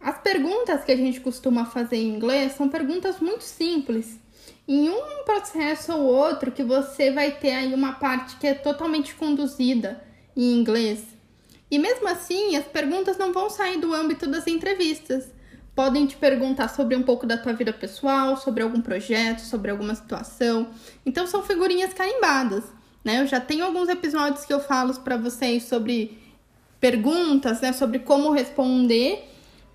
as 0.00 0.16
perguntas 0.22 0.84
que 0.84 0.92
a 0.92 0.96
gente 0.96 1.20
costuma 1.20 1.66
fazer 1.66 1.96
em 1.96 2.16
inglês 2.16 2.52
são 2.52 2.66
perguntas 2.66 3.20
muito 3.20 3.44
simples. 3.44 4.18
Em 4.66 4.88
um 4.88 5.24
processo 5.26 5.92
ou 5.92 6.02
outro 6.02 6.50
que 6.50 6.64
você 6.64 7.10
vai 7.10 7.32
ter 7.32 7.50
aí 7.50 7.74
uma 7.74 7.92
parte 7.92 8.36
que 8.36 8.46
é 8.46 8.54
totalmente 8.54 9.14
conduzida 9.14 10.02
em 10.34 10.54
inglês. 10.54 11.04
E 11.70 11.78
mesmo 11.78 12.08
assim, 12.08 12.56
as 12.56 12.64
perguntas 12.64 13.18
não 13.18 13.34
vão 13.34 13.50
sair 13.50 13.78
do 13.78 13.92
âmbito 13.92 14.26
das 14.26 14.46
entrevistas 14.46 15.33
podem 15.74 16.06
te 16.06 16.16
perguntar 16.16 16.68
sobre 16.68 16.94
um 16.96 17.02
pouco 17.02 17.26
da 17.26 17.36
tua 17.36 17.52
vida 17.52 17.72
pessoal, 17.72 18.36
sobre 18.36 18.62
algum 18.62 18.80
projeto, 18.80 19.40
sobre 19.40 19.70
alguma 19.70 19.94
situação. 19.94 20.68
Então 21.04 21.26
são 21.26 21.42
figurinhas 21.42 21.92
carimbadas, 21.92 22.64
né? 23.04 23.20
Eu 23.20 23.26
já 23.26 23.40
tenho 23.40 23.64
alguns 23.64 23.88
episódios 23.88 24.44
que 24.44 24.52
eu 24.52 24.60
falo 24.60 24.94
para 25.00 25.16
vocês 25.16 25.64
sobre 25.64 26.18
perguntas, 26.80 27.60
né, 27.60 27.72
sobre 27.72 27.98
como 27.98 28.30
responder. 28.30 29.30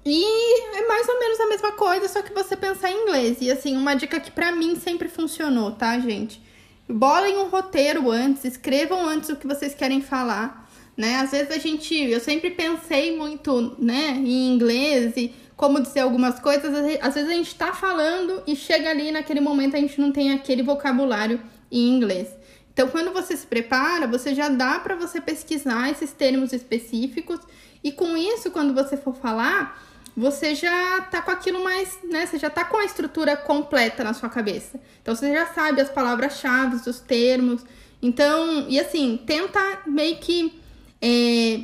E 0.06 0.78
é 0.78 0.88
mais 0.88 1.10
ou 1.10 1.20
menos 1.20 1.40
a 1.40 1.48
mesma 1.48 1.72
coisa, 1.74 2.08
só 2.08 2.22
que 2.22 2.34
você 2.34 2.56
pensar 2.56 2.92
em 2.92 3.02
inglês. 3.04 3.40
E 3.42 3.52
assim, 3.52 3.76
uma 3.76 3.96
dica 3.96 4.20
que 4.20 4.32
para 4.32 4.52
mim 4.52 4.76
sempre 4.76 5.10
funcionou, 5.10 5.72
tá, 5.72 6.00
gente? 6.00 6.42
Bolem 6.88 7.38
um 7.38 7.50
roteiro 7.50 8.10
antes, 8.10 8.46
escrevam 8.46 9.06
antes 9.08 9.30
o 9.30 9.36
que 9.36 9.46
vocês 9.46 9.76
querem 9.76 10.02
falar, 10.02 10.70
né? 10.96 11.16
Às 11.18 11.32
vezes 11.32 11.52
a 11.52 11.58
gente, 11.58 11.96
eu 11.96 12.20
sempre 12.20 12.52
pensei 12.52 13.16
muito, 13.18 13.76
né, 13.78 14.12
em 14.12 14.54
inglês 14.54 15.14
e 15.18 15.34
como 15.60 15.82
dizer 15.82 16.00
algumas 16.00 16.39
coisas, 16.39 16.74
às 17.02 17.15
vezes 17.15 17.30
a 17.30 17.34
gente 17.34 17.48
está 17.48 17.74
falando 17.74 18.41
e 18.48 18.56
chega 18.56 18.89
ali 18.91 19.12
naquele 19.12 19.41
momento 19.41 19.76
a 19.76 19.80
gente 19.80 20.00
não 20.00 20.10
tem 20.10 20.32
aquele 20.32 20.63
vocabulário 20.63 21.41
em 21.69 21.89
inglês. 21.89 22.30
Então, 22.72 22.88
quando 22.88 23.12
você 23.12 23.36
se 23.36 23.45
prepara, 23.45 24.08
você 24.08 24.34
já 24.34 24.48
dá 24.48 24.80
para 24.80 24.95
você 24.95 25.19
pesquisar 25.19 25.91
esses 25.91 26.13
termos 26.13 26.54
específicos 26.54 27.41
e 27.84 27.91
com 27.91 28.15
isso, 28.15 28.52
quando 28.52 28.74
você 28.74 28.95
for 28.95 29.13
falar, 29.13 29.84
você 30.15 30.56
já 30.56 31.02
tá 31.02 31.22
com 31.22 31.32
aquilo 31.32 31.62
mais, 31.62 32.00
né? 32.10 32.26
Você 32.26 32.39
já 32.39 32.50
tá 32.50 32.63
com 32.63 32.78
a 32.78 32.86
estrutura 32.86 33.36
completa 33.36 34.02
na 34.02 34.13
sua 34.13 34.30
cabeça. 34.30 34.80
Então, 35.02 35.13
você 35.13 35.34
já 35.34 35.45
sabe 35.48 35.82
as 35.82 35.89
palavras-chave, 35.89 36.89
os 36.89 37.02
termos. 37.02 37.65
Então, 38.02 38.65
e 38.69 38.80
assim, 38.80 39.22
tenta 39.26 39.60
meio 39.86 40.15
que 40.19 40.58
é, 41.02 41.63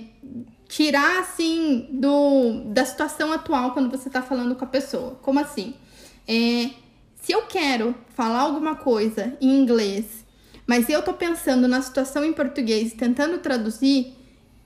tirar 0.67 1.19
assim 1.19 1.87
do 1.91 2.63
da 2.65 2.85
situação 2.85 3.31
atual 3.31 3.71
quando 3.71 3.89
você 3.89 4.07
está 4.07 4.21
falando 4.21 4.55
com 4.55 4.65
a 4.65 4.67
pessoa. 4.67 5.17
Como 5.21 5.39
assim? 5.39 5.75
É, 6.27 6.71
se 7.21 7.31
eu 7.31 7.43
quero 7.43 7.95
falar 8.15 8.41
alguma 8.41 8.75
coisa 8.75 9.37
em 9.41 9.59
inglês, 9.59 10.25
mas 10.67 10.89
eu 10.89 11.01
tô 11.01 11.13
pensando 11.13 11.67
na 11.67 11.81
situação 11.81 12.23
em 12.23 12.33
português 12.33 12.93
tentando 12.93 13.37
traduzir, 13.39 14.13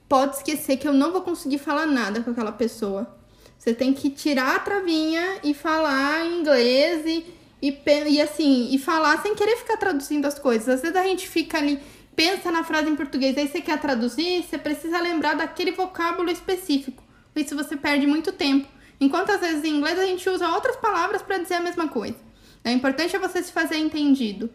pode 0.08 0.38
esquecer 0.38 0.78
que 0.78 0.88
eu 0.88 0.94
não 0.94 1.12
vou 1.12 1.22
conseguir 1.22 1.58
falar 1.58 1.86
nada 1.86 2.22
com 2.22 2.32
aquela 2.32 2.52
pessoa. 2.52 3.16
Você 3.58 3.74
tem 3.74 3.94
que 3.94 4.10
tirar 4.10 4.56
a 4.56 4.60
travinha 4.60 5.40
e 5.44 5.54
falar 5.54 6.26
em 6.26 6.40
inglês 6.40 7.06
e, 7.06 7.26
e, 7.62 7.78
e 8.08 8.22
assim, 8.22 8.70
e 8.74 8.80
falar 8.80 9.22
sem 9.22 9.36
querer 9.36 9.58
ficar 9.58 9.76
traduzindo 9.76 10.26
as 10.26 10.40
coisas. 10.40 10.70
Às 10.70 10.82
vezes 10.82 10.96
a 10.96 11.04
gente 11.04 11.28
fica 11.28 11.58
ali 11.58 11.78
pensa 12.20 12.52
na 12.52 12.66
frase 12.66 12.90
em 12.90 12.98
português, 12.98 13.38
aí 13.38 13.48
você 13.48 13.62
quer 13.62 13.80
traduzir, 13.80 14.44
você 14.44 14.58
precisa 14.58 15.00
lembrar 15.00 15.36
daquele 15.36 15.72
vocábulo 15.72 16.30
específico. 16.30 17.02
Isso 17.34 17.56
você 17.56 17.78
perde 17.78 18.06
muito 18.06 18.34
tempo. 18.34 18.68
Enquanto 19.00 19.30
às 19.30 19.40
vezes 19.40 19.64
em 19.64 19.78
inglês 19.78 19.98
a 19.98 20.06
gente 20.06 20.30
usa 20.30 20.50
outras 20.50 20.76
palavras 20.76 21.22
para 21.22 21.38
dizer 21.38 21.54
a 21.54 21.62
mesma 21.62 21.88
coisa. 21.88 22.18
O 22.66 22.68
importante 22.68 23.16
é 23.16 23.20
você 23.20 23.42
se 23.42 23.54
fazer 23.54 23.78
entendido. 23.78 24.50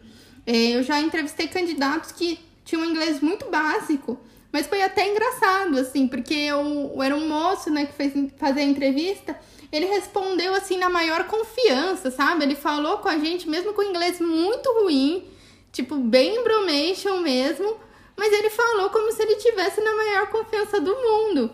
É, 0.45 0.75
eu 0.75 0.83
já 0.83 1.01
entrevistei 1.01 1.47
candidatos 1.47 2.11
que 2.11 2.37
tinham 2.63 2.83
um 2.83 2.85
inglês 2.85 3.19
muito 3.19 3.49
básico, 3.49 4.19
mas 4.51 4.67
foi 4.67 4.83
até 4.83 5.09
engraçado, 5.09 5.79
assim, 5.79 6.07
porque 6.07 6.35
eu, 6.35 7.01
era 7.01 7.15
um 7.15 7.27
moço, 7.27 7.71
né, 7.71 7.87
que 7.87 7.93
fez 7.93 8.13
fazer 8.37 8.59
a 8.59 8.63
entrevista, 8.63 9.35
ele 9.71 9.87
respondeu, 9.87 10.53
assim, 10.53 10.77
na 10.77 10.87
maior 10.87 11.23
confiança, 11.23 12.11
sabe? 12.11 12.43
Ele 12.43 12.55
falou 12.55 12.99
com 12.99 13.09
a 13.09 13.17
gente, 13.17 13.49
mesmo 13.49 13.73
com 13.73 13.81
inglês 13.81 14.19
muito 14.19 14.71
ruim, 14.83 15.27
tipo, 15.75 15.97
bem 15.97 16.41
bromation 16.41 17.19
mesmo, 17.19 17.77
mas 18.15 18.31
ele 18.31 18.49
falou 18.49 18.89
como 18.89 19.11
se 19.11 19.21
ele 19.21 19.35
tivesse 19.35 19.81
na 19.81 19.93
maior 19.93 20.27
confiança 20.27 20.79
do 20.79 20.95
mundo. 20.95 21.51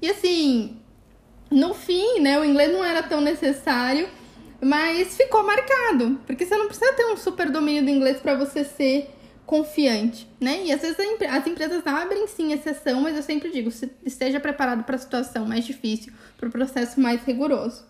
E 0.00 0.08
assim, 0.08 0.80
no 1.50 1.74
fim, 1.74 2.20
né, 2.20 2.38
o 2.38 2.44
inglês 2.44 2.72
não 2.72 2.84
era 2.84 3.02
tão 3.02 3.20
necessário, 3.20 4.08
mas 4.62 5.16
ficou 5.16 5.42
marcado, 5.42 6.20
porque 6.26 6.46
você 6.46 6.56
não 6.56 6.66
precisa 6.66 6.92
ter 6.92 7.06
um 7.06 7.16
super 7.16 7.50
domínio 7.50 7.82
do 7.82 7.90
inglês 7.90 8.20
para 8.20 8.36
você 8.36 8.64
ser 8.64 9.10
confiante, 9.44 10.28
né? 10.40 10.64
E 10.64 10.72
às 10.72 10.80
vezes 10.80 10.96
as 11.28 11.46
empresas 11.46 11.86
abrem 11.86 12.26
sim 12.26 12.52
exceção, 12.52 13.00
mas 13.00 13.16
eu 13.16 13.22
sempre 13.22 13.50
digo, 13.50 13.70
esteja 14.04 14.40
preparado 14.40 14.84
para 14.84 14.96
a 14.96 14.98
situação 14.98 15.46
mais 15.46 15.64
difícil, 15.64 16.12
para 16.36 16.48
o 16.48 16.52
processo 16.52 17.00
mais 17.00 17.22
rigoroso. 17.22 17.84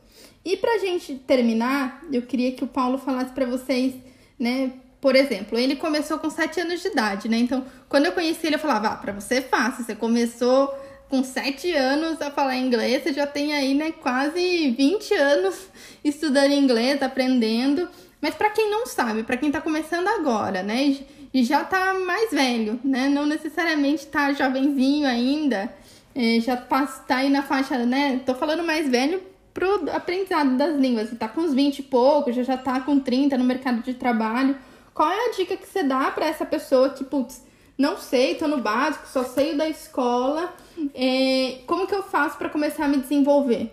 E 0.45 0.57
para 0.57 0.75
a 0.75 0.79
gente 0.79 1.15
terminar, 1.27 2.03
eu 2.13 2.23
queria 2.23 2.53
que 2.53 2.65
o 2.65 2.67
Paulo 2.67 2.99
falasse 2.99 3.33
para 3.33 3.47
vocês, 3.47 3.95
né? 4.39 4.73
Por 5.07 5.15
exemplo, 5.15 5.57
ele 5.57 5.77
começou 5.77 6.19
com 6.19 6.29
7 6.29 6.63
anos 6.63 6.83
de 6.83 6.89
idade, 6.89 7.29
né? 7.29 7.37
Então, 7.37 7.65
quando 7.89 8.07
eu 8.07 8.13
conheci 8.13 8.45
ele, 8.45 8.57
eu 8.57 8.59
falava, 8.59 8.89
ah, 8.89 8.97
para 8.97 9.13
você 9.13 9.37
é 9.37 9.41
fácil, 9.41 9.85
você 9.85 9.95
começou 9.95 10.77
com 11.09 11.23
7 11.23 11.73
anos 11.75 12.21
a 12.21 12.29
falar 12.29 12.57
inglês, 12.57 13.05
você 13.05 13.13
já 13.13 13.25
tem 13.25 13.55
aí, 13.55 13.73
né, 13.73 13.93
quase 13.93 14.71
20 14.71 15.15
anos 15.15 15.69
estudando 16.03 16.51
inglês, 16.51 17.01
aprendendo. 17.01 17.89
Mas 18.21 18.35
para 18.35 18.51
quem 18.51 18.69
não 18.69 18.85
sabe, 18.85 19.23
para 19.23 19.37
quem 19.37 19.49
tá 19.49 19.61
começando 19.61 20.09
agora, 20.09 20.65
né? 20.65 20.97
e 21.33 21.45
já 21.45 21.63
tá 21.63 21.95
mais 21.95 22.33
velho, 22.33 22.81
né? 22.83 23.09
Não 23.09 23.27
necessariamente 23.27 24.09
tá 24.09 24.33
jovenzinho 24.33 25.07
ainda, 25.07 25.73
é, 26.17 26.41
já 26.41 26.57
tá, 26.57 26.85
tá 26.85 27.19
aí 27.19 27.31
na 27.31 27.45
faixa, 27.45 27.79
né? 27.87 28.21
Tô 28.27 28.35
falando 28.35 28.65
mais 28.65 28.89
velho 28.89 29.23
pro 29.55 29.89
aprendizado 29.93 30.57
das 30.57 30.75
línguas. 30.75 31.11
Você 31.11 31.15
tá 31.15 31.29
com 31.29 31.43
uns 31.43 31.55
20 31.55 31.79
e 31.79 31.83
pouco, 31.85 32.33
já 32.33 32.43
já 32.43 32.57
tá 32.57 32.81
com 32.81 32.99
30 32.99 33.39
no 33.39 33.45
mercado 33.45 33.83
de 33.83 33.95
trabalho. 33.95 34.57
Qual 34.97 35.11
é 35.11 35.27
a 35.27 35.33
dica 35.33 35.59
que 35.59 35.69
você 35.69 35.83
dá 35.83 36.11
para 36.11 36.25
essa 36.25 36.47
pessoa 36.47 36.89
que, 36.89 37.05
putz, 37.05 37.45
não 37.77 37.99
sei, 37.99 38.35
tô 38.37 38.49
no 38.49 38.63
básico, 38.63 39.07
só 39.07 39.25
sei 39.25 39.55
da 39.55 39.69
escola, 39.69 40.55
é, 40.95 41.59
como 41.67 41.87
que 41.87 41.95
eu 41.95 42.03
faço 42.03 42.39
para 42.39 42.49
começar 42.49 42.87
a 42.87 42.89
me 42.89 42.97
desenvolver? 42.97 43.71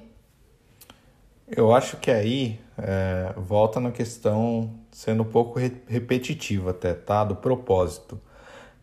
Eu 1.47 1.73
acho 1.73 1.95
que 1.95 2.11
aí 2.11 2.59
é, 2.77 3.33
volta 3.37 3.79
na 3.79 3.89
questão 3.89 4.69
sendo 4.91 5.23
um 5.23 5.25
pouco 5.25 5.57
re 5.57 5.71
repetitiva 5.87 6.71
até, 6.71 6.93
tá? 6.93 7.23
Do 7.23 7.37
propósito. 7.37 8.19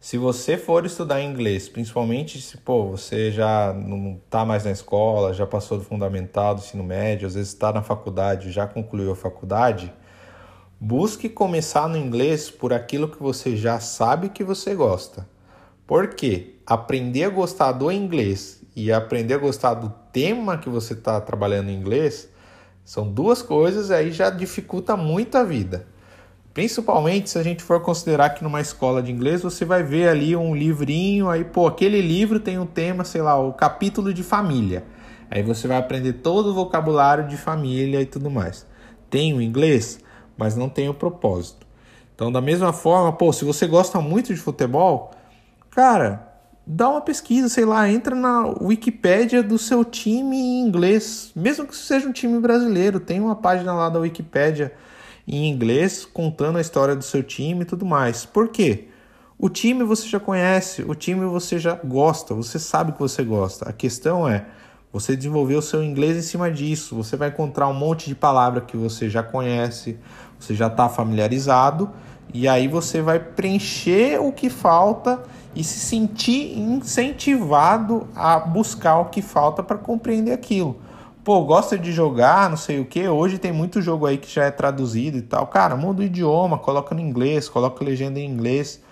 Se 0.01 0.17
você 0.17 0.57
for 0.57 0.87
estudar 0.87 1.23
inglês, 1.23 1.69
principalmente 1.69 2.41
se 2.41 2.57
pô, 2.57 2.87
você 2.87 3.31
já 3.31 3.75
não 3.75 4.19
está 4.25 4.47
mais 4.47 4.65
na 4.65 4.71
escola, 4.71 5.35
já 5.35 5.47
passou 5.47 5.77
do 5.77 5.85
fundamental, 5.85 6.55
do 6.55 6.61
ensino 6.61 6.83
médio, 6.83 7.27
às 7.27 7.35
vezes 7.35 7.53
está 7.53 7.71
na 7.71 7.83
faculdade, 7.83 8.51
já 8.51 8.67
concluiu 8.67 9.13
a 9.13 9.17
faculdade, 9.17 9.93
busque 10.81 11.29
começar 11.29 11.87
no 11.87 11.99
inglês 11.99 12.51
por 12.51 12.73
aquilo 12.73 13.07
que 13.07 13.23
você 13.23 13.55
já 13.55 13.79
sabe 13.79 14.31
que 14.31 14.43
você 14.43 14.75
gosta. 14.75 15.29
Porque 15.87 16.55
aprender 16.67 17.25
a 17.25 17.29
gostar 17.29 17.73
do 17.73 17.93
inglês 17.93 18.63
e 18.75 18.91
aprender 18.91 19.35
a 19.35 19.39
gostar 19.39 19.75
do 19.75 19.93
tema 20.11 20.57
que 20.57 20.71
você 20.71 20.95
está 20.95 21.21
trabalhando 21.21 21.69
em 21.69 21.77
inglês 21.77 22.31
são 22.83 23.13
duas 23.13 23.43
coisas 23.43 23.91
e 23.91 23.95
aí 23.95 24.11
já 24.11 24.31
dificulta 24.31 24.97
muito 24.97 25.37
a 25.37 25.45
vida. 25.45 25.87
Principalmente 26.55 27.29
se 27.29 27.39
a 27.39 27.43
gente 27.43 27.63
for 27.63 27.81
considerar 27.81 28.31
que 28.31 28.43
numa 28.43 28.61
escola 28.61 29.03
de 29.03 29.13
inglês 29.13 29.43
você 29.43 29.65
vai 29.65 29.83
ver 29.83 30.09
ali 30.09 30.35
um 30.35 30.55
livrinho, 30.55 31.29
aí 31.29 31.45
pô, 31.45 31.67
aquele 31.67 32.01
livro 32.01 32.41
tem 32.41 32.59
um 32.59 32.67
tema, 32.67 33.05
sei 33.05 33.21
lá, 33.21 33.39
o 33.39 33.53
capítulo 33.53 34.15
de 34.15 34.23
família. 34.23 34.85
Aí 35.31 35.43
você 35.43 35.69
vai 35.69 35.77
aprender 35.77 36.15
todo 36.15 36.51
o 36.51 36.55
vocabulário 36.55 37.29
de 37.29 37.37
família 37.37 38.01
e 38.01 38.07
tudo 38.07 38.31
mais. 38.31 38.67
Tem 39.09 39.35
o 39.35 39.43
inglês, 39.43 40.01
mas 40.41 40.57
não 40.57 40.71
tem 40.71 40.89
o 40.89 40.95
propósito. 40.95 41.67
Então, 42.15 42.33
da 42.33 42.41
mesma 42.41 42.73
forma, 42.73 43.13
pô, 43.13 43.31
se 43.31 43.45
você 43.45 43.67
gosta 43.67 44.01
muito 44.01 44.33
de 44.33 44.41
futebol, 44.41 45.11
cara, 45.69 46.33
dá 46.67 46.89
uma 46.89 47.03
pesquisa, 47.03 47.51
sei 47.51 47.67
lá, 47.67 47.87
entra 47.91 48.17
na 48.17 48.47
Wikipédia 48.59 49.43
do 49.43 49.59
seu 49.59 49.85
time 49.85 50.35
em 50.35 50.61
inglês, 50.63 51.31
mesmo 51.37 51.67
que 51.67 51.77
seja 51.77 52.09
um 52.09 52.13
time 52.13 52.41
brasileiro, 52.41 52.99
tem 52.99 53.21
uma 53.21 53.37
página 53.37 53.75
lá 53.75 53.91
da 53.91 53.99
Wikipédia 53.99 54.73
em 55.29 55.47
inglês 55.47 56.07
contando 56.07 56.57
a 56.57 56.61
história 56.63 56.97
do 56.97 57.05
seu 57.05 57.23
time 57.23 57.63
e 57.63 57.67
tudo 57.67 57.85
mais. 57.85 58.25
Por 58.25 58.49
quê? 58.49 58.89
O 59.39 59.51
time 59.51 59.85
você 59.85 60.09
já 60.09 60.19
conhece, 60.19 60.83
o 60.83 60.95
time 60.95 61.27
você 61.27 61.59
já 61.59 61.75
gosta, 61.75 62.35
você 62.35 62.59
sabe 62.59 62.93
que 62.93 62.99
você 62.99 63.23
gosta. 63.23 63.69
A 63.69 63.73
questão 63.75 64.27
é 64.27 64.47
você 64.93 65.15
desenvolver 65.15 65.55
o 65.55 65.63
seu 65.63 65.83
inglês 65.83 66.17
em 66.17 66.23
cima 66.23 66.51
disso. 66.51 66.97
Você 66.97 67.17
vai 67.17 67.29
encontrar 67.29 67.69
um 67.69 67.75
monte 67.75 68.09
de 68.09 68.15
palavra 68.15 68.61
que 68.61 68.77
você 68.77 69.09
já 69.09 69.23
conhece, 69.23 69.99
você 70.41 70.55
já 70.55 70.67
está 70.67 70.89
familiarizado, 70.89 71.91
e 72.35 72.49
aí 72.49 72.67
você 72.67 73.01
vai 73.01 73.21
preencher 73.21 74.21
o 74.21 74.33
que 74.33 74.51
falta 74.51 75.23
e 75.55 75.63
se 75.63 75.79
sentir 75.79 76.59
incentivado 76.59 78.09
a 78.17 78.41
buscar 78.41 78.99
o 78.99 79.05
que 79.07 79.23
falta 79.23 79.63
para 79.63 79.79
compreender 79.79 80.33
aquilo 80.33 80.81
pô, 81.31 81.43
gosta 81.43 81.79
de 81.79 81.93
jogar, 81.93 82.49
não 82.51 82.57
sei 82.57 82.81
o 82.81 82.85
que. 82.85 83.07
Hoje 83.07 83.39
tem 83.39 83.53
muito 83.53 83.81
jogo 83.81 84.07
aí 84.07 84.19
que 84.19 84.29
já 84.29 84.45
é 84.45 84.51
traduzido 84.51 85.19
e 85.19 85.23
tal. 85.23 85.47
Cara, 85.47 85.77
muda 85.77 86.03
o 86.03 86.05
idioma, 86.05 86.59
coloca 86.59 86.95
no 86.95 87.01
inglês, 87.01 87.49
coloca 87.49 87.85
legenda 87.85 88.19
em 88.19 88.29
inglês. 88.29 88.83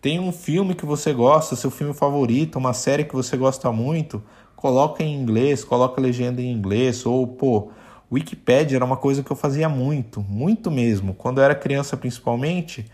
Tem 0.00 0.18
um 0.20 0.32
filme 0.32 0.74
que 0.74 0.86
você 0.86 1.12
gosta, 1.12 1.56
seu 1.56 1.70
filme 1.70 1.94
favorito, 1.94 2.58
uma 2.58 2.72
série 2.72 3.04
que 3.04 3.14
você 3.14 3.36
gosta 3.36 3.70
muito, 3.72 4.22
coloca 4.54 5.02
em 5.02 5.14
inglês, 5.14 5.64
coloca 5.64 6.00
legenda 6.00 6.40
em 6.40 6.50
inglês. 6.50 7.04
Ou, 7.06 7.26
pô, 7.26 7.68
Wikipedia 8.10 8.76
era 8.76 8.84
uma 8.84 8.96
coisa 8.96 9.22
que 9.22 9.30
eu 9.30 9.36
fazia 9.36 9.68
muito, 9.68 10.20
muito 10.20 10.70
mesmo. 10.70 11.14
Quando 11.14 11.38
eu 11.38 11.44
era 11.44 11.54
criança, 11.54 11.96
principalmente 11.96 12.90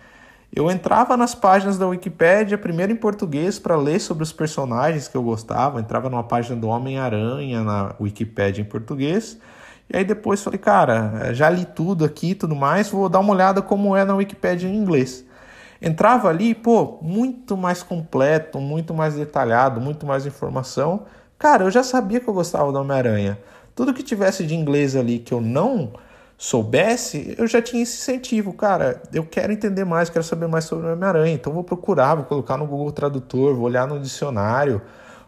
eu 0.55 0.71
entrava 0.71 1.17
nas 1.17 1.35
páginas 1.35 1.79
da 1.79 1.87
Wikipédia, 1.87 2.59
primeiro 2.59 2.93
em 2.93 2.97
português, 2.97 3.59
para 3.59 3.75
ler 3.75 3.99
sobre 3.99 4.23
os 4.23 4.33
personagens 4.33 5.09
que 5.09 5.17
eu 5.17 5.23
gostava. 5.23 5.81
entrava 5.81 6.11
numa 6.11 6.23
página 6.23 6.55
do 6.61 6.69
Homem-Aranha 6.69 7.65
na 7.65 7.95
Wikipédia 7.99 8.61
em 8.61 8.65
português. 8.65 9.39
E 9.89 9.97
aí 9.97 10.05
depois 10.05 10.43
falei, 10.43 10.59
cara, 10.59 11.33
já 11.33 11.49
li 11.49 11.65
tudo 11.65 12.05
aqui 12.05 12.31
e 12.31 12.35
tudo 12.35 12.55
mais, 12.55 12.91
vou 12.91 13.09
dar 13.09 13.21
uma 13.21 13.33
olhada 13.33 13.63
como 13.63 13.97
é 13.97 14.05
na 14.05 14.15
Wikipédia 14.15 14.69
em 14.69 14.77
inglês. 14.77 15.25
Entrava 15.81 16.29
ali, 16.29 16.55
pô, 16.55 16.99
muito 17.01 17.57
mais 17.57 17.83
completo, 17.83 18.61
muito 18.61 18.93
mais 18.93 19.15
detalhado, 19.15 19.81
muito 19.81 20.07
mais 20.07 20.27
informação. 20.27 21.05
Cara, 21.39 21.65
eu 21.65 21.71
já 21.71 21.83
sabia 21.83 22.21
que 22.21 22.29
eu 22.29 22.35
gostava 22.35 22.71
do 22.71 22.79
Homem-Aranha. 22.79 23.39
Tudo 23.75 23.95
que 23.95 24.03
tivesse 24.03 24.45
de 24.47 24.55
inglês 24.55 24.95
ali 24.95 25.19
que 25.19 25.33
eu 25.33 25.41
não 25.41 25.93
soubesse, 26.37 27.35
eu 27.39 27.47
já 27.47 27.63
tinha 27.63 27.83
esse 27.83 27.99
incentivo, 27.99 28.53
cara. 28.53 29.01
Eu 29.13 29.25
quero 29.25 29.53
entender 29.53 29.85
mais, 29.85 30.11
quero 30.11 30.25
saber 30.25 30.49
mais 30.49 30.65
sobre 30.65 30.89
o 30.89 30.93
Homem-Aranha. 30.93 31.35
Então 31.35 31.53
vou 31.53 31.63
procurar, 31.63 32.17
vou 32.17 32.25
colocar 32.25 32.57
no 32.57 32.67
Google 32.67 32.91
Tradutor, 32.91 33.55
vou 33.55 33.65
olhar 33.65 33.87
no 33.87 34.01
dicionário, 34.01 34.83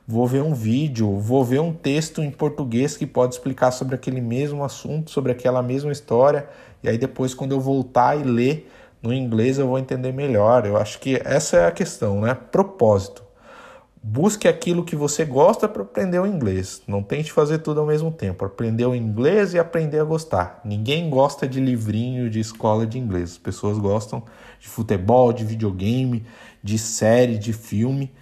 vou 0.06 0.26
ver 0.26 0.42
um 0.42 0.52
vídeo, 0.52 1.18
vou 1.18 1.44
ver 1.44 1.60
um 1.60 1.72
texto 1.72 2.20
em 2.20 2.30
português 2.30 2.96
que 2.96 3.06
pode 3.06 3.34
explicar 3.34 3.70
sobre 3.70 3.94
aquele 3.94 4.20
mesmo 4.20 4.64
assunto, 4.64 5.10
sobre 5.10 5.30
aquela 5.30 5.62
mesma 5.62 5.92
história. 5.92 6.48
E 6.82 6.88
aí 6.88 6.98
depois, 6.98 7.32
quando 7.32 7.52
eu 7.52 7.60
voltar 7.60 8.18
e 8.18 8.24
ler 8.24 8.70
no 9.00 9.12
inglês, 9.12 9.58
eu 9.58 9.68
vou 9.68 9.78
entender 9.78 10.12
melhor. 10.12 10.66
Eu 10.66 10.76
acho 10.76 10.98
que 10.98 11.20
essa 11.24 11.58
é 11.58 11.66
a 11.66 11.70
questão, 11.70 12.20
né? 12.20 12.34
Propósito. 12.34 13.22
Busque 14.06 14.46
aquilo 14.46 14.84
que 14.84 14.94
você 14.94 15.24
gosta 15.24 15.66
para 15.66 15.80
aprender 15.80 16.18
o 16.18 16.26
inglês. 16.26 16.82
Não 16.86 17.02
tente 17.02 17.32
fazer 17.32 17.60
tudo 17.60 17.80
ao 17.80 17.86
mesmo 17.86 18.12
tempo. 18.12 18.44
Aprender 18.44 18.84
o 18.84 18.94
inglês 18.94 19.54
e 19.54 19.58
aprender 19.58 19.98
a 19.98 20.04
gostar. 20.04 20.60
Ninguém 20.62 21.08
gosta 21.08 21.48
de 21.48 21.58
livrinho 21.58 22.28
de 22.28 22.38
escola 22.38 22.86
de 22.86 22.98
inglês. 22.98 23.30
As 23.30 23.38
pessoas 23.38 23.78
gostam 23.78 24.22
de 24.60 24.68
futebol, 24.68 25.32
de 25.32 25.42
videogame, 25.42 26.22
de 26.62 26.76
série, 26.76 27.38
de 27.38 27.54
filme. 27.54 28.12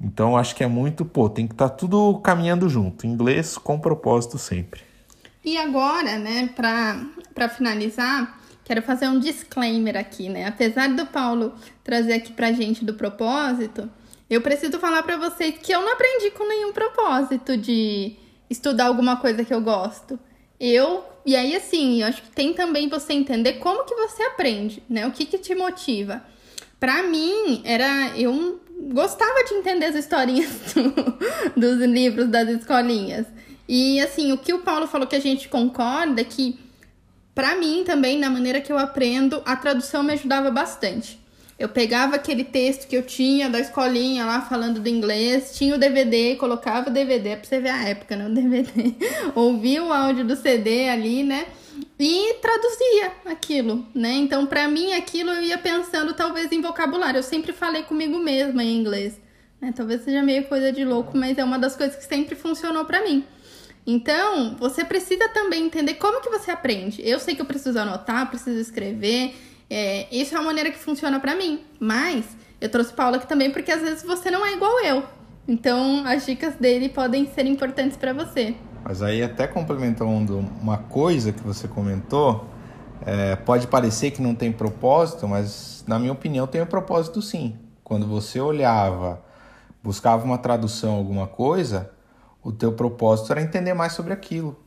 Então 0.00 0.36
acho 0.36 0.56
que 0.56 0.64
é 0.64 0.66
muito, 0.66 1.04
pô, 1.04 1.30
tem 1.30 1.46
que 1.46 1.54
estar 1.54 1.68
tá 1.68 1.74
tudo 1.76 2.18
caminhando 2.18 2.68
junto. 2.68 3.06
Inglês 3.06 3.56
com 3.56 3.78
propósito 3.78 4.38
sempre. 4.38 4.80
E 5.44 5.56
agora, 5.56 6.18
né, 6.18 6.50
para 6.52 7.48
finalizar, 7.48 8.40
quero 8.64 8.82
fazer 8.82 9.06
um 9.06 9.20
disclaimer 9.20 9.96
aqui, 9.96 10.28
né? 10.28 10.48
Apesar 10.48 10.88
do 10.88 11.06
Paulo 11.06 11.54
trazer 11.84 12.14
aqui 12.14 12.32
pra 12.32 12.50
gente 12.50 12.84
do 12.84 12.94
propósito, 12.94 13.88
eu 14.28 14.40
preciso 14.40 14.78
falar 14.78 15.02
para 15.02 15.16
vocês 15.16 15.56
que 15.62 15.72
eu 15.72 15.80
não 15.80 15.92
aprendi 15.92 16.30
com 16.30 16.46
nenhum 16.46 16.72
propósito 16.72 17.56
de 17.56 18.16
estudar 18.50 18.86
alguma 18.86 19.16
coisa 19.16 19.44
que 19.44 19.52
eu 19.52 19.60
gosto. 19.60 20.18
Eu, 20.60 21.04
e 21.24 21.36
aí 21.36 21.54
assim, 21.54 22.02
eu 22.02 22.08
acho 22.08 22.22
que 22.22 22.30
tem 22.30 22.52
também 22.52 22.88
você 22.88 23.12
entender 23.12 23.54
como 23.54 23.84
que 23.84 23.94
você 23.94 24.22
aprende, 24.24 24.82
né? 24.88 25.06
O 25.06 25.12
que 25.12 25.24
que 25.24 25.38
te 25.38 25.54
motiva. 25.54 26.22
Para 26.78 27.02
mim, 27.02 27.62
era 27.64 28.16
eu 28.16 28.60
gostava 28.92 29.44
de 29.44 29.54
entender 29.54 29.86
as 29.86 29.94
historinhas 29.96 30.50
do, 30.74 31.60
dos 31.60 31.78
livros 31.80 32.28
das 32.28 32.48
escolinhas. 32.48 33.26
E 33.68 34.00
assim, 34.00 34.32
o 34.32 34.38
que 34.38 34.52
o 34.52 34.60
Paulo 34.60 34.86
falou 34.86 35.06
que 35.06 35.16
a 35.16 35.20
gente 35.20 35.48
concorda 35.48 36.20
é 36.20 36.24
que 36.24 36.58
para 37.34 37.54
mim 37.54 37.84
também, 37.84 38.18
na 38.18 38.28
maneira 38.28 38.60
que 38.60 38.72
eu 38.72 38.78
aprendo, 38.78 39.40
a 39.46 39.54
tradução 39.54 40.02
me 40.02 40.12
ajudava 40.12 40.50
bastante. 40.50 41.20
Eu 41.58 41.68
pegava 41.68 42.16
aquele 42.16 42.44
texto 42.44 42.86
que 42.86 42.96
eu 42.96 43.02
tinha 43.02 43.50
da 43.50 43.58
escolinha 43.58 44.24
lá 44.24 44.42
falando 44.42 44.80
do 44.80 44.88
inglês, 44.88 45.56
tinha 45.56 45.74
o 45.74 45.78
DVD, 45.78 46.36
colocava 46.36 46.88
o 46.88 46.92
DVD, 46.92 47.30
é 47.30 47.36
pra 47.36 47.48
você 47.48 47.60
ver 47.60 47.70
a 47.70 47.88
época, 47.88 48.14
né? 48.14 48.26
O 48.26 48.32
DVD. 48.32 48.94
Ouvia 49.34 49.82
o 49.82 49.92
áudio 49.92 50.24
do 50.24 50.36
CD 50.36 50.88
ali, 50.88 51.24
né? 51.24 51.46
e 51.98 52.34
traduzia 52.34 53.12
aquilo, 53.26 53.86
né? 53.94 54.12
Então, 54.12 54.46
para 54.46 54.68
mim, 54.68 54.92
aquilo 54.92 55.30
eu 55.30 55.42
ia 55.42 55.58
pensando 55.58 56.14
talvez 56.14 56.50
em 56.52 56.60
vocabulário. 56.60 57.18
Eu 57.18 57.22
sempre 57.22 57.52
falei 57.52 57.82
comigo 57.82 58.18
mesma 58.18 58.62
em 58.62 58.76
inglês, 58.76 59.20
né? 59.60 59.72
Talvez 59.74 60.02
seja 60.02 60.22
meio 60.22 60.44
coisa 60.44 60.72
de 60.72 60.84
louco, 60.84 61.16
mas 61.16 61.38
é 61.38 61.44
uma 61.44 61.58
das 61.58 61.76
coisas 61.76 61.96
que 61.96 62.04
sempre 62.04 62.36
funcionou 62.36 62.84
para 62.84 63.02
mim. 63.02 63.24
Então, 63.86 64.54
você 64.56 64.84
precisa 64.84 65.28
também 65.28 65.64
entender 65.64 65.94
como 65.94 66.20
que 66.20 66.28
você 66.28 66.50
aprende. 66.50 67.00
Eu 67.02 67.18
sei 67.18 67.34
que 67.34 67.40
eu 67.40 67.46
preciso 67.46 67.78
anotar, 67.78 68.28
preciso 68.28 68.60
escrever. 68.60 69.34
É, 69.70 70.06
isso 70.10 70.34
é 70.34 70.38
uma 70.38 70.46
maneira 70.46 70.70
que 70.70 70.78
funciona 70.78 71.20
para 71.20 71.34
mim. 71.34 71.64
Mas 71.78 72.24
eu 72.60 72.68
trouxe 72.68 72.92
Paulo 72.92 73.16
aqui 73.16 73.26
também 73.26 73.50
porque 73.50 73.70
às 73.70 73.80
vezes 73.80 74.02
você 74.02 74.30
não 74.30 74.44
é 74.44 74.54
igual 74.54 74.80
eu. 74.84 75.02
Então, 75.46 76.06
as 76.06 76.26
dicas 76.26 76.54
dele 76.56 76.88
podem 76.88 77.26
ser 77.26 77.46
importantes 77.46 77.96
para 77.96 78.12
você. 78.12 78.54
Mas 78.84 79.02
aí, 79.02 79.22
até 79.22 79.46
complementando 79.46 80.38
uma 80.60 80.78
coisa 80.78 81.32
que 81.32 81.40
você 81.40 81.66
comentou, 81.66 82.46
é, 83.04 83.36
pode 83.36 83.66
parecer 83.66 84.10
que 84.10 84.20
não 84.20 84.34
tem 84.34 84.52
propósito, 84.52 85.26
mas 85.26 85.84
na 85.86 85.98
minha 85.98 86.12
opinião 86.12 86.46
tem 86.46 86.60
um 86.60 86.66
propósito 86.66 87.22
sim. 87.22 87.56
Quando 87.82 88.06
você 88.06 88.40
olhava, 88.40 89.22
buscava 89.82 90.24
uma 90.24 90.36
tradução, 90.36 90.94
alguma 90.94 91.26
coisa, 91.26 91.90
o 92.42 92.52
teu 92.52 92.72
propósito 92.72 93.32
era 93.32 93.40
entender 93.40 93.72
mais 93.72 93.92
sobre 93.92 94.12
aquilo. 94.12 94.58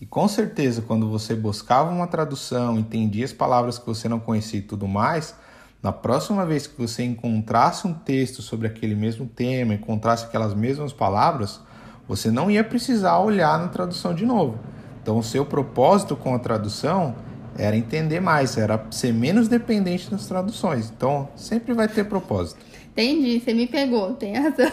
E 0.00 0.06
com 0.06 0.28
certeza, 0.28 0.82
quando 0.82 1.08
você 1.08 1.34
buscava 1.34 1.90
uma 1.90 2.06
tradução, 2.06 2.78
entendia 2.78 3.24
as 3.24 3.32
palavras 3.32 3.78
que 3.78 3.86
você 3.86 4.08
não 4.08 4.20
conhecia 4.20 4.60
e 4.60 4.62
tudo 4.62 4.86
mais, 4.86 5.34
na 5.82 5.92
próxima 5.92 6.46
vez 6.46 6.66
que 6.66 6.78
você 6.78 7.02
encontrasse 7.04 7.86
um 7.86 7.94
texto 7.94 8.40
sobre 8.40 8.66
aquele 8.66 8.94
mesmo 8.94 9.26
tema, 9.26 9.74
encontrasse 9.74 10.24
aquelas 10.24 10.54
mesmas 10.54 10.92
palavras, 10.92 11.60
você 12.06 12.30
não 12.30 12.50
ia 12.50 12.64
precisar 12.64 13.18
olhar 13.18 13.58
na 13.58 13.68
tradução 13.68 14.14
de 14.14 14.24
novo. 14.24 14.58
Então, 15.02 15.18
o 15.18 15.22
seu 15.22 15.44
propósito 15.44 16.16
com 16.16 16.34
a 16.34 16.38
tradução 16.38 17.14
era 17.56 17.76
entender 17.76 18.20
mais, 18.20 18.56
era 18.56 18.86
ser 18.90 19.12
menos 19.12 19.48
dependente 19.48 20.10
das 20.10 20.26
traduções. 20.26 20.92
Então, 20.94 21.28
sempre 21.34 21.74
vai 21.74 21.88
ter 21.88 22.04
propósito. 22.04 22.60
Entendi, 22.92 23.40
você 23.40 23.52
me 23.52 23.66
pegou, 23.66 24.14
tem 24.14 24.34
razão. 24.36 24.70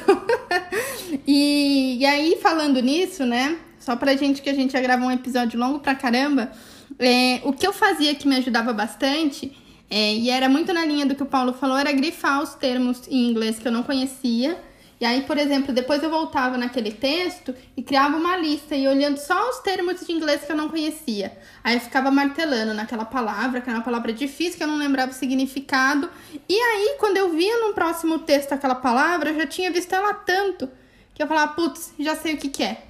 e, 1.25 1.97
e 1.99 2.05
aí, 2.05 2.39
falando 2.41 2.79
nisso, 2.79 3.25
né? 3.25 3.57
Só 3.85 3.95
pra 3.95 4.15
gente 4.15 4.41
que 4.41 4.49
a 4.49 4.53
gente 4.53 4.73
já 4.73 4.81
gravou 4.81 5.07
um 5.07 5.11
episódio 5.11 5.59
longo 5.59 5.79
pra 5.79 5.93
caramba, 5.93 6.51
é, 6.97 7.39
o 7.43 7.53
que 7.53 7.65
eu 7.65 7.71
fazia 7.71 8.15
que 8.15 8.27
me 8.27 8.35
ajudava 8.37 8.73
bastante, 8.73 9.55
é, 9.89 10.13
e 10.13 10.29
era 10.29 10.49
muito 10.49 10.73
na 10.73 10.83
linha 10.85 11.05
do 11.05 11.13
que 11.13 11.23
o 11.23 11.25
Paulo 11.27 11.53
falou, 11.53 11.77
era 11.77 11.91
grifar 11.91 12.41
os 12.41 12.55
termos 12.55 13.07
em 13.07 13.29
inglês 13.29 13.59
que 13.59 13.67
eu 13.67 13.71
não 13.71 13.83
conhecia 13.83 14.57
e 14.99 15.03
aí, 15.03 15.21
por 15.23 15.37
exemplo, 15.37 15.73
depois 15.73 16.01
eu 16.01 16.09
voltava 16.09 16.57
naquele 16.57 16.91
texto 16.91 17.53
e 17.75 17.83
criava 17.83 18.15
uma 18.15 18.37
lista 18.37 18.75
e 18.75 18.87
olhando 18.87 19.17
só 19.17 19.49
os 19.49 19.59
termos 19.59 20.05
de 20.05 20.11
inglês 20.11 20.43
que 20.43 20.51
eu 20.51 20.55
não 20.55 20.69
conhecia. 20.69 21.37
Aí 21.61 21.75
eu 21.75 21.81
ficava 21.81 22.09
martelando 22.09 22.73
naquela 22.73 23.03
palavra, 23.03 23.59
que 23.59 23.69
era 23.69 23.79
uma 23.79 23.83
palavra 23.83 24.13
difícil, 24.13 24.57
que 24.57 24.63
eu 24.63 24.67
não 24.67 24.77
lembrava 24.77 25.11
o 25.11 25.15
significado. 25.15 26.09
E 26.47 26.57
aí, 26.57 26.95
quando 26.97 27.17
eu 27.17 27.29
via 27.31 27.67
no 27.67 27.73
próximo 27.73 28.19
texto 28.19 28.53
aquela 28.53 28.75
palavra, 28.75 29.31
eu 29.31 29.35
já 29.35 29.45
tinha 29.45 29.69
visto 29.69 29.93
ela 29.93 30.13
tanto 30.13 30.69
que 31.13 31.21
eu 31.21 31.27
falava, 31.27 31.53
putz, 31.53 31.93
já 31.99 32.15
sei 32.15 32.33
o 32.33 32.37
que, 32.37 32.49
que 32.49 32.63
é. 32.63 32.84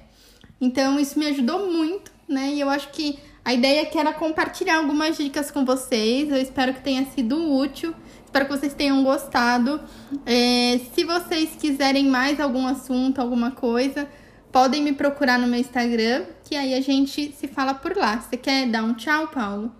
Então, 0.60 0.98
isso 0.98 1.18
me 1.18 1.26
ajudou 1.26 1.70
muito, 1.70 2.10
né? 2.28 2.52
E 2.52 2.60
eu 2.60 2.70
acho 2.70 2.90
que 2.90 3.18
a 3.44 3.54
ideia 3.54 3.82
aqui 3.82 3.98
era 3.98 4.12
compartilhar 4.12 4.78
algumas 4.78 5.16
dicas 5.16 5.50
com 5.50 5.64
vocês. 5.64 6.30
Eu 6.30 6.38
espero 6.38 6.74
que 6.74 6.80
tenha 6.80 7.04
sido 7.06 7.52
útil. 7.56 7.94
Espero 8.24 8.46
que 8.46 8.56
vocês 8.58 8.74
tenham 8.74 9.04
gostado. 9.04 9.80
É, 10.26 10.80
se 10.94 11.04
vocês 11.04 11.50
quiserem 11.58 12.06
mais 12.06 12.40
algum 12.40 12.66
assunto, 12.66 13.20
alguma 13.20 13.52
coisa, 13.52 14.08
podem 14.50 14.82
me 14.82 14.92
procurar 14.92 15.38
no 15.38 15.46
meu 15.46 15.60
Instagram, 15.60 16.24
que 16.44 16.56
aí 16.56 16.74
a 16.74 16.80
gente 16.80 17.32
se 17.32 17.46
fala 17.46 17.72
por 17.72 17.96
lá. 17.96 18.20
Você 18.20 18.36
quer 18.36 18.66
dar 18.68 18.82
um 18.82 18.94
tchau, 18.94 19.28
Paulo? 19.28 19.70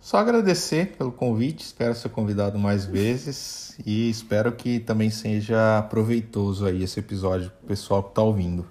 Só 0.00 0.16
agradecer 0.16 0.96
pelo 0.96 1.12
convite, 1.12 1.60
espero 1.60 1.94
ser 1.94 2.08
convidado 2.08 2.58
mais 2.58 2.86
vezes 2.86 3.76
e 3.84 4.08
espero 4.08 4.50
que 4.52 4.80
também 4.80 5.10
seja 5.10 5.82
proveitoso 5.90 6.64
aí 6.64 6.82
esse 6.82 6.98
episódio 6.98 7.50
pro 7.50 7.68
pessoal 7.68 8.02
que 8.02 8.08
está 8.08 8.22
ouvindo. 8.22 8.66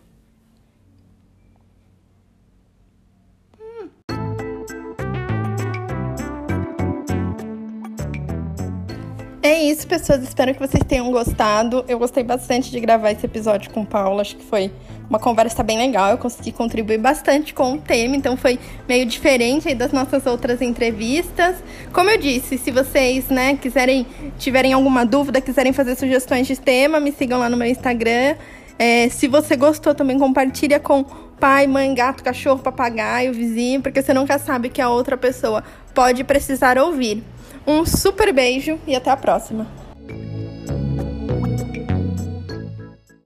É 9.49 9.63
isso, 9.63 9.87
pessoas. 9.87 10.21
Espero 10.21 10.53
que 10.53 10.59
vocês 10.59 10.83
tenham 10.87 11.11
gostado. 11.11 11.83
Eu 11.87 11.97
gostei 11.97 12.23
bastante 12.23 12.69
de 12.69 12.79
gravar 12.79 13.09
esse 13.09 13.25
episódio 13.25 13.71
com 13.71 13.81
o 13.81 13.85
Paulo. 13.85 14.21
Acho 14.21 14.35
que 14.35 14.45
foi 14.45 14.71
uma 15.09 15.17
conversa 15.17 15.63
bem 15.63 15.75
legal. 15.75 16.11
Eu 16.11 16.19
consegui 16.19 16.51
contribuir 16.51 16.99
bastante 16.99 17.51
com 17.51 17.73
o 17.73 17.81
tema, 17.81 18.15
então 18.15 18.37
foi 18.37 18.59
meio 18.87 19.07
diferente 19.07 19.73
das 19.73 19.91
nossas 19.91 20.27
outras 20.27 20.61
entrevistas. 20.61 21.55
Como 21.91 22.11
eu 22.11 22.19
disse, 22.19 22.59
se 22.59 22.69
vocês, 22.69 23.27
né, 23.29 23.57
quiserem, 23.57 24.05
tiverem 24.37 24.73
alguma 24.73 25.03
dúvida, 25.03 25.41
quiserem 25.41 25.73
fazer 25.73 25.95
sugestões 25.95 26.45
de 26.45 26.55
tema, 26.55 26.99
me 26.99 27.11
sigam 27.11 27.39
lá 27.39 27.49
no 27.49 27.57
meu 27.57 27.67
Instagram. 27.67 28.35
É, 28.77 29.09
se 29.09 29.27
você 29.27 29.55
gostou, 29.55 29.95
também 29.95 30.19
compartilha 30.19 30.79
com 30.79 31.03
pai, 31.39 31.65
mãe, 31.65 31.91
gato, 31.95 32.23
cachorro, 32.23 32.59
papagaio, 32.59 33.33
vizinho, 33.33 33.81
porque 33.81 33.99
você 33.99 34.13
nunca 34.13 34.37
sabe 34.37 34.69
que 34.69 34.79
a 34.79 34.89
outra 34.91 35.17
pessoa 35.17 35.63
pode 35.95 36.23
precisar 36.23 36.77
ouvir. 36.77 37.23
Um 37.65 37.85
super 37.85 38.33
beijo 38.33 38.79
e 38.87 38.95
até 38.95 39.11
a 39.11 39.17
próxima! 39.17 39.67